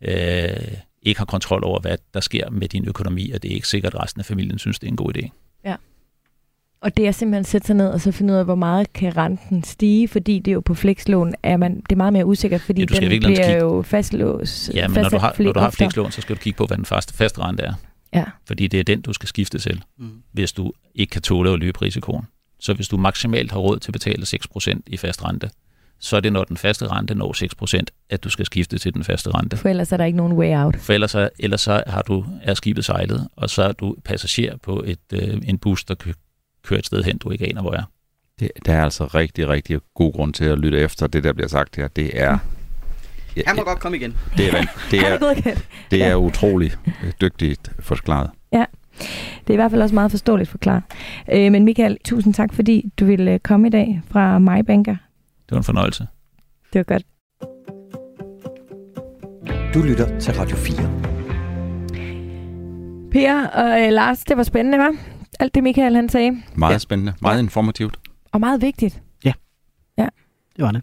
øh, 0.00 0.76
ikke 1.02 1.20
har 1.20 1.24
kontrol 1.24 1.64
over, 1.64 1.80
hvad 1.80 1.96
der 2.14 2.20
sker 2.20 2.50
med 2.50 2.68
din 2.68 2.88
økonomi, 2.88 3.30
og 3.30 3.42
det 3.42 3.50
er 3.50 3.54
ikke 3.54 3.68
sikkert, 3.68 3.94
at 3.94 4.02
resten 4.02 4.20
af 4.20 4.24
familien 4.24 4.58
synes, 4.58 4.78
det 4.78 4.86
er 4.86 4.90
en 4.90 4.96
god 4.96 5.16
idé. 5.16 5.28
Ja. 5.64 5.76
Og 6.80 6.96
det 6.96 7.06
er 7.06 7.12
simpelthen 7.12 7.40
at 7.40 7.46
sætte 7.46 7.66
sig 7.66 7.76
ned 7.76 7.88
og 7.88 8.00
så 8.00 8.12
finde 8.12 8.32
ud 8.32 8.38
af, 8.38 8.44
hvor 8.44 8.54
meget 8.54 8.92
kan 8.92 9.16
renten 9.16 9.64
stige, 9.64 10.08
fordi 10.08 10.38
det 10.38 10.50
er 10.50 10.52
jo 10.52 10.60
på 10.60 10.74
flekslån, 10.74 11.34
er 11.42 11.56
man, 11.56 11.76
det 11.76 11.92
er 11.92 11.96
meget 11.96 12.12
mere 12.12 12.26
usikkert, 12.26 12.60
fordi 12.60 12.80
ja, 12.80 12.84
den 12.84 13.08
bliver 13.08 13.20
kigge... 13.20 13.58
jo 13.58 13.82
fastlås. 13.82 14.70
Ja, 14.74 14.88
men 14.88 15.02
når 15.02 15.08
du 15.08 15.18
har, 15.18 15.36
når 15.38 15.52
du 15.52 15.60
har 15.60 15.70
flekslån, 15.70 16.10
så 16.10 16.20
skal 16.20 16.36
du 16.36 16.40
kigge 16.40 16.56
på, 16.56 16.66
hvad 16.66 16.76
den 16.76 16.84
faste, 16.84 17.14
faste 17.14 17.40
rente 17.40 17.62
er. 17.62 17.74
Ja. 18.14 18.24
Fordi 18.46 18.66
det 18.66 18.80
er 18.80 18.84
den, 18.84 19.00
du 19.00 19.12
skal 19.12 19.28
skifte 19.28 19.58
til, 19.58 19.82
mm. 19.98 20.10
hvis 20.32 20.52
du 20.52 20.72
ikke 20.94 21.10
kan 21.10 21.22
tåle 21.22 21.50
at 21.50 21.58
løbe 21.58 21.82
risikoen. 21.82 22.26
Så 22.60 22.74
hvis 22.74 22.88
du 22.88 22.96
maksimalt 22.96 23.52
har 23.52 23.58
råd 23.58 23.78
til 23.78 23.90
at 23.90 23.92
betale 23.92 24.22
6% 24.22 24.80
i 24.86 24.96
fast 24.96 25.24
rente, 25.24 25.50
så 26.02 26.16
er 26.16 26.20
det, 26.20 26.32
når 26.32 26.44
den 26.44 26.56
faste 26.56 26.86
rente 26.86 27.14
når 27.14 27.78
6%, 27.78 28.06
at 28.10 28.24
du 28.24 28.30
skal 28.30 28.46
skifte 28.46 28.78
til 28.78 28.94
den 28.94 29.04
faste 29.04 29.30
rente. 29.30 29.56
For 29.56 29.68
ellers 29.68 29.92
er 29.92 29.96
der 29.96 30.04
ikke 30.04 30.16
nogen 30.16 30.32
way 30.32 30.56
out. 30.56 30.76
For 30.76 30.92
ellers, 30.92 31.14
er, 31.14 31.28
ellers 31.38 31.60
så 31.60 31.82
har 31.86 32.02
du, 32.02 32.24
er 32.42 32.54
skibet 32.54 32.84
sejlet, 32.84 33.28
og 33.36 33.50
så 33.50 33.62
er 33.62 33.72
du 33.72 33.96
passager 34.04 34.56
på 34.56 34.82
et, 34.86 34.98
øh, 35.12 35.42
en 35.44 35.58
bus, 35.58 35.84
der 35.84 35.94
kører 36.64 36.78
et 36.78 36.86
sted 36.86 37.02
hen, 37.02 37.18
du 37.18 37.30
ikke 37.30 37.48
aner, 37.48 37.62
hvor 37.62 37.72
er. 37.72 37.82
Det, 38.40 38.50
der 38.66 38.72
er 38.72 38.84
altså 38.84 39.04
rigtig, 39.04 39.48
rigtig 39.48 39.80
god 39.94 40.12
grund 40.12 40.34
til 40.34 40.44
at 40.44 40.58
lytte 40.58 40.78
efter 40.78 41.06
det, 41.06 41.24
der 41.24 41.32
bliver 41.32 41.48
sagt 41.48 41.76
her. 41.76 41.88
Det 41.88 42.20
er... 42.20 42.38
Ja, 43.36 43.42
Han 43.46 43.56
må 43.56 43.62
godt 43.62 43.78
komme 43.78 43.96
igen. 43.96 44.16
Det 44.36 44.48
er, 44.48 44.62
det 44.90 45.00
er, 45.00 45.54
det 45.90 46.04
er 46.04 46.14
utroligt 46.14 46.78
dygtigt 47.20 47.72
forklaret. 47.80 48.30
Ja, 48.52 48.64
det 49.40 49.48
er 49.48 49.52
i 49.52 49.56
hvert 49.56 49.70
fald 49.70 49.82
også 49.82 49.94
meget 49.94 50.10
forståeligt 50.10 50.50
forklaret. 50.50 50.82
Øh, 51.32 51.52
men 51.52 51.64
Michael, 51.64 51.98
tusind 52.04 52.34
tak, 52.34 52.54
fordi 52.54 52.90
du 53.00 53.04
ville 53.04 53.38
komme 53.38 53.66
i 53.66 53.70
dag 53.70 54.02
fra 54.10 54.38
MyBanker 54.38 54.96
det 55.11 55.11
var 55.52 55.58
en 55.58 55.64
fornøjelse. 55.64 56.06
Det 56.72 56.78
var 56.78 56.82
godt. 56.82 57.06
Du 59.74 59.82
lytter 59.82 60.18
til 60.18 60.34
Radio 60.34 60.56
4. 60.56 60.76
Per 63.10 63.46
og 63.46 63.80
øh, 63.82 63.92
Lars, 63.92 64.24
det 64.24 64.36
var 64.36 64.42
spændende, 64.42 64.78
var? 64.78 64.96
Alt 65.40 65.54
det 65.54 65.62
Michael 65.62 65.94
han 65.94 66.08
sagde. 66.08 66.42
Meget 66.54 66.72
ja. 66.72 66.78
spændende. 66.78 67.14
Meget 67.22 67.36
ja. 67.36 67.42
informativt. 67.42 67.98
Og 68.32 68.40
meget 68.40 68.62
vigtigt. 68.62 69.02
Ja. 69.24 69.32
Ja. 69.98 70.08
Det 70.56 70.64
var 70.64 70.72
det. 70.72 70.82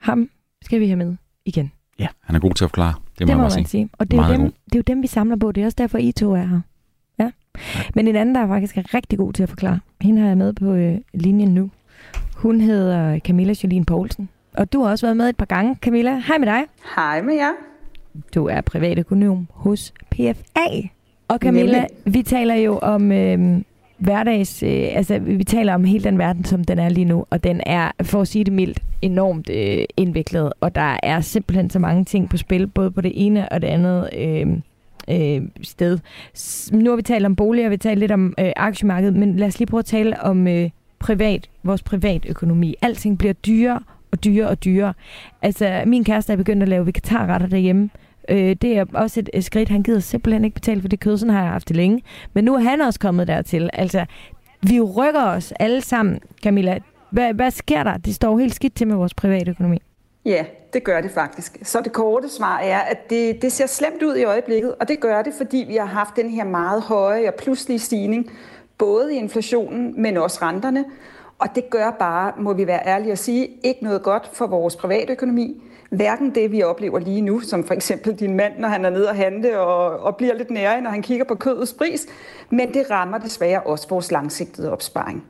Ham 0.00 0.30
skal 0.62 0.80
vi 0.80 0.86
have 0.86 0.96
med 0.96 1.16
igen. 1.44 1.72
Ja. 1.98 2.06
Han 2.20 2.36
er 2.36 2.40
god 2.40 2.54
til 2.54 2.64
at 2.64 2.70
forklare. 2.70 2.94
Det 3.18 3.26
må, 3.26 3.30
det 3.30 3.36
må 3.36 3.42
man 3.42 3.50
sige. 3.50 3.66
sige. 3.66 3.90
Og 3.92 4.10
det 4.10 4.18
er, 4.18 4.28
dem, 4.28 4.40
det 4.42 4.74
er 4.74 4.78
jo 4.78 4.82
dem, 4.86 5.02
vi 5.02 5.06
samler 5.06 5.36
på. 5.36 5.52
Det 5.52 5.60
er 5.60 5.64
også 5.64 5.76
derfor, 5.78 5.98
I 5.98 6.12
to 6.12 6.32
er 6.32 6.44
her. 6.44 6.60
Ja. 7.18 7.30
ja. 7.74 7.80
Men 7.94 8.08
en 8.08 8.16
anden, 8.16 8.34
der 8.34 8.40
er 8.40 8.48
faktisk 8.48 8.76
er 8.76 8.94
rigtig 8.94 9.18
god 9.18 9.32
til 9.32 9.42
at 9.42 9.48
forklare. 9.48 9.80
Hende 10.00 10.20
har 10.20 10.28
jeg 10.28 10.38
med 10.38 10.52
på 10.52 10.72
øh, 10.72 10.98
linjen 11.14 11.54
nu. 11.54 11.70
Hun 12.36 12.60
hedder 12.60 13.18
Camilla 13.18 13.54
Jolien 13.64 13.84
Poulsen. 13.84 14.28
Og 14.56 14.72
du 14.72 14.82
har 14.82 14.90
også 14.90 15.06
været 15.06 15.16
med 15.16 15.28
et 15.28 15.36
par 15.36 15.44
gange, 15.44 15.76
Camilla. 15.82 16.18
Hej 16.28 16.38
med 16.38 16.46
dig. 16.46 16.62
Hej 16.96 17.22
med 17.22 17.34
jer. 17.34 17.50
Du 18.34 18.46
er 18.46 18.60
privatøkonom 18.60 19.48
hos 19.50 19.92
PFA. 20.10 20.88
Og 21.28 21.38
Camilla, 21.38 21.72
Nemlig. 21.72 22.14
vi 22.14 22.22
taler 22.22 22.54
jo 22.54 22.78
om 22.78 23.12
øh, 23.12 23.60
hverdags... 23.98 24.62
Øh, 24.62 24.86
altså, 24.90 25.18
vi 25.18 25.44
taler 25.44 25.74
om 25.74 25.84
hele 25.84 26.04
den 26.04 26.18
verden, 26.18 26.44
som 26.44 26.64
den 26.64 26.78
er 26.78 26.88
lige 26.88 27.04
nu. 27.04 27.24
Og 27.30 27.44
den 27.44 27.60
er, 27.66 27.90
for 28.02 28.20
at 28.20 28.28
sige 28.28 28.44
det 28.44 28.52
mildt, 28.52 28.82
enormt 29.02 29.50
øh, 29.50 29.84
indviklet. 29.96 30.52
Og 30.60 30.74
der 30.74 30.96
er 31.02 31.20
simpelthen 31.20 31.70
så 31.70 31.78
mange 31.78 32.04
ting 32.04 32.28
på 32.30 32.36
spil, 32.36 32.66
både 32.66 32.90
på 32.90 33.00
det 33.00 33.12
ene 33.14 33.48
og 33.48 33.62
det 33.62 33.68
andet 33.68 34.08
øh, 34.18 34.46
øh, 35.10 35.42
sted. 35.62 35.98
Nu 36.72 36.90
har 36.90 36.96
vi 36.96 37.02
talt 37.02 37.26
om 37.26 37.36
boliger, 37.36 37.68
vi 37.68 37.76
talt 37.76 37.98
lidt 37.98 38.12
om 38.12 38.34
øh, 38.38 38.52
aktiemarkedet, 38.56 39.16
men 39.16 39.36
lad 39.36 39.48
os 39.48 39.58
lige 39.58 39.66
prøve 39.66 39.78
at 39.78 39.84
tale 39.84 40.20
om 40.20 40.48
øh, 40.48 40.70
privat, 40.98 41.50
vores 41.62 41.82
privatøkonomi. 41.82 42.74
Alting 42.82 43.18
bliver 43.18 43.32
dyrere 43.32 43.80
og 44.12 44.24
dyrere 44.24 44.48
og 44.48 44.64
dyrere. 44.64 44.94
Altså, 45.42 45.82
min 45.86 46.04
kæreste 46.04 46.32
er 46.32 46.36
begyndt 46.36 46.62
at 46.62 46.68
lave 46.68 46.86
vegetarretter 46.86 47.46
derhjemme. 47.46 47.90
Øh, 48.28 48.56
det 48.62 48.78
er 48.78 48.84
også 48.92 49.20
et, 49.20 49.30
et 49.34 49.44
skridt, 49.44 49.68
han 49.68 49.82
gider 49.82 50.00
simpelthen 50.00 50.44
ikke 50.44 50.54
betale 50.54 50.80
for 50.80 50.88
det 50.88 51.00
kød, 51.00 51.18
sådan 51.18 51.34
har 51.34 51.42
jeg 51.42 51.52
haft 51.52 51.68
det 51.68 51.76
længe. 51.76 52.02
Men 52.32 52.44
nu 52.44 52.54
er 52.54 52.58
han 52.58 52.80
også 52.80 53.00
kommet 53.00 53.28
dertil. 53.28 53.70
Altså, 53.72 54.04
vi 54.62 54.80
rykker 54.80 55.22
os 55.22 55.52
alle 55.60 55.80
sammen, 55.80 56.20
Camilla. 56.42 56.78
Hvad, 57.10 57.34
hvad 57.34 57.50
sker 57.50 57.82
der? 57.82 57.96
Det 57.96 58.14
står 58.14 58.38
helt 58.38 58.54
skidt 58.54 58.74
til 58.74 58.86
med 58.86 58.96
vores 58.96 59.14
privatøkonomi. 59.14 59.78
Ja, 60.24 60.44
det 60.72 60.84
gør 60.84 61.00
det 61.00 61.10
faktisk. 61.10 61.58
Så 61.62 61.80
det 61.84 61.92
korte 61.92 62.28
svar 62.28 62.58
er, 62.58 62.78
at 62.78 63.10
det, 63.10 63.42
det 63.42 63.52
ser 63.52 63.66
slemt 63.66 64.02
ud 64.02 64.16
i 64.16 64.24
øjeblikket, 64.24 64.74
og 64.80 64.88
det 64.88 65.00
gør 65.00 65.22
det, 65.22 65.32
fordi 65.36 65.64
vi 65.68 65.76
har 65.76 65.86
haft 65.86 66.16
den 66.16 66.30
her 66.30 66.44
meget 66.44 66.82
høje 66.82 67.28
og 67.28 67.34
pludselige 67.34 67.78
stigning 67.78 68.30
både 68.78 69.14
i 69.14 69.18
inflationen, 69.18 70.02
men 70.02 70.16
også 70.16 70.38
renterne. 70.42 70.84
Og 71.38 71.48
det 71.54 71.70
gør 71.70 71.90
bare, 71.90 72.32
må 72.38 72.52
vi 72.52 72.66
være 72.66 72.86
ærlige 72.86 73.12
at 73.12 73.18
sige, 73.18 73.48
ikke 73.64 73.84
noget 73.84 74.02
godt 74.02 74.30
for 74.32 74.46
vores 74.46 74.76
privatøkonomi. 74.76 75.62
Hverken 75.90 76.34
det, 76.34 76.52
vi 76.52 76.62
oplever 76.62 76.98
lige 76.98 77.20
nu, 77.20 77.40
som 77.40 77.64
for 77.64 77.74
eksempel 77.74 78.14
din 78.14 78.34
mand, 78.34 78.52
når 78.58 78.68
han 78.68 78.84
er 78.84 78.90
nede 78.90 79.08
og 79.08 79.16
handle 79.16 79.58
og, 79.60 80.00
og 80.00 80.16
bliver 80.16 80.34
lidt 80.34 80.50
nære, 80.50 80.80
når 80.80 80.90
han 80.90 81.02
kigger 81.02 81.24
på 81.24 81.34
kødets 81.34 81.72
pris, 81.72 82.06
men 82.50 82.74
det 82.74 82.90
rammer 82.90 83.18
desværre 83.18 83.60
også 83.60 83.88
vores 83.88 84.12
langsigtede 84.12 84.72
opsparing. 84.72 85.24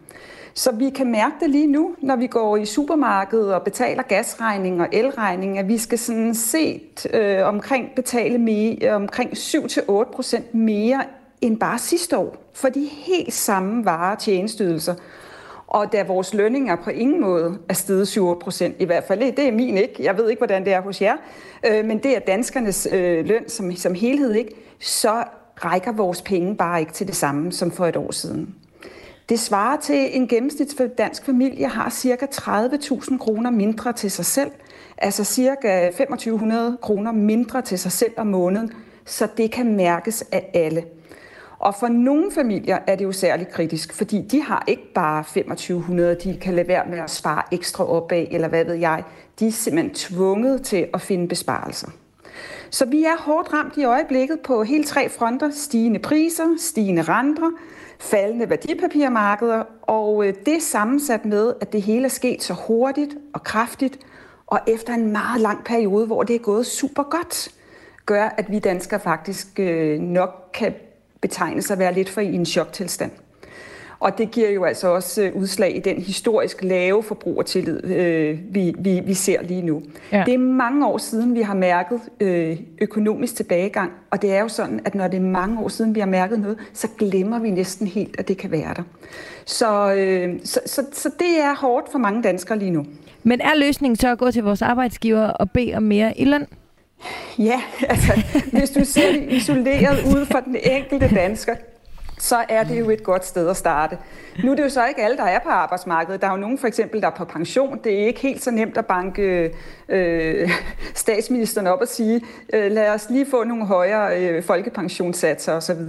Så 0.54 0.72
vi 0.72 0.90
kan 0.90 1.10
mærke 1.10 1.34
det 1.40 1.50
lige 1.50 1.66
nu, 1.66 1.94
når 2.02 2.16
vi 2.16 2.26
går 2.26 2.56
i 2.56 2.64
supermarkedet 2.64 3.54
og 3.54 3.62
betaler 3.62 4.02
gasregning 4.02 4.80
og 4.80 4.88
elregning, 4.92 5.58
at 5.58 5.68
vi 5.68 5.78
skal 5.78 5.98
sådan 5.98 6.34
set 6.34 7.06
øh, 7.14 7.46
omkring 7.46 7.90
betale 7.96 8.38
mere, 8.38 8.92
omkring 8.94 9.30
7-8 9.30 10.04
procent 10.12 10.54
mere 10.54 11.04
end 11.40 11.58
bare 11.60 11.78
sidste 11.78 12.18
år 12.18 12.36
for 12.52 12.68
de 12.68 12.84
helt 12.84 13.32
samme 13.32 13.84
varer 13.84 14.12
og 14.12 14.18
tjenesteydelser. 14.18 14.94
Og 15.66 15.92
da 15.92 16.02
vores 16.02 16.34
lønninger 16.34 16.76
på 16.76 16.90
ingen 16.90 17.20
måde 17.20 17.58
er 17.68 17.74
steget 17.74 18.08
7 18.08 18.38
procent, 18.38 18.76
i 18.78 18.84
hvert 18.84 19.04
fald 19.04 19.20
det 19.36 19.48
er 19.48 19.52
min 19.52 19.78
ikke, 19.78 19.94
jeg 20.04 20.16
ved 20.16 20.30
ikke, 20.30 20.40
hvordan 20.40 20.64
det 20.64 20.72
er 20.72 20.80
hos 20.80 21.02
jer, 21.02 21.16
øh, 21.66 21.84
men 21.84 21.98
det 21.98 22.16
er 22.16 22.20
danskernes 22.20 22.88
øh, 22.92 23.26
løn 23.26 23.48
som, 23.48 23.76
som 23.76 23.94
helhed 23.94 24.34
ikke, 24.34 24.54
så 24.80 25.24
rækker 25.56 25.92
vores 25.92 26.22
penge 26.22 26.56
bare 26.56 26.80
ikke 26.80 26.92
til 26.92 27.06
det 27.06 27.16
samme 27.16 27.52
som 27.52 27.70
for 27.70 27.86
et 27.86 27.96
år 27.96 28.10
siden. 28.10 28.54
Det 29.28 29.40
svarer 29.40 29.80
til 29.80 30.16
en 30.16 30.28
gennemsnitsdansk 30.28 30.98
dansk 30.98 31.24
familie 31.24 31.66
har 31.66 31.90
ca. 31.90 32.26
30.000 32.32 33.18
kroner 33.18 33.50
mindre 33.50 33.92
til 33.92 34.10
sig 34.10 34.24
selv, 34.24 34.50
altså 34.98 35.24
ca. 35.24 35.90
2500 35.90 36.78
kroner 36.82 37.12
mindre 37.12 37.62
til 37.62 37.78
sig 37.78 37.92
selv 37.92 38.12
om 38.16 38.26
måneden, 38.26 38.72
så 39.04 39.28
det 39.36 39.50
kan 39.50 39.76
mærkes 39.76 40.24
af 40.32 40.50
alle. 40.54 40.84
Og 41.58 41.74
for 41.80 41.88
nogle 41.88 42.32
familier 42.32 42.78
er 42.86 42.96
det 42.96 43.04
jo 43.04 43.12
særligt 43.12 43.50
kritisk, 43.50 43.92
fordi 43.92 44.22
de 44.22 44.42
har 44.42 44.64
ikke 44.66 44.92
bare 44.94 45.22
2500, 45.22 46.14
de 46.14 46.38
kan 46.40 46.54
lade 46.54 46.68
være 46.68 46.86
med 46.88 46.98
at 46.98 47.10
spare 47.10 47.42
ekstra 47.52 47.84
op 47.84 48.12
af, 48.12 48.28
eller 48.30 48.48
hvad 48.48 48.64
ved 48.64 48.74
jeg. 48.74 49.04
De 49.38 49.46
er 49.46 49.52
simpelthen 49.52 49.94
tvunget 49.94 50.62
til 50.62 50.88
at 50.94 51.00
finde 51.00 51.28
besparelser. 51.28 51.88
Så 52.70 52.84
vi 52.84 53.04
er 53.04 53.16
hårdt 53.18 53.52
ramt 53.52 53.76
i 53.76 53.84
øjeblikket 53.84 54.40
på 54.40 54.62
hele 54.62 54.84
tre 54.84 55.08
fronter. 55.08 55.50
Stigende 55.50 55.98
priser, 55.98 56.54
stigende 56.58 57.02
renter, 57.02 57.50
faldende 57.98 58.50
værdipapirmarkeder, 58.50 59.62
og 59.82 60.26
øh, 60.26 60.34
det 60.46 60.54
er 60.54 60.60
sammensat 60.60 61.24
med, 61.24 61.52
at 61.60 61.72
det 61.72 61.82
hele 61.82 62.04
er 62.04 62.08
sket 62.08 62.42
så 62.42 62.54
hurtigt 62.54 63.16
og 63.34 63.42
kraftigt, 63.42 63.98
og 64.46 64.60
efter 64.66 64.94
en 64.94 65.12
meget 65.12 65.40
lang 65.40 65.64
periode, 65.64 66.06
hvor 66.06 66.22
det 66.22 66.36
er 66.36 66.40
gået 66.40 66.66
super 66.66 67.02
godt, 67.02 67.50
gør, 68.06 68.34
at 68.36 68.50
vi 68.50 68.58
danskere 68.58 69.00
faktisk 69.00 69.60
øh, 69.60 70.00
nok 70.00 70.50
kan 70.54 70.74
betegnes 71.20 71.70
at 71.70 71.78
være 71.78 71.94
lidt 71.94 72.08
for 72.08 72.20
i 72.20 72.34
en 72.34 72.46
choktilstand. 72.46 73.10
Og 73.98 74.18
det 74.18 74.30
giver 74.30 74.50
jo 74.50 74.64
altså 74.64 74.88
også 74.88 75.22
øh, 75.22 75.36
udslag 75.36 75.76
i 75.76 75.80
den 75.80 75.96
historisk 76.02 76.62
lave 76.62 77.02
forbrugertillid, 77.02 77.84
øh, 77.84 78.38
vi, 78.50 78.74
vi, 78.78 79.00
vi 79.00 79.14
ser 79.14 79.42
lige 79.42 79.62
nu. 79.62 79.82
Ja. 80.12 80.22
Det 80.26 80.34
er 80.34 80.38
mange 80.38 80.86
år 80.86 80.98
siden, 80.98 81.34
vi 81.34 81.40
har 81.40 81.54
mærket 81.54 82.00
øh, 82.20 82.56
økonomisk 82.80 83.36
tilbagegang, 83.36 83.92
og 84.10 84.22
det 84.22 84.32
er 84.32 84.40
jo 84.40 84.48
sådan, 84.48 84.80
at 84.84 84.94
når 84.94 85.08
det 85.08 85.16
er 85.16 85.22
mange 85.22 85.60
år 85.60 85.68
siden, 85.68 85.94
vi 85.94 86.00
har 86.00 86.06
mærket 86.06 86.40
noget, 86.40 86.58
så 86.72 86.88
glemmer 86.98 87.38
vi 87.38 87.50
næsten 87.50 87.86
helt, 87.86 88.20
at 88.20 88.28
det 88.28 88.38
kan 88.38 88.50
være 88.50 88.74
der. 88.76 88.82
Så, 89.44 89.94
øh, 89.94 90.34
så, 90.44 90.60
så, 90.66 90.82
så 90.92 91.10
det 91.18 91.40
er 91.40 91.56
hårdt 91.56 91.92
for 91.92 91.98
mange 91.98 92.22
danskere 92.22 92.58
lige 92.58 92.70
nu. 92.70 92.86
Men 93.22 93.40
er 93.40 93.54
løsningen 93.56 93.96
så 93.96 94.08
at 94.08 94.18
gå 94.18 94.30
til 94.30 94.42
vores 94.42 94.62
arbejdsgiver 94.62 95.26
og 95.26 95.50
bede 95.50 95.74
om 95.74 95.82
mere 95.82 96.18
i 96.18 96.24
løn? 96.24 96.46
Ja, 97.38 97.62
altså 97.88 98.22
hvis 98.52 98.70
du 98.70 98.84
ser 98.84 99.12
det 99.12 99.32
isoleret 99.32 100.04
ud 100.04 100.26
fra 100.26 100.40
den 100.40 100.56
enkelte 100.62 101.14
dansker, 101.14 101.54
så 102.18 102.44
er 102.48 102.64
det 102.64 102.78
jo 102.78 102.90
et 102.90 103.02
godt 103.02 103.26
sted 103.26 103.48
at 103.48 103.56
starte. 103.56 103.98
Nu 104.44 104.50
er 104.50 104.54
det 104.54 104.62
jo 104.62 104.68
så 104.68 104.86
ikke 104.86 105.02
alle, 105.02 105.16
der 105.16 105.24
er 105.24 105.38
på 105.38 105.48
arbejdsmarkedet. 105.48 106.20
Der 106.20 106.26
er 106.26 106.30
jo 106.30 106.36
nogen 106.36 106.58
for 106.58 106.66
eksempel, 106.66 107.00
der 107.00 107.06
er 107.06 107.14
på 107.16 107.24
pension. 107.24 107.80
Det 107.84 108.02
er 108.02 108.06
ikke 108.06 108.20
helt 108.20 108.42
så 108.42 108.50
nemt 108.50 108.78
at 108.78 108.86
banke 108.86 109.52
øh, 109.88 110.50
statsministeren 110.94 111.66
op 111.66 111.80
og 111.80 111.88
sige, 111.88 112.20
øh, 112.52 112.72
lad 112.72 112.90
os 112.90 113.10
lige 113.10 113.26
få 113.30 113.44
nogle 113.44 113.66
højere 113.66 114.20
øh, 114.20 114.42
folkepensionssatser 114.42 115.52
osv. 115.52 115.80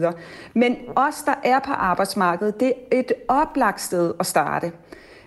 Men 0.53 0.77
os, 0.95 1.15
der 1.25 1.35
er 1.43 1.59
på 1.59 1.71
arbejdsmarkedet, 1.71 2.59
det 2.59 2.73
er 2.91 2.99
et 2.99 3.11
oplagt 3.27 3.81
sted 3.81 4.13
at 4.19 4.25
starte 4.25 4.71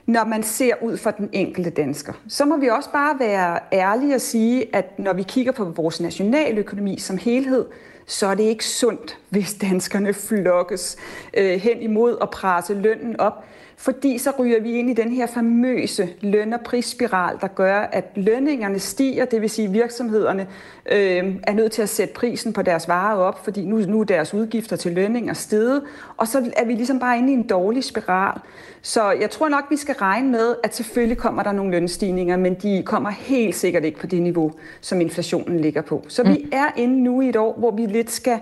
når 0.07 0.25
man 0.25 0.43
ser 0.43 0.75
ud 0.83 0.97
for 0.97 1.11
den 1.11 1.29
enkelte 1.33 1.71
dansker. 1.71 2.13
Så 2.29 2.45
må 2.45 2.57
vi 2.57 2.69
også 2.69 2.91
bare 2.93 3.19
være 3.19 3.59
ærlige 3.73 4.15
og 4.15 4.21
sige, 4.21 4.77
at 4.77 4.99
når 4.99 5.13
vi 5.13 5.23
kigger 5.23 5.53
på 5.53 5.65
vores 5.65 6.01
nationaløkonomi 6.01 6.99
som 6.99 7.19
helhed, 7.19 7.67
så 8.07 8.27
er 8.27 8.35
det 8.35 8.43
ikke 8.43 8.67
sundt, 8.67 9.19
hvis 9.29 9.55
danskerne 9.55 10.15
flokkes 10.15 10.97
øh, 11.35 11.61
hen 11.61 11.83
imod 11.83 12.17
at 12.23 12.31
presse 12.31 12.75
lønnen 12.75 13.21
op 13.21 13.45
fordi 13.81 14.19
så 14.19 14.33
ryger 14.39 14.61
vi 14.61 14.73
ind 14.73 14.91
i 14.91 14.93
den 14.93 15.13
her 15.13 15.27
famøse 15.27 16.09
løn- 16.21 16.53
og 16.53 16.61
prisspiral, 16.61 17.37
der 17.41 17.47
gør, 17.47 17.77
at 17.77 18.05
lønningerne 18.15 18.79
stiger, 18.79 19.25
det 19.25 19.41
vil 19.41 19.51
sige 19.51 19.69
at 19.69 19.75
virksomhederne 19.75 20.47
øh, 20.93 21.35
er 21.43 21.53
nødt 21.53 21.73
til 21.73 21.83
at 21.83 21.89
sætte 21.89 22.15
prisen 22.15 22.53
på 22.53 22.63
deres 22.63 22.89
varer 22.89 23.17
op, 23.17 23.45
fordi 23.45 23.65
nu, 23.65 23.77
nu 23.79 24.01
er 24.01 24.05
deres 24.05 24.35
udgifter 24.35 24.77
til 24.77 24.93
lønninger 24.93 25.35
steget, 25.35 25.83
og 26.17 26.29
så 26.29 26.51
er 26.57 26.65
vi 26.65 26.73
ligesom 26.73 26.99
bare 26.99 27.19
inde 27.19 27.31
i 27.31 27.35
en 27.35 27.47
dårlig 27.47 27.85
spiral. 27.85 28.41
Så 28.83 29.11
jeg 29.11 29.31
tror 29.31 29.49
nok, 29.49 29.65
vi 29.71 29.77
skal 29.77 29.95
regne 29.95 30.31
med, 30.31 30.55
at 30.65 30.75
selvfølgelig 30.77 31.19
kommer 31.19 31.43
der 31.43 31.53
nogle 31.53 31.71
lønstigninger, 31.71 32.37
men 32.37 32.55
de 32.55 32.83
kommer 32.87 33.11
helt 33.11 33.57
sikkert 33.57 33.85
ikke 33.85 33.99
på 33.99 34.07
det 34.07 34.23
niveau, 34.23 34.53
som 34.81 35.01
inflationen 35.01 35.61
ligger 35.61 35.83
på. 35.83 36.05
Så 36.09 36.23
vi 36.23 36.43
mm. 36.45 36.51
er 36.53 36.67
inde 36.77 37.03
nu 37.03 37.21
i 37.21 37.29
et 37.29 37.37
år, 37.37 37.55
hvor 37.59 37.71
vi 37.71 37.87
lidt 37.87 38.11
skal 38.11 38.39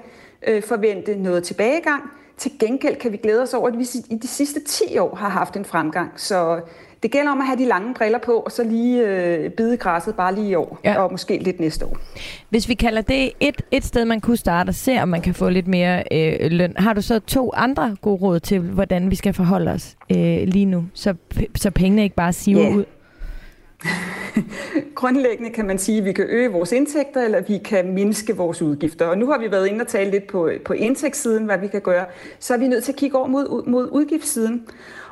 øh, 0.48 0.62
forvente 0.62 1.16
noget 1.16 1.44
tilbagegang, 1.44 2.02
til 2.38 2.50
gengæld 2.60 2.96
kan 2.96 3.12
vi 3.12 3.16
glæde 3.16 3.42
os 3.42 3.54
over, 3.54 3.68
at 3.68 3.78
vi 3.78 3.86
i 4.10 4.16
de 4.16 4.28
sidste 4.28 4.60
10 4.60 4.98
år 4.98 5.14
har 5.14 5.28
haft 5.28 5.56
en 5.56 5.64
fremgang. 5.64 6.10
Så 6.16 6.60
det 7.02 7.10
gælder 7.10 7.30
om 7.30 7.40
at 7.40 7.46
have 7.46 7.58
de 7.58 7.64
lange 7.64 7.94
briller 7.94 8.18
på, 8.18 8.32
og 8.32 8.52
så 8.52 8.64
lige 8.64 9.06
øh, 9.06 9.50
bide 9.50 9.76
græsset 9.76 10.14
bare 10.14 10.34
lige 10.34 10.48
i 10.48 10.54
år, 10.54 10.78
ja. 10.84 11.02
og 11.02 11.12
måske 11.12 11.38
lidt 11.38 11.60
næste 11.60 11.86
år. 11.86 11.96
Hvis 12.50 12.68
vi 12.68 12.74
kalder 12.74 13.02
det 13.02 13.32
et, 13.40 13.62
et 13.70 13.84
sted, 13.84 14.04
man 14.04 14.20
kunne 14.20 14.36
starte 14.36 14.70
og 14.70 14.74
se, 14.74 15.02
om 15.02 15.08
man 15.08 15.20
kan 15.20 15.34
få 15.34 15.48
lidt 15.48 15.68
mere 15.68 16.04
øh, 16.12 16.50
løn, 16.50 16.74
har 16.76 16.92
du 16.92 17.02
så 17.02 17.18
to 17.18 17.52
andre 17.54 17.96
gode 18.02 18.22
råd 18.22 18.40
til, 18.40 18.60
hvordan 18.60 19.10
vi 19.10 19.16
skal 19.16 19.32
forholde 19.32 19.70
os 19.70 19.96
øh, 20.10 20.42
lige 20.42 20.66
nu, 20.66 20.84
så, 20.94 21.14
så 21.56 21.70
pengene 21.70 22.02
ikke 22.02 22.16
bare 22.16 22.32
siver 22.32 22.62
yeah. 22.64 22.76
ud? 22.76 22.84
Grundlæggende 24.94 25.50
kan 25.50 25.66
man 25.66 25.78
sige, 25.78 25.98
at 25.98 26.04
vi 26.04 26.12
kan 26.12 26.26
øge 26.28 26.52
vores 26.52 26.72
indtægter, 26.72 27.22
eller 27.22 27.40
vi 27.40 27.58
kan 27.58 27.92
mindske 27.92 28.36
vores 28.36 28.62
udgifter. 28.62 29.06
Og 29.06 29.18
nu 29.18 29.30
har 29.30 29.38
vi 29.38 29.50
været 29.50 29.66
inde 29.66 29.82
og 29.82 29.88
tale 29.88 30.10
lidt 30.10 30.26
på, 30.26 30.50
på 30.64 30.72
indtægtssiden, 30.72 31.44
hvad 31.44 31.58
vi 31.58 31.68
kan 31.68 31.80
gøre. 31.80 32.06
Så 32.38 32.54
er 32.54 32.58
vi 32.58 32.68
nødt 32.68 32.84
til 32.84 32.92
at 32.92 32.98
kigge 32.98 33.18
over 33.18 33.26
mod, 33.26 33.66
mod 33.66 33.88
udgiftssiden. 33.92 34.66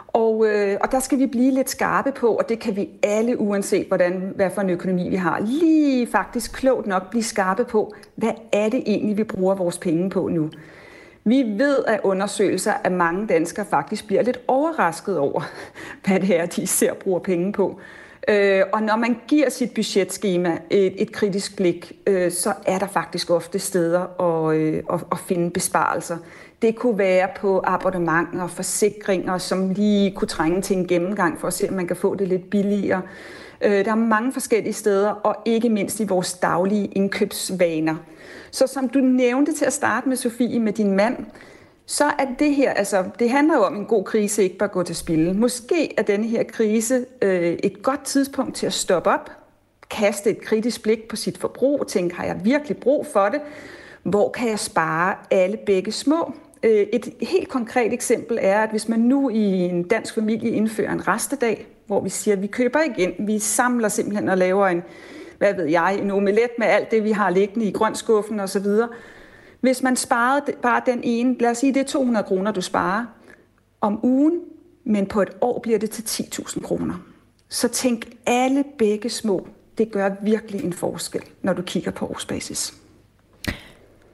Og, 0.06 0.46
øh, 0.46 0.76
og 0.80 0.92
der 0.92 1.00
skal 1.00 1.18
vi 1.18 1.26
blive 1.26 1.50
lidt 1.50 1.70
skarpe 1.70 2.12
på, 2.12 2.26
og 2.26 2.48
det 2.48 2.58
kan 2.58 2.76
vi 2.76 2.88
alle, 3.02 3.40
uanset 3.40 3.86
hvordan, 3.86 4.32
hvad 4.36 4.50
for 4.50 4.60
en 4.60 4.70
økonomi 4.70 5.08
vi 5.08 5.16
har, 5.16 5.40
lige 5.40 6.06
faktisk 6.06 6.52
klogt 6.52 6.86
nok 6.86 7.10
blive 7.10 7.22
skarpe 7.22 7.64
på, 7.64 7.94
hvad 8.14 8.32
er 8.52 8.68
det 8.68 8.82
egentlig, 8.86 9.16
vi 9.16 9.24
bruger 9.24 9.54
vores 9.54 9.78
penge 9.78 10.10
på 10.10 10.28
nu. 10.28 10.50
Vi 11.24 11.42
ved 11.42 11.84
af 11.86 12.00
undersøgelser, 12.04 12.72
at 12.84 12.92
mange 12.92 13.26
danskere 13.26 13.66
faktisk 13.70 14.06
bliver 14.06 14.22
lidt 14.22 14.40
overrasket 14.48 15.18
over, 15.18 15.42
hvad 16.06 16.20
det 16.20 16.38
er, 16.38 16.46
de 16.46 16.66
ser 16.66 16.94
bruger 16.94 17.20
penge 17.20 17.52
på. 17.52 17.80
Øh, 18.28 18.62
og 18.72 18.82
når 18.82 18.96
man 18.96 19.16
giver 19.28 19.48
sit 19.48 19.74
budgetskema 19.74 20.58
et, 20.70 21.02
et 21.02 21.12
kritisk 21.12 21.56
blik, 21.56 21.92
øh, 22.06 22.32
så 22.32 22.52
er 22.66 22.78
der 22.78 22.86
faktisk 22.86 23.30
ofte 23.30 23.58
steder 23.58 24.20
at, 24.20 24.56
øh, 24.56 24.82
at, 24.92 25.00
at 25.12 25.18
finde 25.18 25.50
besparelser. 25.50 26.16
Det 26.62 26.76
kunne 26.76 26.98
være 26.98 27.28
på 27.36 27.62
abonnementer 27.64 28.42
og 28.42 28.50
forsikringer, 28.50 29.38
som 29.38 29.70
lige 29.70 30.10
kunne 30.10 30.28
trænge 30.28 30.62
til 30.62 30.76
en 30.76 30.86
gennemgang 30.86 31.40
for 31.40 31.48
at 31.48 31.54
se, 31.54 31.68
om 31.68 31.74
man 31.74 31.86
kan 31.86 31.96
få 31.96 32.14
det 32.14 32.28
lidt 32.28 32.50
billigere. 32.50 33.02
Øh, 33.60 33.84
der 33.84 33.90
er 33.90 33.94
mange 33.94 34.32
forskellige 34.32 34.72
steder, 34.72 35.10
og 35.10 35.36
ikke 35.44 35.68
mindst 35.68 36.00
i 36.00 36.04
vores 36.04 36.34
daglige 36.34 36.86
indkøbsvaner. 36.86 37.96
Så 38.50 38.66
som 38.66 38.88
du 38.88 38.98
nævnte 38.98 39.54
til 39.54 39.64
at 39.64 39.72
starte 39.72 40.08
med, 40.08 40.16
Sofie, 40.16 40.60
med 40.60 40.72
din 40.72 40.92
mand, 40.92 41.16
så 41.86 42.04
er 42.04 42.26
det 42.38 42.54
her, 42.54 42.72
altså 42.72 43.04
det 43.18 43.30
handler 43.30 43.54
jo 43.54 43.62
om, 43.62 43.74
at 43.74 43.80
en 43.80 43.86
god 43.86 44.04
krise 44.04 44.42
ikke 44.42 44.58
bare 44.58 44.68
gå 44.68 44.82
til 44.82 44.96
spil. 44.96 45.34
Måske 45.34 45.98
er 45.98 46.02
denne 46.02 46.26
her 46.26 46.42
krise 46.42 47.04
øh, 47.22 47.58
et 47.62 47.82
godt 47.82 48.04
tidspunkt 48.04 48.56
til 48.56 48.66
at 48.66 48.72
stoppe 48.72 49.10
op, 49.10 49.30
kaste 49.90 50.30
et 50.30 50.40
kritisk 50.40 50.82
blik 50.82 51.08
på 51.08 51.16
sit 51.16 51.38
forbrug, 51.38 51.86
tænke, 51.88 52.14
har 52.14 52.24
jeg 52.24 52.40
virkelig 52.44 52.76
brug 52.76 53.06
for 53.06 53.28
det? 53.28 53.40
Hvor 54.02 54.30
kan 54.30 54.48
jeg 54.48 54.58
spare 54.58 55.14
alle 55.30 55.56
begge 55.56 55.92
små? 55.92 56.32
Øh, 56.62 56.86
et 56.92 57.14
helt 57.22 57.48
konkret 57.48 57.92
eksempel 57.92 58.38
er, 58.40 58.60
at 58.60 58.70
hvis 58.70 58.88
man 58.88 59.00
nu 59.00 59.30
i 59.30 59.42
en 59.42 59.82
dansk 59.82 60.14
familie 60.14 60.50
indfører 60.50 60.92
en 60.92 61.08
restedag, 61.08 61.66
hvor 61.86 62.00
vi 62.00 62.08
siger, 62.08 62.34
at 62.36 62.42
vi 62.42 62.46
køber 62.46 62.80
igen, 62.82 63.12
vi 63.18 63.38
samler 63.38 63.88
simpelthen 63.88 64.28
og 64.28 64.38
laver 64.38 64.66
en, 64.66 64.82
hvad 65.38 65.54
ved 65.54 65.64
jeg, 65.64 65.98
en 66.02 66.10
omelet 66.10 66.50
med 66.58 66.66
alt 66.66 66.90
det, 66.90 67.04
vi 67.04 67.10
har 67.10 67.30
liggende 67.30 67.66
i 67.66 67.72
grøntskuffen 67.72 68.40
osv., 68.40 68.66
hvis 69.66 69.82
man 69.82 69.96
sparede 69.96 70.52
bare 70.62 70.82
den 70.86 71.00
ene, 71.02 71.36
lad 71.40 71.50
os 71.50 71.58
sige, 71.58 71.74
det 71.74 71.80
er 71.80 71.84
200 71.84 72.24
kroner, 72.24 72.52
du 72.52 72.60
sparer 72.60 73.04
om 73.80 74.00
ugen, 74.02 74.40
men 74.84 75.06
på 75.06 75.22
et 75.22 75.30
år 75.40 75.58
bliver 75.58 75.78
det 75.78 75.90
til 75.90 76.02
10.000 76.02 76.62
kroner. 76.62 76.94
Så 77.48 77.68
tænk 77.68 78.08
alle 78.26 78.64
begge 78.78 79.10
små. 79.10 79.46
Det 79.78 79.92
gør 79.92 80.10
virkelig 80.22 80.64
en 80.64 80.72
forskel, 80.72 81.22
når 81.42 81.52
du 81.52 81.62
kigger 81.62 81.90
på 81.90 82.06
årsbasis. 82.06 82.74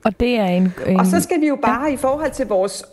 Og 0.05 0.21
det 0.21 0.37
er 0.39 0.47
en, 0.47 0.73
en... 0.87 1.01
Og 1.01 1.07
så 1.07 1.21
skal 1.21 1.41
vi 1.41 1.49
jo 1.49 1.57
bare 1.57 1.85
ja. 1.85 1.93
i 1.93 1.97
forhold 1.97 2.31
til 2.31 2.47
vores 2.47 2.85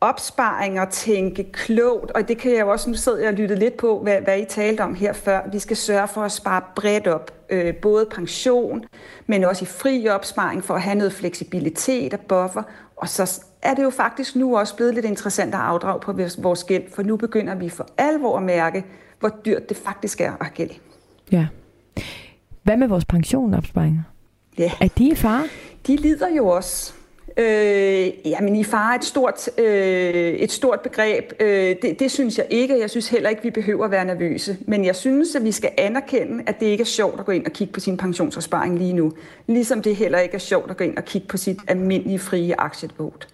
opsparinger 0.00 0.84
tænke 0.84 1.52
klogt, 1.52 2.10
og 2.10 2.28
det 2.28 2.38
kan 2.38 2.52
jeg 2.52 2.60
jo 2.60 2.70
også, 2.70 2.90
nu 2.90 2.96
sidder 2.96 3.18
jeg 3.18 3.28
og 3.28 3.34
lyttet 3.34 3.58
lidt 3.58 3.76
på, 3.76 4.00
hvad, 4.02 4.20
hvad 4.20 4.38
I 4.38 4.44
talte 4.44 4.80
om 4.80 4.94
her 4.94 5.12
før. 5.12 5.40
Vi 5.52 5.58
skal 5.58 5.76
sørge 5.76 6.08
for 6.08 6.22
at 6.22 6.32
spare 6.32 6.62
bredt 6.76 7.06
op, 7.06 7.30
øh, 7.50 7.74
både 7.76 8.06
pension, 8.14 8.84
men 9.26 9.44
også 9.44 9.64
i 9.64 9.66
fri 9.66 10.08
opsparing 10.08 10.64
for 10.64 10.74
at 10.74 10.82
have 10.82 10.94
noget 10.94 11.12
fleksibilitet 11.12 12.14
og 12.14 12.20
buffer. 12.20 12.62
Og 12.96 13.08
så 13.08 13.40
er 13.62 13.74
det 13.74 13.82
jo 13.82 13.90
faktisk 13.90 14.36
nu 14.36 14.58
også 14.58 14.76
blevet 14.76 14.94
lidt 14.94 15.06
interessant 15.06 15.54
at 15.54 15.60
afdrage 15.60 16.00
på 16.00 16.12
vores 16.38 16.64
gæld, 16.64 16.82
for 16.94 17.02
nu 17.02 17.16
begynder 17.16 17.54
vi 17.54 17.68
for 17.68 17.88
alvor 17.98 18.36
at 18.36 18.42
mærke, 18.42 18.84
hvor 19.20 19.28
dyrt 19.28 19.68
det 19.68 19.76
faktisk 19.76 20.20
er 20.20 20.32
at 20.32 20.36
have 20.40 20.54
gæld. 20.54 20.70
Ja. 21.32 21.46
Hvad 22.62 22.76
med 22.76 22.88
vores 22.88 23.04
pensionopsparinger? 23.04 24.02
Ja. 24.58 24.72
Er 24.80 24.88
de 24.98 25.08
i 25.08 25.14
fare? 25.14 25.44
De 25.86 25.96
lider 25.96 26.28
jo 26.36 26.46
også 26.46 26.94
Øh, 27.38 28.10
jamen 28.24 28.56
i 28.56 28.64
far 28.64 28.94
et 28.94 29.04
stort, 29.04 29.48
øh, 29.58 30.32
et 30.32 30.52
stort 30.52 30.80
begreb, 30.80 31.32
øh, 31.40 31.76
det, 31.82 32.00
det 32.00 32.10
synes 32.10 32.38
jeg 32.38 32.46
ikke. 32.50 32.80
Jeg 32.80 32.90
synes 32.90 33.08
heller 33.08 33.30
ikke, 33.30 33.42
vi 33.42 33.50
behøver 33.50 33.84
at 33.84 33.90
være 33.90 34.04
nervøse. 34.04 34.56
Men 34.60 34.84
jeg 34.84 34.96
synes, 34.96 35.34
at 35.34 35.44
vi 35.44 35.52
skal 35.52 35.70
anerkende, 35.78 36.44
at 36.46 36.60
det 36.60 36.66
ikke 36.66 36.82
er 36.82 36.86
sjovt 36.86 37.20
at 37.20 37.26
gå 37.26 37.32
ind 37.32 37.46
og 37.46 37.52
kigge 37.52 37.72
på 37.72 37.80
sin 37.80 37.96
pensionsopsparing 37.96 38.78
lige 38.78 38.92
nu. 38.92 39.12
Ligesom 39.46 39.82
det 39.82 39.96
heller 39.96 40.18
ikke 40.18 40.34
er 40.34 40.38
sjovt 40.38 40.70
at 40.70 40.76
gå 40.76 40.84
ind 40.84 40.96
og 40.96 41.04
kigge 41.04 41.28
på 41.28 41.36
sit 41.36 41.58
almindelige 41.68 42.18
frie 42.18 42.60
aktiebort. 42.60 43.28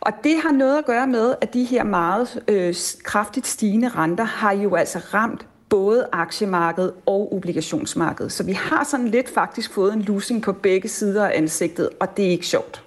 Og 0.00 0.12
det 0.24 0.34
har 0.42 0.52
noget 0.52 0.78
at 0.78 0.84
gøre 0.84 1.06
med, 1.06 1.34
at 1.40 1.54
de 1.54 1.64
her 1.64 1.84
meget 1.84 2.42
øh, 2.48 2.74
kraftigt 3.02 3.46
stigende 3.46 3.88
renter 3.88 4.24
har 4.24 4.52
jo 4.52 4.74
altså 4.74 4.98
ramt 4.98 5.46
både 5.68 6.06
aktiemarkedet 6.12 6.92
og 7.06 7.34
obligationsmarkedet. 7.34 8.32
Så 8.32 8.42
vi 8.42 8.52
har 8.52 8.84
sådan 8.84 9.08
lidt 9.08 9.28
faktisk 9.28 9.72
fået 9.72 9.92
en 9.92 10.02
losing 10.02 10.42
på 10.42 10.52
begge 10.52 10.88
sider 10.88 11.26
af 11.26 11.38
ansigtet, 11.38 11.88
og 12.00 12.16
det 12.16 12.26
er 12.26 12.30
ikke 12.30 12.46
sjovt. 12.46 12.82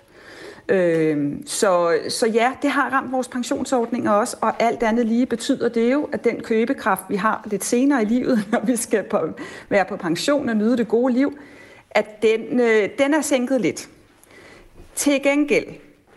Øh, 0.70 1.34
så, 1.46 1.98
så 2.10 2.28
ja, 2.28 2.52
det 2.62 2.70
har 2.70 2.90
ramt 2.90 3.12
vores 3.12 3.28
pensionsordninger 3.28 4.12
også, 4.12 4.38
og 4.42 4.64
alt 4.64 4.84
andet 4.84 5.06
lige 5.06 5.26
betyder 5.26 5.70
det 5.70 5.92
jo, 5.92 6.10
at 6.12 6.24
den 6.24 6.42
købekraft, 6.42 7.02
vi 7.10 7.16
har 7.16 7.42
lidt 7.46 7.64
senere 7.64 8.02
i 8.02 8.06
livet, 8.06 8.46
når 8.52 8.66
vi 8.66 8.76
skal 8.76 9.04
på, 9.04 9.20
være 9.70 9.86
på 9.86 9.98
pension 9.98 10.50
og 10.50 10.56
nyde 10.56 10.78
det 10.78 10.88
gode 10.88 11.14
liv, 11.14 11.38
at 11.92 12.22
den, 12.22 12.60
øh, 12.60 12.90
den 12.98 13.14
er 13.14 13.22
sænket 13.22 13.62
lidt. 13.62 13.90
Til 14.96 15.24
gengæld, 15.24 15.66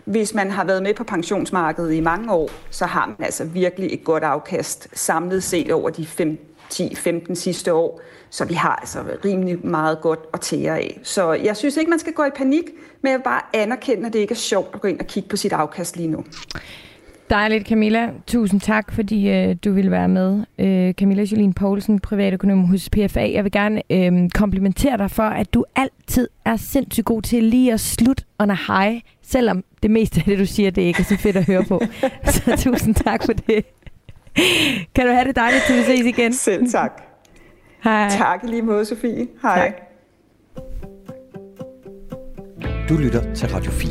hvis 0.04 0.34
man 0.34 0.50
har 0.50 0.64
været 0.64 0.82
med 0.82 0.94
på 0.94 1.04
pensionsmarkedet 1.04 1.94
i 1.94 2.00
mange 2.00 2.32
år, 2.32 2.50
så 2.70 2.86
har 2.86 3.06
man 3.06 3.16
altså 3.24 3.44
virkelig 3.44 3.92
et 3.92 4.04
godt 4.04 4.22
afkast 4.22 4.88
samlet 4.92 5.42
set 5.42 5.70
over 5.70 5.90
de 5.90 6.06
fem, 6.06 6.53
10-15 6.72 7.34
sidste 7.34 7.72
år. 7.72 8.00
Så 8.30 8.44
vi 8.44 8.54
har 8.54 8.76
altså 8.76 9.04
rimelig 9.24 9.66
meget 9.66 10.00
godt 10.00 10.20
at 10.34 10.40
tære 10.40 10.78
af. 10.78 11.00
Så 11.02 11.32
jeg 11.32 11.56
synes 11.56 11.76
ikke, 11.76 11.90
man 11.90 11.98
skal 11.98 12.12
gå 12.12 12.24
i 12.24 12.30
panik, 12.36 12.64
men 13.02 13.10
jeg 13.10 13.18
vil 13.18 13.24
bare 13.24 13.40
anerkende, 13.52 14.06
at 14.06 14.12
det 14.12 14.18
ikke 14.18 14.32
er 14.32 14.36
sjovt 14.36 14.74
at 14.74 14.80
gå 14.80 14.88
ind 14.88 15.00
og 15.00 15.06
kigge 15.06 15.28
på 15.28 15.36
sit 15.36 15.52
afkast 15.52 15.96
lige 15.96 16.08
nu. 16.08 16.24
Dejligt, 17.30 17.68
Camilla. 17.68 18.10
Tusind 18.26 18.60
tak, 18.60 18.92
fordi 18.92 19.30
øh, 19.30 19.56
du 19.64 19.72
ville 19.72 19.90
være 19.90 20.08
med. 20.08 20.44
Øh, 20.58 20.94
Camilla 20.94 21.22
Jolien 21.22 21.54
Poulsen, 21.54 21.98
privatøkonom 21.98 22.64
hos 22.64 22.90
PFA. 22.90 23.20
Jeg 23.32 23.44
vil 23.44 23.52
gerne 23.52 23.82
øh, 23.90 24.30
komplimentere 24.34 24.98
dig 24.98 25.10
for, 25.10 25.22
at 25.22 25.54
du 25.54 25.64
altid 25.76 26.28
er 26.44 26.56
sindssygt 26.56 27.06
god 27.06 27.22
til 27.22 27.44
lige 27.44 27.72
at 27.72 27.80
slutte 27.80 28.24
under 28.38 28.56
hej, 28.66 29.00
selvom 29.22 29.64
det 29.82 29.90
meste 29.90 30.20
af 30.20 30.24
det, 30.24 30.38
du 30.38 30.46
siger, 30.46 30.70
det 30.70 30.82
ikke 30.82 31.00
er 31.00 31.04
så 31.04 31.16
fedt 31.16 31.36
at 31.36 31.46
høre 31.46 31.64
på. 31.64 31.82
så 32.32 32.56
tusind 32.56 32.94
tak 32.94 33.24
for 33.24 33.32
det. 33.32 33.64
Kan 34.94 35.06
du 35.06 35.12
have 35.12 35.24
det 35.24 35.36
dejligt, 35.36 35.64
til 35.66 35.76
vi 35.76 35.82
ses 35.82 36.06
igen? 36.06 36.32
Selv 36.32 36.70
tak. 36.70 37.02
Hej. 37.84 38.08
Tak 38.10 38.40
lige 38.44 38.62
måde, 38.62 38.84
Sofie. 38.84 39.26
Hej. 39.42 39.58
Tak. 39.58 39.72
Du 42.88 42.96
lytter 42.96 43.34
til 43.34 43.48
Radio 43.48 43.70
4. 43.70 43.90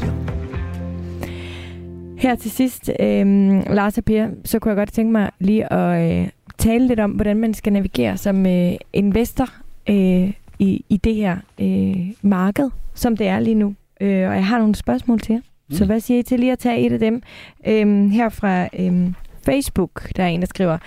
Her 2.17 2.35
til 2.35 2.51
sidst, 2.51 2.89
øh, 2.99 3.25
Lars 3.73 3.97
og 3.97 4.05
Per, 4.05 4.27
så 4.45 4.59
kunne 4.59 4.69
jeg 4.69 4.77
godt 4.77 4.93
tænke 4.93 5.11
mig 5.11 5.29
lige 5.39 5.73
at 5.73 6.21
øh, 6.21 6.29
tale 6.57 6.87
lidt 6.87 6.99
om, 6.99 7.11
hvordan 7.11 7.37
man 7.37 7.53
skal 7.53 7.73
navigere 7.73 8.17
som 8.17 8.45
øh, 8.45 8.73
investor 8.93 9.49
øh, 9.89 10.33
i, 10.59 10.85
i 10.89 10.97
det 10.97 11.15
her 11.15 11.37
øh, 11.59 11.95
marked, 12.21 12.69
som 12.93 13.17
det 13.17 13.27
er 13.27 13.39
lige 13.39 13.55
nu. 13.55 13.75
Øh, 14.01 14.29
og 14.29 14.35
jeg 14.35 14.45
har 14.45 14.57
nogle 14.57 14.75
spørgsmål 14.75 15.19
til 15.19 15.33
jer. 15.33 15.41
Mm. 15.69 15.75
Så 15.75 15.85
hvad 15.85 15.99
siger 15.99 16.19
I 16.19 16.23
til 16.23 16.39
lige 16.39 16.51
at 16.51 16.59
tage 16.59 16.79
et 16.79 16.93
af 16.93 16.99
dem 16.99 17.21
øh, 17.67 18.09
her 18.09 18.29
fra 18.29 18.67
øh, 18.79 19.13
Facebook? 19.45 20.09
Der 20.15 20.23
er 20.23 20.27
en, 20.27 20.39
der 20.39 20.47
skriver, 20.47 20.77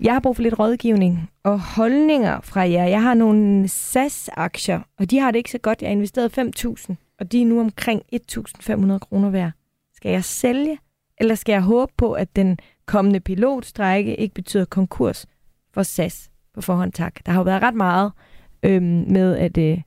jeg 0.00 0.12
har 0.12 0.20
brug 0.20 0.36
for 0.36 0.42
lidt 0.42 0.58
rådgivning 0.58 1.30
og 1.44 1.60
holdninger 1.60 2.40
fra 2.40 2.60
jer. 2.60 2.84
Jeg 2.84 3.02
har 3.02 3.14
nogle 3.14 3.68
SAS-aktier, 3.68 4.80
og 4.98 5.10
de 5.10 5.18
har 5.18 5.30
det 5.30 5.38
ikke 5.38 5.50
så 5.50 5.58
godt. 5.58 5.82
Jeg 5.82 5.88
har 5.88 5.92
investeret 5.92 6.38
5.000, 6.38 6.94
og 7.20 7.32
de 7.32 7.42
er 7.42 7.46
nu 7.46 7.60
omkring 7.60 8.02
1.500 8.14 8.98
kroner 8.98 9.30
værd. 9.30 9.50
Skal 9.94 10.10
jeg 10.10 10.24
sælge, 10.24 10.78
eller 11.18 11.34
skal 11.34 11.52
jeg 11.52 11.62
håbe 11.62 11.92
på, 11.96 12.12
at 12.12 12.36
den 12.36 12.58
kommende 12.86 13.20
pilotstrække 13.20 14.16
ikke 14.16 14.34
betyder 14.34 14.64
konkurs 14.64 15.26
for 15.74 15.82
SAS 15.82 16.30
på 16.54 16.60
forhånd? 16.60 16.92
Tak. 16.92 17.26
Der 17.26 17.32
har 17.32 17.40
jo 17.40 17.44
været 17.44 17.62
ret 17.62 17.74
meget 17.74 18.12
øhm, 18.62 19.04
med, 19.08 19.36
at 19.36 19.58
øh, 19.58 19.80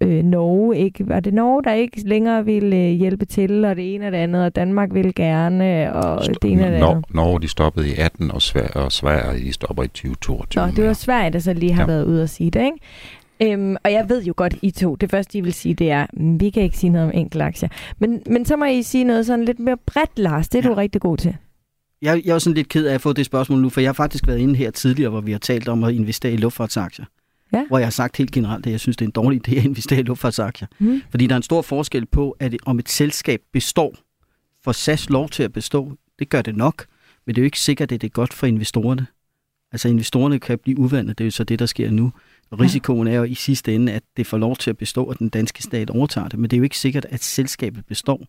øh, 0.00 0.24
Norge 0.24 0.78
ikke... 0.78 1.08
Var 1.08 1.20
det 1.20 1.34
Norge, 1.34 1.64
der 1.64 1.72
ikke 1.72 2.08
længere 2.08 2.44
ville 2.44 2.76
øh, 2.76 2.90
hjælpe 2.90 3.24
til, 3.24 3.64
og 3.64 3.76
det 3.76 3.94
ene 3.94 4.06
og 4.06 4.12
det 4.12 4.18
andet, 4.18 4.44
og 4.44 4.56
Danmark 4.56 4.94
ville 4.94 5.12
gerne, 5.12 5.94
og 5.94 6.24
Stop, 6.24 6.42
det 6.42 6.50
ene 6.50 6.64
og 6.64 6.72
det 6.72 6.76
andet? 6.76 7.04
Norge, 7.14 7.40
de 7.40 7.48
stoppede 7.48 7.88
i 7.88 7.94
18, 7.98 8.30
og 8.30 8.42
Sverige, 8.42 8.76
og 8.76 8.92
Sverige 8.92 9.44
de 9.44 9.52
stopper 9.52 9.82
i 9.82 9.88
2022. 9.88 10.66
Nå, 10.66 10.72
det 10.76 10.84
var 10.84 10.92
Sverige, 10.92 11.30
der 11.30 11.38
så 11.38 11.52
lige 11.52 11.72
har 11.72 11.82
ja. 11.82 11.86
været 11.86 12.04
ude 12.04 12.22
og 12.22 12.28
sige 12.28 12.50
det, 12.50 12.64
ikke? 12.64 12.78
Øhm, 13.42 13.76
og 13.84 13.92
jeg 13.92 14.08
ved 14.08 14.24
jo 14.24 14.34
godt, 14.36 14.54
I 14.62 14.70
to, 14.70 14.94
det 14.94 15.10
første, 15.10 15.38
I 15.38 15.40
vil 15.40 15.52
sige, 15.52 15.74
det 15.74 15.90
er, 15.90 16.06
mm, 16.12 16.40
vi 16.40 16.50
kan 16.50 16.62
ikke 16.62 16.78
sige 16.78 16.90
noget 16.90 17.08
om 17.08 17.12
enkeltaktier. 17.14 17.68
Men, 17.98 18.22
men 18.26 18.44
så 18.44 18.56
må 18.56 18.64
I 18.64 18.82
sige 18.82 19.04
noget 19.04 19.26
sådan 19.26 19.44
lidt 19.44 19.58
mere 19.58 19.76
bredt, 19.86 20.18
Lars. 20.18 20.48
Det 20.48 20.58
er 20.58 20.62
ja. 20.62 20.68
du 20.68 20.74
rigtig 20.74 21.00
god 21.00 21.16
til. 21.16 21.36
Jeg, 22.02 22.22
jeg 22.24 22.34
er 22.34 22.38
sådan 22.38 22.54
lidt 22.54 22.68
ked 22.68 22.86
af 22.86 22.94
at 22.94 23.00
få 23.00 23.12
det 23.12 23.26
spørgsmål 23.26 23.58
nu, 23.60 23.68
for 23.68 23.80
jeg 23.80 23.88
har 23.88 23.92
faktisk 23.92 24.26
været 24.26 24.38
inde 24.38 24.54
her 24.54 24.70
tidligere, 24.70 25.10
hvor 25.10 25.20
vi 25.20 25.32
har 25.32 25.38
talt 25.38 25.68
om 25.68 25.84
at 25.84 25.94
investere 25.94 26.32
i 26.32 26.36
luftfartsaktier. 26.36 27.04
Ja. 27.52 27.66
Hvor 27.66 27.78
jeg 27.78 27.86
har 27.86 27.90
sagt 27.90 28.16
helt 28.16 28.30
generelt, 28.30 28.66
at 28.66 28.72
jeg 28.72 28.80
synes, 28.80 28.96
det 28.96 29.04
er 29.04 29.08
en 29.08 29.12
dårlig 29.12 29.48
idé 29.48 29.58
at 29.58 29.64
investere 29.64 30.00
i 30.00 30.02
luftfartsaktier. 30.02 30.68
Mm. 30.78 31.02
Fordi 31.10 31.26
der 31.26 31.34
er 31.34 31.36
en 31.36 31.42
stor 31.42 31.62
forskel 31.62 32.06
på, 32.06 32.36
at 32.40 32.56
om 32.66 32.78
et 32.78 32.88
selskab 32.88 33.40
består, 33.52 33.94
for 34.64 34.72
SAS 34.72 35.10
lov 35.10 35.28
til 35.28 35.42
at 35.42 35.52
bestå, 35.52 35.92
det 36.18 36.28
gør 36.28 36.42
det 36.42 36.56
nok, 36.56 36.86
men 37.26 37.34
det 37.34 37.40
er 37.40 37.42
jo 37.42 37.46
ikke 37.46 37.60
sikkert, 37.60 37.92
at 37.92 38.00
det 38.00 38.06
er 38.06 38.12
godt 38.12 38.32
for 38.32 38.46
investorerne. 38.46 39.06
Altså 39.72 39.88
investorerne 39.88 40.38
kan 40.38 40.58
blive 40.58 40.78
uvandet, 40.78 41.18
det 41.18 41.24
er 41.24 41.26
jo 41.26 41.30
så 41.30 41.44
det, 41.44 41.58
der 41.58 41.66
sker 41.66 41.90
nu. 41.90 42.12
Risikoen 42.52 43.08
er 43.08 43.14
jo 43.14 43.24
i 43.24 43.34
sidste 43.34 43.74
ende, 43.74 43.92
at 43.92 44.02
det 44.16 44.26
får 44.26 44.38
lov 44.38 44.56
til 44.56 44.70
at 44.70 44.76
bestå, 44.76 45.04
og 45.04 45.18
den 45.18 45.28
danske 45.28 45.62
stat 45.62 45.90
overtager 45.90 46.28
det, 46.28 46.38
men 46.38 46.50
det 46.50 46.56
er 46.56 46.58
jo 46.58 46.64
ikke 46.64 46.78
sikkert, 46.78 47.06
at 47.10 47.24
selskabet 47.24 47.86
består. 47.86 48.26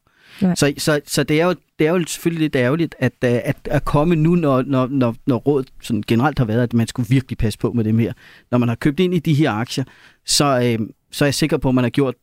Så, 0.56 0.74
så, 0.78 1.02
så 1.06 1.24
det, 1.24 1.42
er 1.42 1.46
jo, 1.46 1.56
det 1.80 1.88
er 1.88 1.92
jo 1.92 2.06
selvfølgelig 2.08 2.42
lidt 2.42 2.56
ærgerligt 2.56 2.96
at, 3.00 3.14
at, 3.22 3.58
at 3.66 3.86
komme 3.86 4.16
nu, 4.16 4.36
når, 4.36 4.62
når, 4.62 4.88
når, 4.88 5.16
når 5.26 5.38
rådet 5.38 5.68
sådan 5.82 6.04
generelt 6.08 6.40
har 6.40 6.46
været, 6.46 6.64
at 6.64 6.74
man 6.74 6.88
skulle 6.88 7.10
virkelig 7.10 7.38
passe 7.38 7.60
på 7.60 7.72
med 7.72 7.84
det 7.84 7.96
mere. 7.96 8.14
Når 8.52 8.58
man 8.58 8.70
har 8.70 8.76
købt 8.76 9.00
ind 9.00 9.14
i 9.14 9.20
de 9.20 9.34
her 9.34 9.52
aktier, 9.52 9.84
så, 10.26 10.46
øh, 10.46 10.88
så 11.12 11.26
er 11.26 11.28
jeg 11.28 11.34
sikker 11.34 11.58
på, 11.58 11.70
at 11.70 11.76
man 11.76 11.84
har 11.84 11.90
gjort 11.90 12.16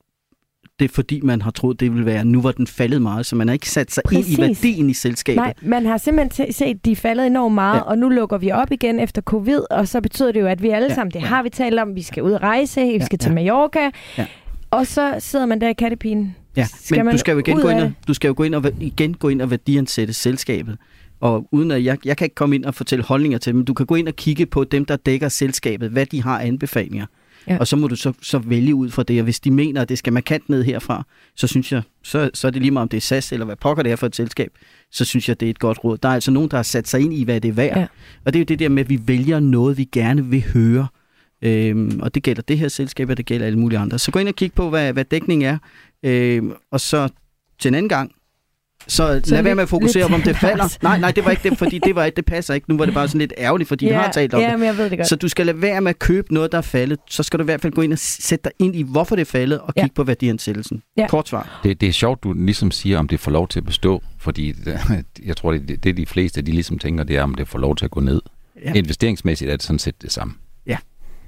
det 0.78 0.90
fordi, 0.90 1.20
man 1.20 1.42
har 1.42 1.50
troet, 1.50 1.80
det 1.80 1.92
ville 1.92 2.07
være, 2.07 2.24
nu 2.24 2.42
var 2.42 2.52
den 2.52 2.66
faldet 2.66 3.02
meget, 3.02 3.26
så 3.26 3.36
man 3.36 3.48
har 3.48 3.52
ikke 3.52 3.70
sat 3.70 3.92
sig 3.92 4.02
Præcis. 4.07 4.28
ind 4.28 4.38
i 4.38 4.42
værdien 4.42 4.90
i 4.90 4.94
selskabet. 4.94 5.36
Nej, 5.36 5.54
man 5.62 5.86
har 5.86 5.98
simpelthen 5.98 6.52
set, 6.52 6.84
de 6.84 6.92
er 6.92 6.96
faldet 6.96 7.26
enormt 7.26 7.54
meget, 7.54 7.76
ja. 7.76 7.82
og 7.82 7.98
nu 7.98 8.09
lukker 8.09 8.38
vi 8.38 8.50
op 8.50 8.72
igen 8.72 9.00
efter 9.00 9.22
covid, 9.22 9.61
og 9.70 9.88
så 9.88 10.00
betyder 10.00 10.32
det 10.32 10.40
jo, 10.40 10.46
at 10.46 10.62
vi 10.62 10.68
alle 10.68 10.88
ja. 10.88 10.94
sammen, 10.94 11.12
det 11.12 11.20
ja. 11.20 11.26
har 11.26 11.42
vi 11.42 11.50
talt 11.50 11.78
om, 11.80 11.94
vi 11.94 12.02
skal 12.02 12.22
ud 12.22 12.32
og 12.32 12.42
rejse, 12.42 12.80
vi 12.80 13.04
skal 13.04 13.18
ja. 13.20 13.24
til 13.24 13.34
Mallorca, 13.34 13.90
ja. 14.18 14.26
og 14.70 14.86
så 14.86 15.14
sidder 15.18 15.46
man 15.46 15.61
der 15.61 15.68
i 15.68 15.72
kattepinen. 15.72 16.36
Ja, 16.57 16.66
men 16.90 17.07
du 17.07 17.18
skal 17.18 17.32
jo 17.32 17.38
igen 17.38 17.61
gå 17.61 17.68
ind 17.68 17.80
og, 17.80 17.92
du 18.09 18.14
skal 18.14 18.28
jo 18.28 18.34
gå 18.36 18.42
ind 18.42 18.54
og, 18.54 18.72
igen 18.80 19.14
gå 19.14 19.28
ind 19.28 19.42
og 19.42 19.50
værdiansætte 19.50 20.12
selskabet. 20.12 20.78
Og 21.20 21.48
uden 21.52 21.70
at 21.70 21.84
jeg, 21.84 21.98
jeg 22.04 22.16
kan 22.16 22.24
ikke 22.24 22.34
komme 22.34 22.57
ind 22.57 22.64
og 22.64 22.74
fortælle 22.74 23.04
holdninger 23.04 23.38
til 23.38 23.52
dem, 23.52 23.57
men 23.59 23.64
du 23.64 23.74
kan 23.74 23.86
gå 23.86 23.94
ind 23.94 24.09
og 24.09 24.16
kigge 24.16 24.46
på 24.46 24.64
dem, 24.64 24.84
der 24.84 24.96
dækker 24.96 25.28
selskabet, 25.28 25.90
hvad 25.90 26.07
de 26.07 26.22
har 26.22 26.40
anbefalinger. 26.40 27.07
Ja. 27.48 27.59
Og 27.59 27.66
så 27.66 27.76
må 27.76 27.88
du 27.88 27.96
så, 27.96 28.12
så 28.22 28.38
vælge 28.38 28.74
ud 28.74 28.90
fra 28.90 29.02
det, 29.02 29.18
og 29.18 29.24
hvis 29.24 29.40
de 29.40 29.50
mener, 29.50 29.82
at 29.82 29.88
det 29.88 29.98
skal 29.98 30.12
markant 30.12 30.48
ned 30.48 30.64
herfra, 30.64 31.04
så 31.36 31.46
synes 31.46 31.72
jeg, 31.72 31.82
så, 32.02 32.30
så 32.34 32.46
er 32.46 32.50
det 32.50 32.62
lige 32.62 32.70
meget 32.70 32.82
om 32.82 32.88
det 32.88 32.96
er 32.96 33.00
SAS 33.00 33.32
eller 33.32 33.46
hvad 33.46 33.57
pokker 33.57 33.82
det 33.82 33.92
er 33.92 33.96
for 33.96 34.07
et 34.07 34.16
selskab, 34.16 34.50
så 34.90 35.04
synes 35.04 35.28
jeg, 35.28 35.40
det 35.40 35.46
er 35.46 35.50
et 35.50 35.59
godt 35.59 35.84
råd. 35.84 35.98
Der 35.98 36.09
er 36.09 36.14
altså 36.14 36.30
nogen, 36.30 36.50
der 36.50 36.57
har 36.57 36.62
sat 36.62 36.88
sig 36.88 37.00
ind 37.00 37.14
i, 37.14 37.24
hvad 37.24 37.40
det 37.40 37.48
er 37.48 37.52
værd. 37.52 37.78
Ja. 37.78 37.86
Og 38.24 38.32
det 38.32 38.38
er 38.38 38.40
jo 38.40 38.44
det 38.44 38.59
der 38.59 38.68
med, 38.68 38.82
at 38.82 38.88
vi 38.88 39.00
vælger 39.07 39.40
noget, 39.40 39.78
vi 39.78 39.84
gerne 39.92 40.24
vil 40.24 40.44
høre. 40.52 40.86
Øhm, 41.43 42.01
og 42.03 42.14
det 42.14 42.22
gælder 42.22 42.43
det 42.43 42.59
her 42.59 42.68
selskab, 42.68 43.11
og 43.11 43.16
det 43.16 43.26
gælder 43.26 43.47
alle 43.47 43.59
mulige 43.59 43.78
andre. 43.78 43.99
Så 43.99 44.11
gå 44.11 44.18
ind 44.18 44.28
og 44.28 44.34
kig 44.34 44.53
på, 44.53 44.70
hvad, 44.70 44.93
hvad 44.93 45.05
dækning 45.05 45.45
er, 45.45 45.59
øhm, 46.03 46.53
og 46.70 46.80
så 46.80 47.09
til 47.59 47.68
en 47.68 47.74
anden 47.74 47.89
gang, 47.89 48.12
så, 48.89 49.20
så 49.24 49.34
lad 49.34 49.43
være 49.43 49.55
med 49.55 49.62
at 49.62 49.68
fokusere 49.68 50.09
på, 50.09 50.14
om 50.14 50.22
det 50.22 50.37
falder. 50.37 50.78
Nej, 50.82 50.99
nej, 50.99 51.11
det 51.11 51.24
var 51.24 51.30
ikke 51.30 51.51
det, 51.51 51.59
fordi 51.59 51.78
det 51.78 51.95
var 51.95 52.05
ikke, 52.05 52.16
det 52.16 52.24
passer 52.24 52.55
ikke. 52.55 52.70
Nu 52.70 52.76
var 52.76 52.84
det 52.84 52.95
bare 52.95 53.09
sådan 53.09 53.18
lidt 53.18 53.32
ærgerligt, 53.39 53.68
fordi 53.68 53.87
ja, 53.87 53.91
vi 53.91 53.95
har 53.95 54.12
talt 54.12 54.34
om 54.34 54.41
ja, 54.41 54.51
det. 54.51 54.59
Men 54.59 54.66
jeg 54.66 54.78
ved 54.78 54.91
det 54.91 54.99
godt. 54.99 55.09
Så 55.09 55.16
du 55.16 55.28
skal 55.28 55.47
lade 55.47 55.62
være 55.62 55.80
med 55.80 55.91
at 55.91 55.99
købe 55.99 56.34
noget, 56.34 56.53
der 56.53 56.59
er 56.59 56.62
faldet. 56.62 56.99
Så 57.11 57.22
skal 57.22 57.39
du 57.39 57.43
i 57.43 57.45
hvert 57.45 57.61
fald 57.61 57.72
gå 57.72 57.82
ind 57.82 57.93
og 57.93 57.99
sætte 57.99 58.45
dig 58.45 58.53
ind 58.59 58.76
i, 58.76 58.82
hvorfor 58.82 59.16
det 59.16 59.20
er 59.20 59.30
faldet, 59.30 59.61
og 59.61 59.74
kigge 59.74 59.82
ja. 59.82 59.89
på 59.95 60.05
værdiansættelsen. 60.05 60.82
Ja. 60.97 61.07
Kort 61.09 61.28
svar. 61.28 61.61
Det, 61.64 61.80
det 61.80 61.89
er 61.89 61.93
sjovt, 61.93 62.24
du 62.24 62.32
ligesom 62.32 62.70
siger, 62.70 62.99
om 62.99 63.09
det 63.09 63.20
får 63.20 63.30
lov 63.30 63.49
til 63.49 63.61
at 63.61 63.64
bestå, 63.64 64.03
fordi 64.18 64.55
jeg 65.26 65.37
tror, 65.37 65.53
det, 65.53 65.84
det 65.84 65.97
de 65.97 66.07
fleste, 66.07 66.43
de 66.43 66.53
ligesom 66.53 66.78
tænker, 66.78 67.05
det 67.05 67.16
er, 67.16 67.22
om 67.22 67.34
det 67.34 67.49
får 67.49 67.59
lov 67.59 67.76
til 67.76 67.84
at 67.84 67.91
gå 67.91 68.01
ned. 68.01 68.22
Ja. 68.64 68.72
Investeringsmæssigt 68.72 69.51
er 69.51 69.57
det 69.57 69.62
sådan 69.62 69.78
set 69.78 70.03
det 70.03 70.12
samme. 70.12 70.34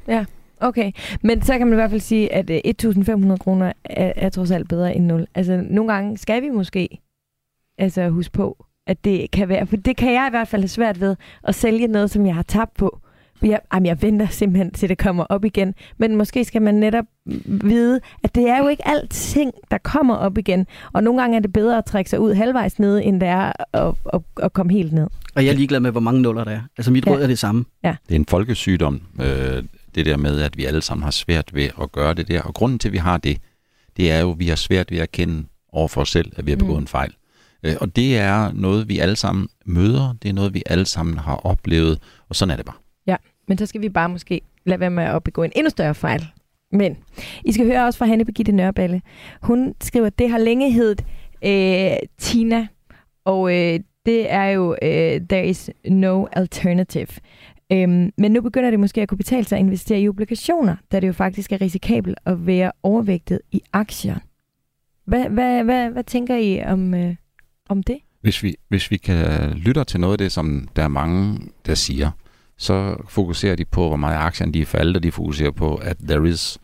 Ja. 0.08 0.24
Okay, 0.60 0.92
men 1.22 1.42
så 1.42 1.58
kan 1.58 1.66
man 1.66 1.74
i 1.74 1.80
hvert 1.80 1.90
fald 1.90 2.00
sige, 2.00 2.32
at 2.34 2.50
1.500 2.84 3.32
øh, 3.32 3.38
kroner 3.38 3.72
er, 3.84 4.12
er 4.16 4.28
trods 4.28 4.50
alt 4.50 4.68
bedre 4.68 4.96
end 4.96 5.06
0. 5.06 5.26
Altså, 5.34 5.64
nogle 5.70 5.92
gange 5.92 6.18
skal 6.18 6.42
vi 6.42 6.48
måske 6.48 6.98
altså 7.78 8.08
huske 8.08 8.32
på, 8.32 8.66
at 8.86 9.04
det 9.04 9.30
kan 9.30 9.48
være, 9.48 9.66
for 9.66 9.76
det 9.76 9.96
kan 9.96 10.12
jeg 10.12 10.26
i 10.28 10.30
hvert 10.30 10.48
fald 10.48 10.62
have 10.62 10.68
svært 10.68 11.00
ved, 11.00 11.16
at 11.44 11.54
sælge 11.54 11.86
noget, 11.86 12.10
som 12.10 12.26
jeg 12.26 12.34
har 12.34 12.42
tabt 12.42 12.74
på. 12.74 13.00
Jeg, 13.42 13.60
jamen, 13.74 13.86
jeg 13.86 14.02
venter 14.02 14.26
simpelthen 14.26 14.70
til 14.70 14.88
det 14.88 14.98
kommer 14.98 15.24
op 15.24 15.44
igen. 15.44 15.74
Men 15.98 16.16
måske 16.16 16.44
skal 16.44 16.62
man 16.62 16.74
netop 16.74 17.04
vide, 17.44 18.00
at 18.24 18.34
det 18.34 18.48
er 18.48 18.58
jo 18.58 18.68
ikke 18.68 18.88
alting, 18.88 19.52
der 19.70 19.78
kommer 19.78 20.14
op 20.14 20.38
igen. 20.38 20.66
Og 20.92 21.02
nogle 21.02 21.20
gange 21.20 21.36
er 21.36 21.40
det 21.40 21.52
bedre 21.52 21.78
at 21.78 21.84
trække 21.84 22.10
sig 22.10 22.20
ud 22.20 22.34
halvvejs 22.34 22.78
ned, 22.78 23.00
end 23.04 23.20
det 23.20 23.28
er 23.28 23.52
at, 23.72 23.94
at, 24.12 24.20
at 24.42 24.52
komme 24.52 24.72
helt 24.72 24.92
ned. 24.92 25.06
Og 25.34 25.44
jeg 25.44 25.50
er 25.50 25.56
ligeglad 25.56 25.80
med, 25.80 25.90
hvor 25.90 26.00
mange 26.00 26.22
nuller 26.22 26.44
der 26.44 26.50
er. 26.50 26.60
Altså 26.78 26.92
mit 26.92 27.06
ja. 27.06 27.12
råd 27.12 27.22
er 27.22 27.26
det 27.26 27.38
samme. 27.38 27.64
Ja. 27.84 27.96
Det 28.08 28.14
er 28.14 28.18
en 28.18 28.26
folkesygdom, 28.26 29.00
øh, 29.20 29.62
det 29.98 30.06
der 30.06 30.16
med, 30.16 30.40
at 30.40 30.56
vi 30.56 30.64
alle 30.64 30.82
sammen 30.82 31.02
har 31.02 31.10
svært 31.10 31.54
ved 31.54 31.70
at 31.82 31.92
gøre 31.92 32.14
det 32.14 32.28
der. 32.28 32.42
Og 32.42 32.54
grunden 32.54 32.78
til, 32.78 32.88
at 32.88 32.92
vi 32.92 32.98
har 32.98 33.18
det, 33.18 33.38
det 33.96 34.10
er 34.10 34.20
jo, 34.20 34.30
at 34.30 34.38
vi 34.38 34.48
har 34.48 34.56
svært 34.56 34.90
ved 34.90 34.98
at 34.98 35.12
kende 35.12 35.46
over 35.72 35.88
for 35.88 36.00
os 36.00 36.08
selv, 36.10 36.32
at 36.36 36.46
vi 36.46 36.50
har 36.50 36.56
begået 36.56 36.76
mm. 36.76 36.82
en 36.82 36.88
fejl. 36.88 37.14
Øh, 37.62 37.74
og 37.80 37.96
det 37.96 38.18
er 38.18 38.52
noget, 38.52 38.88
vi 38.88 38.98
alle 38.98 39.16
sammen 39.16 39.48
møder. 39.64 40.14
Det 40.22 40.28
er 40.28 40.32
noget, 40.32 40.54
vi 40.54 40.62
alle 40.66 40.86
sammen 40.86 41.18
har 41.18 41.36
oplevet. 41.36 41.98
Og 42.28 42.36
sådan 42.36 42.52
er 42.52 42.56
det 42.56 42.66
bare. 42.66 42.76
Ja, 43.06 43.16
men 43.48 43.58
så 43.58 43.66
skal 43.66 43.80
vi 43.80 43.88
bare 43.88 44.08
måske 44.08 44.40
lade 44.64 44.80
være 44.80 44.90
med 44.90 45.04
at 45.04 45.24
begå 45.24 45.42
en 45.42 45.52
endnu 45.56 45.70
større 45.70 45.94
fejl. 45.94 46.26
Men 46.72 46.96
I 47.44 47.52
skal 47.52 47.66
høre 47.66 47.84
også 47.84 47.98
fra 47.98 48.06
Hanne 48.06 48.24
Birgitte 48.24 48.52
Nørballe. 48.52 49.02
Hun 49.42 49.74
skriver, 49.80 50.06
at 50.06 50.18
det 50.18 50.30
har 50.30 50.38
længe 50.38 50.72
heddet 50.72 51.04
øh, 51.44 51.96
Tina, 52.18 52.66
og 53.24 53.56
øh, 53.56 53.80
det 54.06 54.32
er 54.32 54.44
jo 54.44 54.76
øh, 54.82 55.20
There 55.28 55.46
is 55.46 55.70
no 55.88 56.26
alternative. 56.32 57.08
Øhm, 57.72 58.12
men 58.18 58.32
nu 58.32 58.40
begynder 58.40 58.70
det 58.70 58.80
måske 58.80 59.02
at 59.02 59.08
kunne 59.08 59.18
betale 59.18 59.44
sig 59.44 59.58
at 59.58 59.64
investere 59.64 60.00
i 60.00 60.08
obligationer, 60.08 60.76
da 60.92 61.00
det 61.00 61.06
jo 61.06 61.12
faktisk 61.12 61.52
er 61.52 61.60
risikabelt 61.60 62.18
at 62.24 62.46
være 62.46 62.72
overvægtet 62.82 63.40
i 63.52 63.62
aktier. 63.72 64.16
Hvad, 65.04 65.28
hvad, 65.28 65.64
hvad, 65.64 65.90
hvad 65.90 66.04
tænker 66.04 66.36
I 66.36 66.62
om, 66.62 66.94
øh, 66.94 67.14
om 67.68 67.82
det? 67.82 67.98
Hvis 68.20 68.42
vi, 68.42 68.56
hvis 68.68 68.90
vi 68.90 68.96
kan 68.96 69.50
lytte 69.50 69.84
til 69.84 70.00
noget 70.00 70.12
af 70.12 70.18
det, 70.18 70.32
som 70.32 70.68
der 70.76 70.82
er 70.82 70.88
mange, 70.88 71.40
der 71.66 71.74
siger, 71.74 72.10
så 72.56 72.96
fokuserer 73.08 73.56
de 73.56 73.64
på, 73.64 73.88
hvor 73.88 73.96
meget 73.96 74.16
aktierne 74.16 74.52
de 74.52 74.60
er 74.60 74.66
faldet, 74.66 74.96
og 74.96 75.02
de 75.02 75.12
fokuserer 75.12 75.50
på, 75.50 75.74
at 75.74 75.96
there 76.08 76.28
is, 76.28 76.58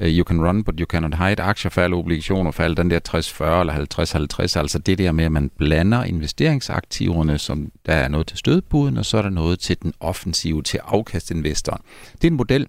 Øh, 0.00 0.18
you 0.18 0.24
can 0.24 0.46
run, 0.46 0.64
but 0.64 0.74
you 0.78 0.86
cannot 0.86 1.14
hide. 1.14 1.42
Aktier 1.42 1.70
falder, 1.70 1.96
obligationer 1.96 2.50
falder, 2.50 2.82
den 2.82 2.90
der 2.90 3.00
60-40 3.08 3.60
eller 3.60 4.54
50-50, 4.54 4.58
altså 4.58 4.78
det 4.78 4.98
der 4.98 5.12
med, 5.12 5.24
at 5.24 5.32
man 5.32 5.50
blander 5.58 6.04
investeringsaktiverne, 6.04 7.38
som 7.38 7.72
der 7.86 7.92
er 7.92 8.08
noget 8.08 8.26
til 8.26 8.38
stødbuden, 8.38 8.98
og 8.98 9.04
så 9.04 9.18
er 9.18 9.22
der 9.22 9.30
noget 9.30 9.58
til 9.60 9.82
den 9.82 9.94
offensive, 10.00 10.62
til 10.62 10.80
afkastinvestoren. 10.84 11.82
Det 12.12 12.24
er 12.24 12.30
en 12.30 12.36
model, 12.36 12.66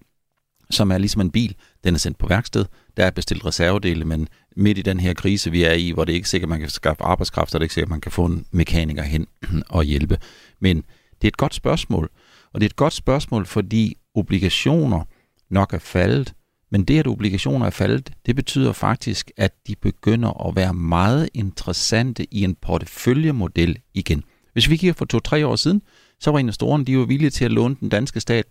som 0.69 0.91
er 0.91 0.97
ligesom 0.97 1.21
en 1.21 1.31
bil. 1.31 1.55
Den 1.83 1.93
er 1.93 1.99
sendt 1.99 2.17
på 2.17 2.27
værksted, 2.27 2.65
der 2.97 3.05
er 3.05 3.11
bestilt 3.11 3.45
reservedele, 3.45 4.05
men 4.05 4.27
midt 4.55 4.77
i 4.77 4.81
den 4.81 4.99
her 4.99 5.13
krise, 5.13 5.51
vi 5.51 5.63
er 5.63 5.73
i, 5.73 5.91
hvor 5.91 6.05
det 6.05 6.13
ikke 6.13 6.25
er 6.25 6.27
sikkert, 6.27 6.49
man 6.49 6.59
kan 6.59 6.69
skaffe 6.69 7.03
arbejdskraft, 7.03 7.55
og 7.55 7.59
det 7.59 7.63
er 7.63 7.65
ikke 7.65 7.73
sikkert, 7.73 7.89
man 7.89 8.01
kan 8.01 8.11
få 8.11 8.25
en 8.25 8.45
mekaniker 8.51 9.03
hen 9.03 9.27
og 9.69 9.83
hjælpe. 9.83 10.17
Men 10.59 10.77
det 11.21 11.23
er 11.23 11.27
et 11.27 11.37
godt 11.37 11.55
spørgsmål, 11.55 12.09
og 12.53 12.61
det 12.61 12.65
er 12.65 12.69
et 12.69 12.75
godt 12.75 12.93
spørgsmål, 12.93 13.45
fordi 13.45 13.97
obligationer 14.15 15.03
nok 15.49 15.73
er 15.73 15.79
faldet, 15.79 16.33
men 16.71 16.83
det, 16.83 16.99
at 16.99 17.07
obligationer 17.07 17.65
er 17.65 17.69
faldet, 17.69 18.11
det 18.25 18.35
betyder 18.35 18.73
faktisk, 18.73 19.31
at 19.37 19.53
de 19.67 19.75
begynder 19.75 20.47
at 20.47 20.55
være 20.55 20.73
meget 20.73 21.29
interessante 21.33 22.33
i 22.33 22.43
en 22.43 22.55
porteføljemodel 22.55 23.77
igen. 23.93 24.23
Hvis 24.53 24.69
vi 24.69 24.77
kigger 24.77 24.93
for 24.93 25.05
to-tre 25.05 25.47
år 25.47 25.55
siden, 25.55 25.81
så 26.19 26.31
var 26.31 26.39
investorerne 26.39 26.85
de 26.85 26.97
var 26.97 27.05
villige 27.05 27.29
til 27.29 27.45
at 27.45 27.51
låne 27.51 27.75
den 27.79 27.89
danske 27.89 28.19
stat 28.19 28.45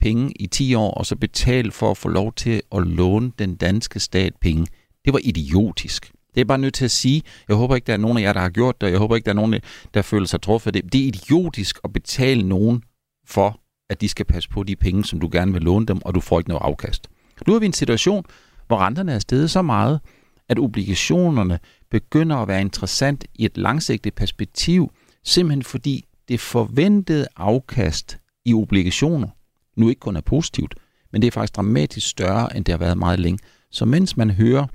penge 0.00 0.32
i 0.40 0.46
10 0.46 0.74
år, 0.74 0.90
og 0.90 1.06
så 1.06 1.16
betale 1.16 1.72
for 1.72 1.90
at 1.90 1.96
få 1.96 2.08
lov 2.08 2.32
til 2.32 2.62
at 2.72 2.86
låne 2.86 3.32
den 3.38 3.56
danske 3.56 4.00
stat 4.00 4.32
penge. 4.40 4.66
Det 5.04 5.12
var 5.12 5.20
idiotisk. 5.24 6.12
Det 6.34 6.40
er 6.40 6.44
bare 6.44 6.58
nødt 6.58 6.74
til 6.74 6.84
at 6.84 6.90
sige, 6.90 7.22
jeg 7.48 7.56
håber 7.56 7.74
ikke, 7.74 7.86
der 7.86 7.92
er 7.92 7.96
nogen 7.96 8.18
af 8.18 8.22
jer, 8.22 8.32
der 8.32 8.40
har 8.40 8.48
gjort 8.48 8.80
det, 8.80 8.86
og 8.86 8.90
jeg 8.90 8.98
håber 8.98 9.16
ikke, 9.16 9.24
der 9.24 9.30
er 9.30 9.34
nogen, 9.34 9.60
der 9.94 10.02
føler 10.02 10.26
sig 10.26 10.42
truffet. 10.42 10.74
Det, 10.74 10.92
det 10.92 11.00
er 11.00 11.06
idiotisk 11.06 11.78
at 11.84 11.92
betale 11.92 12.42
nogen 12.42 12.82
for, 13.26 13.60
at 13.90 14.00
de 14.00 14.08
skal 14.08 14.26
passe 14.26 14.48
på 14.48 14.62
de 14.62 14.76
penge, 14.76 15.04
som 15.04 15.20
du 15.20 15.28
gerne 15.32 15.52
vil 15.52 15.62
låne 15.62 15.86
dem, 15.86 15.98
og 16.04 16.14
du 16.14 16.20
får 16.20 16.38
ikke 16.38 16.48
noget 16.48 16.62
afkast. 16.62 17.08
Nu 17.46 17.54
er 17.54 17.58
vi 17.58 17.64
i 17.64 17.66
en 17.66 17.72
situation, 17.72 18.24
hvor 18.66 18.78
renterne 18.78 19.12
er 19.12 19.18
steget 19.18 19.50
så 19.50 19.62
meget, 19.62 20.00
at 20.48 20.58
obligationerne 20.58 21.58
begynder 21.90 22.36
at 22.36 22.48
være 22.48 22.60
interessant 22.60 23.24
i 23.34 23.44
et 23.44 23.58
langsigtet 23.58 24.14
perspektiv, 24.14 24.92
simpelthen 25.24 25.62
fordi 25.62 26.04
det 26.28 26.40
forventede 26.40 27.26
afkast 27.36 28.18
i 28.44 28.54
obligationer 28.54 29.28
nu 29.76 29.88
ikke 29.88 30.00
kun 30.00 30.16
er 30.16 30.20
positivt, 30.20 30.74
men 31.12 31.22
det 31.22 31.28
er 31.28 31.32
faktisk 31.32 31.56
dramatisk 31.56 32.08
større, 32.08 32.56
end 32.56 32.64
det 32.64 32.72
har 32.72 32.78
været 32.78 32.98
meget 32.98 33.20
længe. 33.20 33.38
Så 33.70 33.84
mens 33.84 34.16
man 34.16 34.30
hører, 34.30 34.66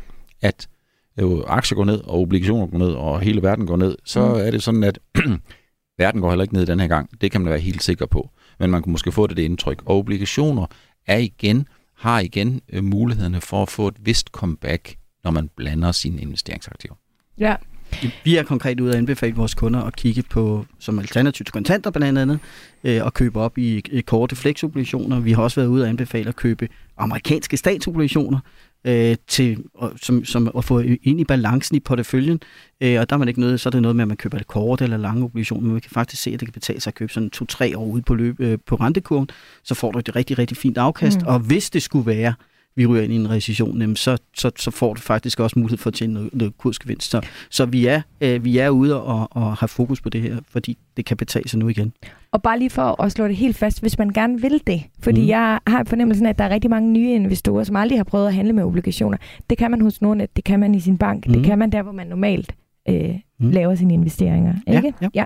at 0.42 0.68
jo, 1.22 1.44
aktier 1.48 1.76
går 1.76 1.86
ned, 1.86 2.04
og 2.04 2.20
obligationer 2.20 2.68
går 2.68 2.78
ned, 2.78 2.92
og 2.92 3.22
hele 3.22 3.42
verden 3.42 3.68
går 3.68 3.78
ned, 3.78 3.96
så 4.06 4.28
mm. 4.28 4.40
er 4.40 4.52
det 4.52 4.64
sådan, 4.64 4.84
at 4.84 5.00
verden 6.00 6.22
går 6.22 6.30
heller 6.30 6.44
ikke 6.44 6.54
ned 6.54 6.66
den 6.66 6.80
her 6.80 6.88
gang. 6.88 7.22
Det 7.22 7.32
kan 7.32 7.42
man 7.42 7.50
være 7.50 7.60
helt 7.60 7.84
sikker 7.84 8.06
på. 8.06 8.30
Men 8.60 8.72
man 8.72 8.84
kan 8.84 8.92
måske 8.92 9.12
få 9.12 9.28
det, 9.28 9.38
det 9.38 9.44
indtryk. 9.44 9.82
Og 9.86 9.98
obligationer 9.98 10.66
er 11.08 11.18
igen, 11.18 11.68
har 12.02 12.20
igen 12.20 12.62
øh, 12.70 12.84
mulighederne 12.84 13.42
for 13.42 13.64
at 13.64 13.70
få 13.70 13.88
et 13.88 13.96
vist 14.00 14.28
comeback, 14.28 14.96
når 15.24 15.32
man 15.32 15.50
blander 15.56 15.92
sine 15.92 16.22
investeringsaktiver. 16.22 16.96
Ja, 17.38 17.56
vi 18.24 18.38
er 18.38 18.44
konkret 18.44 18.80
ude 18.80 18.92
at 18.92 18.98
anbefale 18.98 19.36
vores 19.36 19.54
kunder 19.54 19.82
at 19.82 19.96
kigge 19.96 20.24
på, 20.30 20.66
som 20.80 21.00
alternativ 21.00 21.46
til 21.46 21.54
kontanter 21.54 21.92
blandt 21.92 22.20
andet, 22.20 22.40
øh, 22.84 23.06
og 23.06 23.14
købe 23.14 23.40
op 23.40 23.58
i, 23.58 23.82
i 23.92 24.02
korte 24.02 24.36
flexobligationer. 24.36 25.20
Vi 25.20 25.32
har 25.32 25.44
også 25.44 25.60
været 25.62 25.70
ude 25.70 25.84
at 25.84 25.90
anbefale 25.90 26.30
at 26.30 26.36
købe 26.36 26.68
amerikanske 26.98 27.58
statsobligationer, 27.58 28.40
øh, 28.86 29.16
til, 29.28 29.64
og, 29.74 29.92
som, 30.02 30.26
som 30.26 30.52
at 30.58 30.66
få 30.66 30.80
ind 30.80 31.20
i 31.20 31.24
balancen 31.24 31.78
i 31.78 31.80
porteføljen. 31.80 32.40
Øh, 32.82 33.00
og 33.00 33.10
der 33.10 33.16
er 33.16 33.18
man 33.18 33.28
ikke 33.28 33.40
noget, 33.40 33.60
så 33.60 33.70
er 33.70 33.72
det 33.72 33.82
noget 33.82 33.96
med, 33.96 34.04
at 34.04 34.08
man 34.08 34.18
køber 34.18 34.38
det 34.38 34.48
korte 34.48 34.84
eller 34.84 34.98
lange 34.98 35.24
obligationer, 35.24 35.62
men 35.62 35.72
man 35.72 35.82
kan 35.82 35.92
faktisk 35.92 36.22
se, 36.22 36.32
at 36.34 36.40
det 36.40 36.48
kan 36.48 36.54
betale 36.54 36.82
sig 36.82 36.92
at 36.92 36.96
købe 36.96 37.14
sådan 37.14 37.30
to-tre 37.30 37.78
år 37.78 37.86
ude 37.86 38.02
på, 38.02 38.16
løb, 38.16 38.40
øh, 38.40 38.58
på 38.66 38.76
rentekurven, 38.76 39.30
så 39.64 39.76
får 39.76 39.92
du 39.92 40.00
et 40.00 40.16
rigtig, 40.16 40.38
rigtig 40.38 40.58
fint 40.58 40.78
afkast. 40.78 41.22
Mm. 41.22 41.28
Og 41.28 41.40
hvis 41.40 41.70
det 41.70 41.84
skulle 41.84 42.06
være, 42.06 42.34
vi 42.76 42.86
ryger 42.86 43.04
ind 43.04 43.14
i 43.14 43.16
en 43.16 43.30
recession, 43.30 43.82
jamen, 43.82 43.96
så, 43.96 44.18
så, 44.38 44.52
så 44.56 44.72
får 44.72 44.94
du 44.94 45.02
faktisk 45.02 45.40
også 45.40 45.60
mulighed 45.60 45.78
for 45.78 45.90
at 45.90 45.94
tjene 45.94 46.14
noget, 46.14 46.30
noget 46.34 46.58
kursgevinst. 46.58 47.12
Så, 47.12 47.22
så 47.50 47.66
vi, 47.66 47.86
er, 47.86 48.02
øh, 48.22 48.46
vi 48.46 48.58
er 48.58 48.70
ude 48.70 49.04
og, 49.04 49.28
og 49.32 49.58
har 49.58 49.68
fokus 49.68 50.02
på 50.02 50.10
det 50.10 50.22
her, 50.22 50.38
fordi 50.50 50.78
det 50.98 51.06
kan 51.06 51.18
betale 51.18 51.50
sig 51.50 51.60
nu 51.60 51.68
igen. 51.68 51.94
Og 52.32 52.42
bare 52.42 52.60
lige 52.60 52.70
for 52.70 53.02
at 53.04 53.12
slå 53.12 53.28
det 53.28 53.36
helt 53.36 53.58
fast, 53.58 53.82
hvis 53.82 53.98
man 53.98 54.10
gerne 54.10 54.42
vil 54.42 54.62
det, 54.68 54.84
fordi 55.00 55.22
mm. 55.22 55.28
jeg 55.28 55.60
har 55.68 55.84
fornemmelsen 55.84 56.26
af, 56.26 56.30
at 56.30 56.38
der 56.38 56.44
er 56.44 56.50
rigtig 56.50 56.70
mange 56.70 56.92
nye 56.92 57.14
investorer, 57.14 57.64
som 57.64 57.76
aldrig 57.76 58.00
har 58.00 58.04
prøvet 58.04 58.28
at 58.28 58.34
handle 58.34 58.54
med 58.54 58.64
obligationer. 58.64 59.18
Det 59.50 59.58
kan 59.58 59.72
man 59.72 59.82
hos 59.82 60.02
Nordnet, 60.02 60.36
det 60.36 60.44
kan 60.44 60.60
man 60.60 60.76
i 60.76 60.80
sin 60.80 60.98
bank, 60.98 61.28
mm. 61.28 61.34
det 61.34 61.44
kan 61.44 61.60
man 61.60 61.72
der, 61.72 61.82
hvor 61.82 61.92
man 61.92 62.08
normalt 62.08 62.56
øh, 62.90 63.16
mm. 63.40 63.52
laver 63.52 63.76
sine 63.76 63.94
investeringer. 63.94 64.54
Ikke? 64.68 64.94
Ja, 65.02 65.08
ja. 65.14 65.22
ja. 65.22 65.24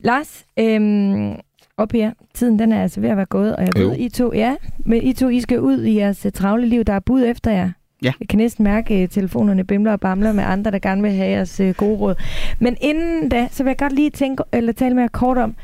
Lars, 0.00 0.44
øh, 0.58 1.34
op 1.76 1.92
her. 1.92 2.10
Tiden 2.34 2.58
den 2.58 2.72
er 2.72 2.82
altså 2.82 3.00
ved 3.00 3.08
at 3.08 3.16
være 3.16 3.26
gået, 3.26 3.56
og 3.56 3.62
jeg 3.62 3.72
ved, 3.76 3.96
I 3.98 4.08
to, 4.08 4.32
ja, 4.34 4.56
men 4.78 5.02
I 5.02 5.12
to, 5.12 5.28
I 5.28 5.40
skal 5.40 5.60
ud 5.60 5.82
i 5.82 5.96
jeres 5.96 6.26
uh, 6.26 6.32
travle 6.32 6.66
liv. 6.66 6.84
Der 6.84 6.92
er 6.92 7.00
bud 7.00 7.24
efter 7.24 7.50
jer. 7.50 7.70
Ja. 8.02 8.12
Jeg 8.20 8.28
kan 8.28 8.36
næsten 8.36 8.64
mærke, 8.64 8.94
at 8.94 9.10
telefonerne 9.10 9.64
bimler 9.64 9.92
og 9.92 10.00
bamler 10.00 10.32
med 10.32 10.44
andre, 10.44 10.70
der 10.70 10.78
gerne 10.78 11.02
vil 11.02 11.10
have 11.10 11.30
jeres 11.30 11.60
uh, 11.60 11.70
gode 11.70 11.96
råd. 11.96 12.14
Men 12.58 12.76
inden 12.80 13.28
da, 13.28 13.48
så 13.50 13.62
vil 13.62 13.70
jeg 13.70 13.78
godt 13.78 13.92
lige 13.92 14.10
tænke, 14.10 14.42
eller 14.52 14.72
tale 14.72 14.94
med 14.94 15.02
jer 15.02 15.08
kort 15.08 15.38
om, 15.38 15.54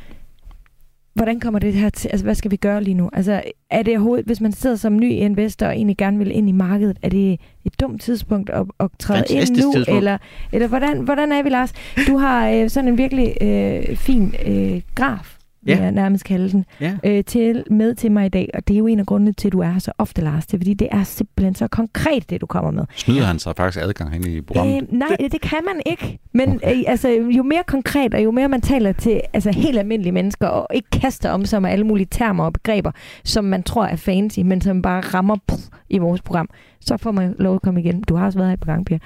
hvordan 1.15 1.41
kommer 1.41 1.59
det 1.59 1.73
her 1.73 1.91
til? 1.91 2.09
Altså, 2.09 2.25
hvad 2.25 2.35
skal 2.35 2.51
vi 2.51 2.57
gøre 2.57 2.83
lige 2.83 2.95
nu? 2.95 3.11
Altså, 3.13 3.43
er 3.71 3.83
det 3.83 3.97
overhovedet, 3.97 4.27
hvis 4.27 4.41
man 4.41 4.53
sidder 4.53 4.77
som 4.77 4.97
ny 4.97 5.11
investor 5.11 5.67
og 5.67 5.73
egentlig 5.73 5.97
gerne 5.97 6.19
vil 6.19 6.37
ind 6.37 6.49
i 6.49 6.53
markedet, 6.53 6.97
er 7.03 7.09
det 7.09 7.41
et 7.65 7.81
dumt 7.81 8.03
tidspunkt 8.03 8.51
at, 8.51 8.67
at 8.81 8.89
træde 8.99 9.19
Fantastisk 9.19 9.51
ind 9.51 9.67
nu? 9.67 9.73
Tidspunkt. 9.73 9.99
Eller, 9.99 10.19
eller 10.53 10.69
hvordan, 10.69 11.01
hvordan 11.01 11.33
er 11.33 11.43
vi, 11.43 11.49
Lars? 11.49 11.73
Du 12.07 12.17
har 12.17 12.49
øh, 12.49 12.71
sådan 12.71 12.89
en 12.89 12.99
virkelig 12.99 13.37
øh, 13.41 13.97
fin 13.97 14.35
øh, 14.47 14.81
graf 14.95 15.40
Ja. 15.67 15.75
vil 15.75 15.83
jeg 15.83 15.93
nærmest 15.93 16.25
kalde 16.25 16.51
den, 16.51 16.65
Ja. 16.81 16.97
øh, 17.05 17.25
til, 17.25 17.65
med 17.71 17.95
til 17.95 18.13
mig 18.13 18.27
i 18.27 18.29
dag. 18.29 18.51
Og 18.55 18.69
det 18.69 18.75
er 18.75 18.79
jo 18.79 18.87
en 18.87 19.01
af 19.01 19.07
grundene 19.07 19.33
til, 19.33 19.49
at 19.49 19.53
du 19.53 19.61
er 19.61 19.71
her 19.71 19.79
så 19.79 19.93
ofte, 19.99 20.23
Lars. 20.23 20.47
Det 20.47 20.55
er, 20.55 20.59
fordi 20.59 20.75
det 20.75 20.89
er 20.91 21.03
simpelthen 21.05 21.55
så 21.55 21.69
konkret, 21.69 22.31
det 22.31 22.41
du 22.41 22.47
kommer 22.47 22.71
med. 22.71 22.85
Snyder 22.97 23.25
han 23.25 23.39
sig 23.39 23.53
faktisk 23.57 23.85
adgang 23.85 24.15
ind 24.15 24.27
i 24.27 24.41
programmet? 24.41 24.83
Øh, 24.83 24.99
nej, 24.99 25.17
det, 25.21 25.33
det 25.33 25.41
kan 25.41 25.59
man 25.67 25.83
ikke. 25.87 26.19
Men 26.35 26.57
okay. 26.57 26.77
øh, 26.77 26.83
altså, 26.87 27.09
jo 27.09 27.43
mere 27.43 27.63
konkret, 27.67 28.15
og 28.15 28.25
jo 28.25 28.31
mere 28.31 28.49
man 28.49 28.61
taler 28.61 28.93
til 28.93 29.21
altså, 29.33 29.51
helt 29.51 29.79
almindelige 29.79 30.13
mennesker, 30.13 30.47
og 30.47 30.67
ikke 30.75 30.91
kaster 30.91 31.31
om 31.31 31.45
sig 31.45 31.63
med 31.63 31.71
alle 31.71 31.87
mulige 31.87 32.09
termer 32.11 32.45
og 32.45 32.53
begreber, 32.53 32.91
som 33.25 33.45
man 33.45 33.63
tror 33.63 33.85
er 33.85 33.97
fancy, 33.97 34.41
men 34.41 34.61
som 34.61 34.83
bare 34.83 35.01
rammer 35.01 35.37
pff, 35.49 35.61
i 35.91 35.99
vores 35.99 36.23
program, 36.23 36.49
så 36.81 36.97
får 36.97 37.11
man 37.13 37.35
lov 37.39 37.55
at 37.55 37.63
komme 37.63 37.81
igen. 37.81 38.03
Du 38.03 38.17
har 38.17 38.25
også 38.27 38.39
været 38.39 38.49
her 38.51 38.55
et 38.55 38.61
par 38.61 38.73
gange, 38.73 38.85
Pia. 38.85 38.99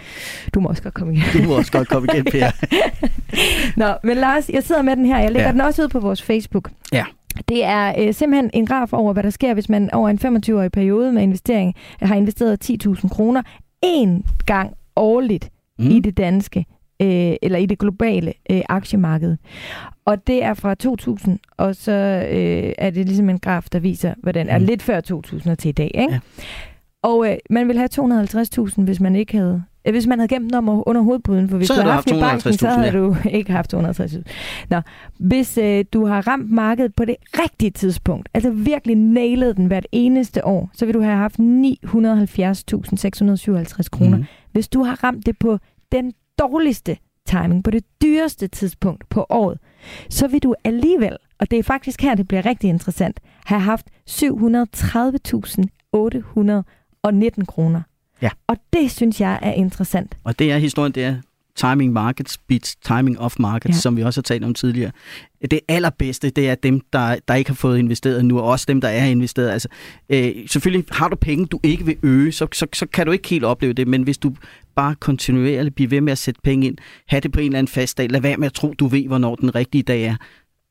Du 0.55 0.61
må 0.61 0.69
også 0.69 0.83
godt 0.83 0.95
komme 0.95 1.13
igen. 1.15 1.43
Du 1.43 1.49
må 1.49 1.57
også 1.57 1.73
godt 1.73 1.89
komme 1.89 2.09
igen, 2.13 2.25
Per. 2.25 2.51
Nå, 3.81 3.95
men 4.05 4.17
Lars, 4.17 4.49
jeg 4.51 4.63
sidder 4.63 4.83
med 4.83 4.97
den 4.97 5.07
her. 5.07 5.19
Jeg 5.19 5.31
lægger 5.33 5.47
ja. 5.49 5.53
Den 5.53 5.61
også 5.61 5.83
ud 5.83 5.89
på 5.89 6.01
vores 6.01 6.23
Facebook. 6.23 6.71
Ja. 6.93 7.05
Det 7.49 7.65
er 7.65 7.95
øh, 7.99 8.15
simpelthen 8.15 8.51
en 8.55 8.67
graf 8.67 8.93
over, 8.93 9.13
hvad 9.13 9.23
der 9.23 9.31
sker, 9.31 9.55
hvis 9.55 9.69
man 9.69 9.91
over 9.95 10.09
en 10.09 10.19
25-årig 10.25 10.73
periode 10.73 11.13
med 11.13 11.23
investering 11.23 11.75
har 12.03 12.15
investeret 12.15 12.71
10.000 12.87 13.09
kroner 13.09 13.43
én 13.87 14.23
gang 14.47 14.73
årligt 14.97 15.51
mm. 15.79 15.91
i 15.91 16.01
det 16.01 16.17
danske, 16.17 16.67
øh, 17.03 17.33
eller 17.43 17.59
i 17.59 17.67
det 17.67 17.79
globale 17.79 18.33
øh, 18.51 18.61
aktiemarked. 18.69 19.37
Og 20.05 20.27
det 20.27 20.45
er 20.45 20.55
fra 20.55 20.75
2000, 20.75 21.39
og 21.57 21.77
så 21.77 21.93
øh, 22.33 22.73
er 22.79 22.91
det 22.91 23.07
ligesom 23.07 23.29
en 23.31 23.39
graf, 23.39 23.65
der 23.73 23.79
viser, 23.79 24.15
hvordan 24.23 24.49
er 24.49 24.59
Mm. 24.59 24.65
lidt 24.65 24.83
før 24.83 25.01
2000 25.01 25.53
og 25.53 25.59
til 25.59 25.69
i 25.69 25.73
dag. 25.73 25.91
Ikke? 25.95 26.13
Ja. 26.13 26.19
Og 27.05 27.31
øh, 27.31 27.37
man 27.51 27.69
vil 27.69 27.79
have 27.79 27.89
250.000, 28.01 28.83
hvis 28.83 29.01
man 29.01 29.17
ikke 29.17 29.37
havde 29.37 29.65
øh, 29.87 29.93
hvis 29.93 30.07
man 30.07 30.19
havde 30.19 30.29
gemt 30.29 30.45
den 30.45 30.55
om 30.55 30.83
under 30.87 31.03
hovedpuden, 31.03 31.49
for 31.49 31.57
hvis 31.57 31.69
Så 31.69 31.75
du 31.75 31.81
havde 31.81 31.93
haft 31.93 32.11
haft 32.11 32.19
i 32.19 32.21
banken, 32.21 32.53
så 32.53 32.67
250.000, 32.67 32.71
havde 32.71 32.93
ja. 32.93 32.99
du 32.99 33.17
ikke 33.39 33.53
haft 33.53 33.75
250.000. 33.75 34.23
Nå, 34.71 34.81
hvis 35.19 35.59
øh, 35.59 35.85
du 35.93 36.07
har 36.07 36.29
ramt 36.29 36.51
markedet 36.51 36.95
på 36.95 37.05
det 37.05 37.17
rigtige 37.39 37.71
tidspunkt, 37.71 38.29
altså 38.35 38.51
virkelig 38.51 38.97
nailet 38.97 39.57
den 39.57 39.67
hvert 39.67 39.87
eneste 39.93 40.47
år, 40.47 40.71
så 40.75 40.87
vil 40.87 40.95
du 40.95 41.01
have 41.01 41.17
haft 41.17 41.39
970.657 41.39 41.45
kroner. 43.93 44.17
Mm. 44.17 44.25
Hvis 44.53 44.69
du 44.69 44.83
har 44.83 45.05
ramt 45.05 45.27
det 45.27 45.39
på 45.39 45.59
den 45.93 46.13
dårligste 46.39 46.97
timing, 47.27 47.65
på 47.65 47.71
det 47.71 47.85
dyreste 48.03 48.49
tidspunkt 48.49 49.09
på 49.09 49.27
året, 49.29 49.59
så 50.11 50.29
vil 50.29 50.43
du 50.43 50.55
alligevel, 50.65 51.17
og 51.39 51.51
det 51.51 51.59
er 51.59 51.63
faktisk 51.63 52.03
her, 52.03 52.15
det 52.15 52.29
bliver 52.29 52.47
rigtig 52.47 52.71
interessant, 52.71 53.21
have 53.45 53.61
haft 53.61 53.87
730.819 57.07 57.45
kroner. 57.45 57.83
Ja. 58.23 58.31
Og 58.47 58.57
det 58.73 58.91
synes 58.91 59.21
jeg 59.21 59.39
er 59.43 59.53
interessant. 59.53 60.17
Og 60.25 60.39
det 60.39 60.53
er 60.53 60.59
historien, 60.59 60.93
det 60.93 61.05
er 61.05 61.17
timing 61.57 61.93
markets 61.93 62.39
beats 62.39 62.77
timing 62.77 63.21
of 63.21 63.35
markets, 63.39 63.77
ja. 63.77 63.81
som 63.81 63.97
vi 63.97 64.03
også 64.03 64.21
har 64.21 64.23
talt 64.23 64.45
om 64.45 64.55
tidligere. 64.55 64.91
Det 65.51 65.61
allerbedste, 65.69 66.31
det 66.31 66.49
er 66.49 66.55
dem, 66.55 66.81
der, 66.93 67.17
der 67.29 67.35
ikke 67.35 67.51
har 67.51 67.55
fået 67.55 67.79
investeret 67.79 68.25
nu, 68.25 68.39
og 68.39 68.45
også 68.45 68.65
dem, 68.69 68.81
der 68.81 68.89
er 68.89 69.05
investeret. 69.05 69.51
Altså, 69.51 69.69
øh, 70.09 70.33
selvfølgelig 70.47 70.85
har 70.91 71.09
du 71.09 71.17
penge, 71.17 71.47
du 71.47 71.61
ikke 71.63 71.85
vil 71.85 71.97
øge, 72.03 72.33
så, 72.33 72.47
så, 72.53 72.67
så 72.73 72.87
kan 72.87 73.07
du 73.07 73.13
ikke 73.13 73.29
helt 73.29 73.45
opleve 73.45 73.73
det, 73.73 73.89
men 73.89 74.03
hvis 74.03 74.19
du 74.19 74.35
bare 74.77 74.95
kontinuerligt 74.95 75.75
bliver 75.75 75.89
ved 75.89 76.01
med 76.01 76.13
at 76.13 76.19
sætte 76.19 76.41
penge 76.45 76.67
ind, 76.67 76.77
have 77.09 77.21
det 77.21 77.33
på 77.33 77.41
en 77.41 77.47
eller 77.47 77.59
anden 77.59 77.73
fast 77.73 77.99
dag, 77.99 78.11
lad 78.11 78.21
være 78.21 78.37
med 78.37 78.47
at 78.47 78.53
tro, 78.53 78.75
du 78.79 78.87
ved, 78.87 79.07
hvornår 79.07 79.35
den 79.35 79.55
rigtige 79.55 79.83
dag 79.83 80.05
er. 80.05 80.17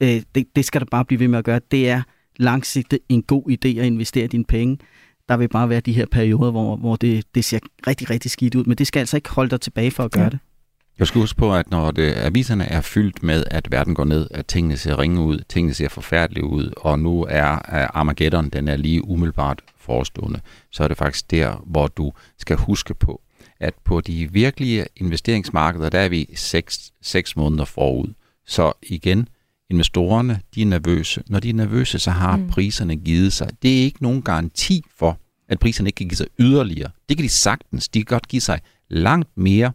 Øh, 0.03 0.21
det, 0.35 0.45
det 0.55 0.65
skal 0.65 0.81
du 0.81 0.85
bare 0.91 1.05
blive 1.05 1.19
ved 1.19 1.27
med 1.27 1.39
at 1.39 1.45
gøre. 1.45 1.59
Det 1.71 1.89
er 1.89 2.01
langsigtet 2.37 2.99
en 3.09 3.23
god 3.23 3.43
idé 3.49 3.67
at 3.67 3.85
investere 3.85 4.27
dine 4.27 4.45
penge. 4.45 4.77
Der 5.29 5.37
vil 5.37 5.47
bare 5.49 5.69
være 5.69 5.79
de 5.79 5.93
her 5.93 6.05
perioder, 6.05 6.51
hvor, 6.51 6.75
hvor 6.75 6.95
det, 6.95 7.25
det 7.35 7.45
ser 7.45 7.59
rigtig, 7.87 8.09
rigtig 8.09 8.31
skidt 8.31 8.55
ud, 8.55 8.63
men 8.65 8.77
det 8.77 8.87
skal 8.87 8.99
altså 8.99 9.17
ikke 9.17 9.29
holde 9.29 9.49
dig 9.49 9.61
tilbage 9.61 9.91
for 9.91 10.03
at 10.03 10.11
gøre 10.11 10.23
Ja. 10.23 10.29
det. 10.29 10.39
Jeg 10.99 11.07
skal 11.07 11.21
huske 11.21 11.37
på, 11.37 11.55
at 11.55 11.71
når 11.71 11.91
det, 11.91 12.13
aviserne 12.17 12.65
er 12.65 12.81
fyldt 12.81 13.23
med, 13.23 13.43
at 13.51 13.71
verden 13.71 13.95
går 13.95 14.03
ned, 14.05 14.27
at 14.31 14.45
tingene 14.45 14.77
ser 14.77 14.99
ringe 14.99 15.21
ud, 15.21 15.39
tingene 15.49 15.73
ser 15.73 15.89
forfærdelige 15.89 16.43
ud, 16.45 16.73
og 16.77 16.99
nu 16.99 17.25
er 17.29 17.61
er 17.67 17.87
Armageddon, 17.93 18.49
den 18.49 18.67
er 18.67 18.75
lige 18.77 19.07
umiddelbart 19.07 19.61
forestående, 19.77 20.39
så 20.71 20.83
er 20.83 20.87
det 20.87 20.97
faktisk 20.97 21.31
der, 21.31 21.63
hvor 21.65 21.87
du 21.87 22.13
skal 22.39 22.57
huske 22.57 22.93
på, 22.93 23.21
at 23.59 23.73
på 23.83 24.01
de 24.01 24.31
virkelige 24.31 24.85
investeringsmarkeder, 24.95 25.89
der 25.89 25.99
er 25.99 26.09
vi 26.09 26.29
6, 26.35 26.91
6 27.01 27.35
måneder 27.35 27.65
forud. 27.65 28.13
Så 28.47 28.73
igen, 28.83 29.27
investorerne, 29.69 30.39
de 30.55 30.61
er 30.61 30.65
nervøse. 30.65 31.23
Når 31.27 31.39
de 31.39 31.49
er 31.49 31.53
nervøse, 31.53 31.99
så 31.99 32.11
har 32.11 32.37
Mm. 32.37 32.47
priserne 32.49 32.95
givet 32.95 33.33
sig. 33.33 33.49
Det 33.61 33.79
er 33.79 33.83
ikke 33.83 34.03
nogen 34.03 34.21
garanti 34.21 34.83
for, 34.99 35.17
at 35.49 35.59
priserne 35.59 35.87
ikke 35.89 35.97
kan 35.97 36.07
give 36.07 36.17
sig 36.17 36.27
yderligere. 36.39 36.89
Det 37.09 37.17
kan 37.17 37.23
de 37.23 37.29
sagtens. 37.29 37.87
De 37.89 37.99
kan 37.99 38.05
godt 38.05 38.27
give 38.27 38.41
sig 38.41 38.59
langt 38.89 39.29
mere, 39.37 39.71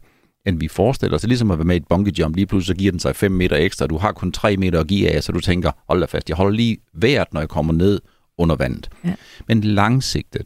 end 0.47 0.59
vi 0.61 0.69
forestiller 0.69 1.15
os. 1.15 1.21
Det 1.21 1.27
er 1.27 1.29
ligesom 1.29 1.51
at 1.51 1.59
være 1.59 1.65
med 1.65 1.75
i 1.75 1.77
et 1.77 1.89
bungee 1.89 2.13
jump. 2.19 2.37
Lige 2.37 2.47
pludselig 2.47 2.77
så 2.77 2.79
giver 2.79 2.91
den 2.93 3.01
sig 3.01 3.17
5 3.17 3.33
meter 3.33 3.57
ekstra. 3.57 3.87
Du 3.87 3.97
har 3.99 4.13
kun 4.13 4.33
3 4.33 4.57
meter 4.57 4.81
at 4.81 4.87
give 4.87 5.11
af, 5.11 5.23
så 5.23 5.33
du 5.33 5.41
tænker, 5.41 5.71
hold 5.89 6.01
da 6.01 6.07
fast, 6.07 6.29
jeg 6.29 6.37
holder 6.37 6.57
lige 6.57 6.77
vejret, 6.95 7.29
når 7.33 7.41
jeg 7.41 7.49
kommer 7.49 7.73
ned 7.73 8.01
under 8.39 8.57
vandet. 8.57 8.89
Ja. 9.05 9.15
Men 9.49 9.65
langsigtet 9.65 10.43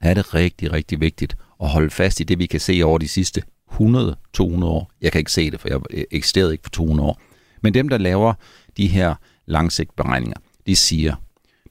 er 0.00 0.14
det 0.14 0.34
rigtig, 0.34 0.72
rigtig 0.72 1.00
vigtigt 1.00 1.36
at 1.62 1.68
holde 1.68 1.90
fast 1.90 2.20
i 2.20 2.24
det, 2.24 2.38
vi 2.38 2.46
kan 2.46 2.60
se 2.60 2.80
over 2.84 2.98
de 2.98 3.08
sidste 3.08 3.42
100-200 3.72 4.64
år. 4.64 4.90
Jeg 5.00 5.12
kan 5.12 5.18
ikke 5.18 5.32
se 5.32 5.50
det, 5.50 5.60
for 5.60 5.68
jeg 5.68 6.04
eksisterede 6.10 6.52
ikke 6.52 6.62
for 6.62 6.70
200 6.70 7.08
år. 7.08 7.20
Men 7.62 7.74
dem, 7.74 7.88
der 7.88 7.98
laver 7.98 8.34
de 8.76 8.86
her 8.86 9.14
langsigtberegninger, 9.46 10.36
de 10.66 10.76
siger, 10.76 11.14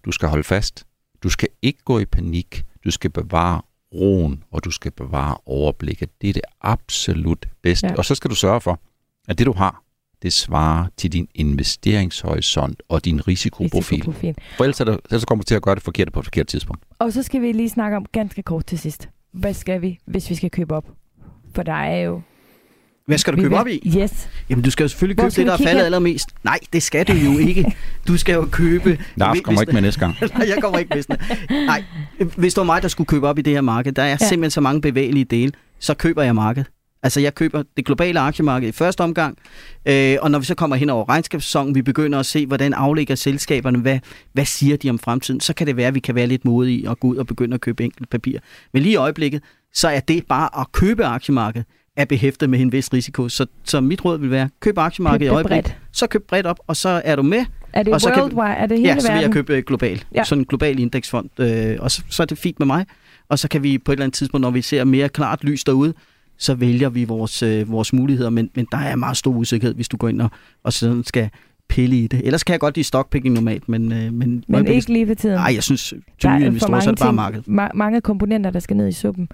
du 0.06 0.12
skal 0.12 0.30
holde 0.30 0.44
fast. 0.44 0.86
Du 1.24 1.30
skal 1.30 1.50
ikke 1.62 1.80
gå 1.86 2.00
i 2.00 2.06
panik. 2.06 2.66
Du 2.84 2.92
skal 2.92 3.10
bevare 3.10 3.62
roen, 3.94 4.44
og 4.52 4.66
du 4.66 4.72
skal 4.72 4.92
bevare 4.92 5.38
overblikket. 5.46 6.10
Det 6.22 6.30
er 6.30 6.34
det 6.34 6.42
absolut 6.62 7.46
bedste. 7.62 7.88
Ja. 7.88 7.96
Og 7.96 8.06
så 8.06 8.16
skal 8.16 8.30
du 8.30 8.36
sørge 8.36 8.62
for, 8.62 8.80
at 9.28 9.38
det 9.38 9.46
du 9.46 9.54
har, 9.54 9.84
det 10.22 10.34
svarer 10.34 10.88
til 10.98 11.12
din 11.12 11.28
investeringshorisont 11.36 12.84
og 12.90 13.06
din 13.06 13.28
risikoprofil. 13.28 13.96
Risikoprofil. 13.96 14.36
For 14.58 14.64
ellers, 14.64 14.80
er 14.80 14.86
det, 14.86 15.00
ellers 15.06 15.26
kommer 15.26 15.44
du 15.44 15.46
til 15.46 15.56
at 15.56 15.62
gøre 15.62 15.76
det 15.76 15.84
forkert 15.84 16.14
på 16.14 16.20
et 16.20 16.26
forkert 16.26 16.48
tidspunkt. 16.48 16.84
Og 17.00 17.14
så 17.14 17.24
skal 17.24 17.42
vi 17.42 17.52
lige 17.52 17.70
snakke 17.70 17.98
om 17.98 18.06
ganske 18.12 18.44
kort 18.44 18.66
til 18.66 18.80
sidst. 18.80 19.10
Hvad 19.32 19.54
skal 19.54 19.82
vi, 19.82 20.00
hvis 20.06 20.30
vi 20.30 20.36
skal 20.36 20.52
købe 20.52 20.76
op? 20.76 20.86
For 21.56 21.64
der 21.64 21.74
er 21.74 21.98
jo... 22.00 22.22
Hvad 23.08 23.18
skal 23.18 23.36
du 23.38 23.42
købe 23.42 23.58
op 23.58 23.68
i? 23.68 23.94
Yes. 23.98 24.30
Jamen, 24.50 24.64
du 24.64 24.72
skal 24.72 24.84
jo 24.84 24.88
selvfølgelig 24.88 25.18
købe 25.18 25.30
det, 25.30 25.46
der 25.48 25.54
er 25.54 25.58
faldet 25.58 25.84
allermest. 25.84 26.30
Nej, 26.44 26.60
det 26.74 26.84
skal 26.84 27.08
du 27.08 27.14
jo 27.14 27.38
ikke. 27.38 27.76
Du 28.08 28.18
skal 28.18 28.34
jo 28.34 28.48
købe... 28.52 29.00
Lars 29.16 29.38
kommer 29.44 29.62
ikke 29.62 29.74
med 29.74 29.82
næste 29.82 30.00
gang. 30.00 30.16
Nej, 30.38 30.48
jeg 30.50 30.58
kommer 30.62 30.80
ikke 30.80 31.04
med. 31.10 31.18
Nej, 31.66 31.84
hvis 32.38 32.54
det 32.54 32.62
var 32.62 32.66
mig, 32.66 32.82
der 32.82 32.88
skulle 32.88 33.08
købe 33.08 33.28
op 33.28 33.40
i 33.40 33.42
det 33.42 33.54
her 33.54 33.62
marked, 33.62 33.92
der 33.92 34.02
er 34.02 34.08
ja. 34.08 34.18
Ja. 34.22 34.28
simpelthen 34.28 34.52
så 34.52 34.62
mange 34.62 34.82
bevægelige 34.82 35.26
dele, 35.26 35.52
så 35.80 35.94
køber 35.94 36.24
jeg 36.24 36.36
markedet. 36.36 36.68
Altså, 37.04 37.20
jeg 37.20 37.36
køber 37.36 37.64
det 37.78 37.86
globale 37.86 38.20
aktiemarked 38.20 38.70
i 38.70 38.72
første 38.72 39.02
omgang, 39.02 39.38
øh, 39.86 40.18
og 40.22 40.32
når 40.32 40.40
vi 40.40 40.46
så 40.46 40.56
kommer 40.56 40.76
hen 40.76 40.90
over 40.90 41.10
regnskabssæsonen, 41.10 41.76
vi 41.76 41.82
begynder 41.82 42.20
at 42.20 42.26
se, 42.26 42.46
hvordan 42.46 42.74
aflægger 42.74 43.16
selskaberne, 43.16 43.80
hvad, 43.80 44.00
hvad 44.34 44.46
siger 44.46 44.78
de 44.78 44.90
om 44.90 45.00
fremtiden, 45.00 45.40
så 45.40 45.54
kan 45.54 45.68
det 45.68 45.78
være, 45.78 45.88
at 45.88 45.96
vi 45.96 46.00
kan 46.00 46.16
være 46.16 46.28
lidt 46.28 46.46
modige 46.46 46.90
og 46.90 47.00
gå 47.00 47.08
ud 47.08 47.16
og 47.16 47.28
begynde 47.28 47.54
at 47.54 47.62
købe 47.62 47.84
enkelt 47.84 48.10
papir. 48.10 48.40
Men 48.74 48.82
lige 48.82 48.94
i 48.94 48.96
øjeblikket, 48.96 49.44
så 49.74 49.88
er 49.88 50.00
det 50.00 50.26
bare 50.30 50.60
at 50.60 50.72
købe 50.72 51.06
aktiemarkedet, 51.06 51.68
er 51.98 52.06
behæftet 52.06 52.50
med 52.50 52.60
en 52.60 52.72
vis 52.72 52.94
risiko. 52.94 53.30
Så, 53.30 53.46
så 53.64 53.82
mit 53.82 54.06
råd 54.06 54.20
vil 54.20 54.32
være, 54.32 54.50
køb 54.60 54.78
aktiemarkedet 54.78 55.30
Køb 55.30 55.34
i 55.34 55.36
øjeblikket, 55.36 55.76
så 55.92 56.08
køb 56.08 56.28
bredt 56.28 56.46
op, 56.46 56.60
og 56.68 56.76
så 56.76 57.02
er 57.06 57.16
du 57.16 57.22
med, 57.22 57.46
Er 57.74 57.84
det 57.84 57.94
Og 57.94 58.02
så 58.02 58.10
kan 58.10 58.24
worldwide? 58.24 58.56
Er 58.58 58.66
det 58.66 58.78
hele 58.78 58.90
ja, 58.90 59.00
så 59.00 59.12
vil 59.12 59.22
jeg 59.22 59.32
købe 59.32 59.56
øh, 59.56 59.64
global. 59.64 60.04
Ja. 60.16 60.24
Sådan 60.24 60.42
en 60.42 60.46
global 60.46 60.80
indeksfond. 60.80 61.30
Øh, 61.40 61.76
og 61.80 61.92
så, 61.92 62.04
så 62.10 62.24
er 62.24 62.28
det 62.28 62.38
fint 62.38 62.60
med 62.60 62.68
mig. 62.68 62.86
Og 63.30 63.40
så 63.40 63.48
kan 63.48 63.64
vi 63.64 63.78
på 63.78 63.92
et 63.92 63.96
eller 63.96 64.06
andet 64.06 64.16
tidspunkt, 64.16 64.42
når 64.42 64.52
vi 64.52 64.62
ser 64.62 64.84
mere 64.84 65.10
klart 65.10 65.44
lys 65.44 65.64
derude, 65.64 65.94
så 66.38 66.56
vælger 66.56 66.90
vi 66.90 67.04
vores, 67.04 67.44
øh, 67.44 67.72
vores 67.72 67.94
muligheder. 67.94 68.30
Men, 68.30 68.50
men 68.56 68.68
der 68.72 68.78
er 68.78 68.96
meget 68.96 69.18
stor 69.18 69.32
usikkerhed, 69.32 69.76
hvis 69.76 69.88
du 69.88 69.98
går 69.98 70.08
ind 70.08 70.22
og, 70.22 70.30
og 70.64 70.74
sådan 70.74 71.04
skal 71.04 71.30
pille 71.70 71.96
i 71.96 72.08
det. 72.08 72.22
Ellers 72.24 72.44
kan 72.44 72.52
jeg 72.52 72.60
godt 72.60 72.76
lide 72.76 72.84
stockpicking 72.84 73.34
normalt, 73.34 73.70
men... 73.70 73.92
Øh, 73.92 74.14
men 74.14 74.44
Men 74.48 74.68
ikke 74.68 74.94
lige 74.94 75.08
for 75.08 75.14
tiden. 75.14 75.36
Nej, 75.36 75.54
jeg 75.54 75.64
synes, 75.64 75.94
til 76.20 76.30
nye 76.30 76.44
er 76.44 76.48
investorer, 76.48 76.80
så 76.80 76.90
er 76.90 76.94
det 76.94 77.02
bare 77.02 77.14
markedet. 77.14 77.46
Ma- 77.48 77.74
mange 77.74 78.02
komponenter, 78.02 78.50
der 78.52 78.60
skal 78.60 78.78
ned 78.78 78.88
i 78.88 78.92
suppen. 78.92 79.30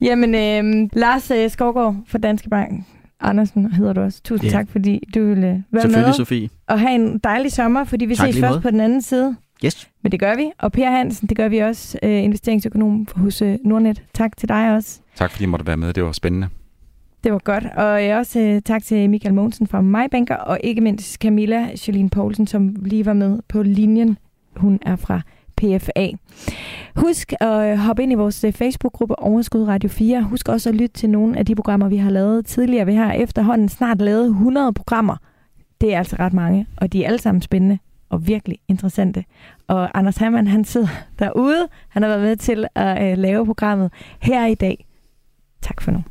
Jamen, 0.00 0.34
øh, 0.34 0.88
Lars 0.92 1.30
øh, 1.30 1.50
Skovgaard 1.50 1.96
fra 2.06 2.18
Danske 2.18 2.48
Bank. 2.48 2.84
Andersen 3.20 3.72
hedder 3.72 3.92
du 3.92 4.00
også. 4.00 4.20
Tusind 4.24 4.46
Ja. 4.50 4.56
tak, 4.56 4.68
fordi 4.68 5.02
du 5.14 5.24
ville 5.24 5.48
øh, 5.48 5.60
være 5.72 5.82
Selvfølgelig, 5.82 6.08
med. 6.08 6.14
Sofie. 6.14 6.48
Og 6.68 6.80
have 6.80 6.94
en 6.94 7.18
dejlig 7.18 7.52
sommer, 7.52 7.84
fordi 7.84 8.04
vi 8.04 8.14
Tak 8.14 8.26
ses 8.26 8.40
først 8.40 8.52
måde. 8.52 8.60
på 8.60 8.70
den 8.70 8.80
anden 8.80 9.02
side. 9.02 9.36
Yes. 9.64 9.88
Men 10.02 10.12
det 10.12 10.20
gør 10.20 10.34
vi. 10.36 10.50
Og 10.58 10.72
Per 10.72 10.90
Hansen, 10.90 11.28
det 11.28 11.36
gør 11.36 11.48
vi 11.48 11.58
også. 11.58 11.98
Øh, 12.02 12.24
investeringsøkonom 12.24 13.06
hos 13.16 13.42
øh, 13.42 13.58
Nordnet. 13.64 14.02
Tak 14.14 14.36
til 14.36 14.48
dig 14.48 14.74
også. 14.74 15.00
Tak 15.16 15.30
fordi 15.30 15.44
I 15.44 15.46
måtte 15.46 15.66
være 15.66 15.76
med. 15.76 15.92
Det 15.92 16.04
var 16.04 16.12
spændende. 16.12 16.48
Det 17.24 17.32
var 17.32 17.38
godt. 17.38 17.64
Og 17.76 18.06
øh, 18.06 18.16
også 18.18 18.40
øh, 18.40 18.62
tak 18.62 18.82
til 18.82 19.10
Michael 19.10 19.34
Mogensen 19.34 19.66
fra 19.66 19.80
MyBanker, 19.80 20.36
og 20.36 20.58
ikke 20.64 20.80
mindst 20.80 21.14
Camilla 21.20 21.68
Jolene 21.88 22.10
Poulsen, 22.10 22.46
som 22.46 22.76
lige 22.82 23.06
var 23.06 23.12
med 23.12 23.38
på 23.48 23.62
linjen. 23.62 24.18
Hun 24.56 24.78
er 24.82 24.96
fra 24.96 25.20
PFA. 25.58 26.06
Husk 26.96 27.32
at 27.40 27.72
øh, 27.72 27.78
hoppe 27.78 28.02
ind 28.02 28.12
i 28.12 28.14
vores 28.14 28.44
øh, 28.44 28.52
Facebook-gruppe 28.52 29.18
Overskud 29.18 29.62
Radio 29.62 29.88
4. 29.88 30.22
Husk 30.22 30.48
også 30.48 30.68
at 30.68 30.74
lytte 30.74 30.94
til 30.94 31.10
nogle 31.10 31.38
af 31.38 31.46
de 31.46 31.54
programmer, 31.54 31.88
vi 31.88 31.96
har 31.96 32.10
lavet 32.10 32.46
tidligere. 32.46 32.86
Vi 32.86 32.94
har 32.94 33.12
efterhånden 33.12 33.68
snart 33.68 34.00
lavet 34.00 34.26
100 34.26 34.72
programmer. 34.72 35.16
Det 35.80 35.94
er 35.94 35.98
altså 35.98 36.16
ret 36.18 36.32
mange, 36.32 36.66
og 36.76 36.92
de 36.92 37.04
er 37.04 37.06
alle 37.06 37.18
sammen 37.18 37.42
spændende 37.42 37.78
og 38.10 38.26
virkelig 38.26 38.58
interessante. 38.68 39.24
Og 39.68 39.98
Anders 39.98 40.16
Hammann, 40.16 40.46
han 40.46 40.64
sidder 40.64 40.88
derude. 41.18 41.68
Han 41.88 42.02
har 42.02 42.08
været 42.08 42.22
med 42.22 42.36
til 42.36 42.66
at 42.74 43.12
øh, 43.12 43.18
lave 43.18 43.46
programmet 43.46 43.92
her 44.22 44.46
i 44.46 44.54
dag. 44.54 44.86
Tak 45.62 45.80
for 45.80 45.90
nu. 45.90 46.02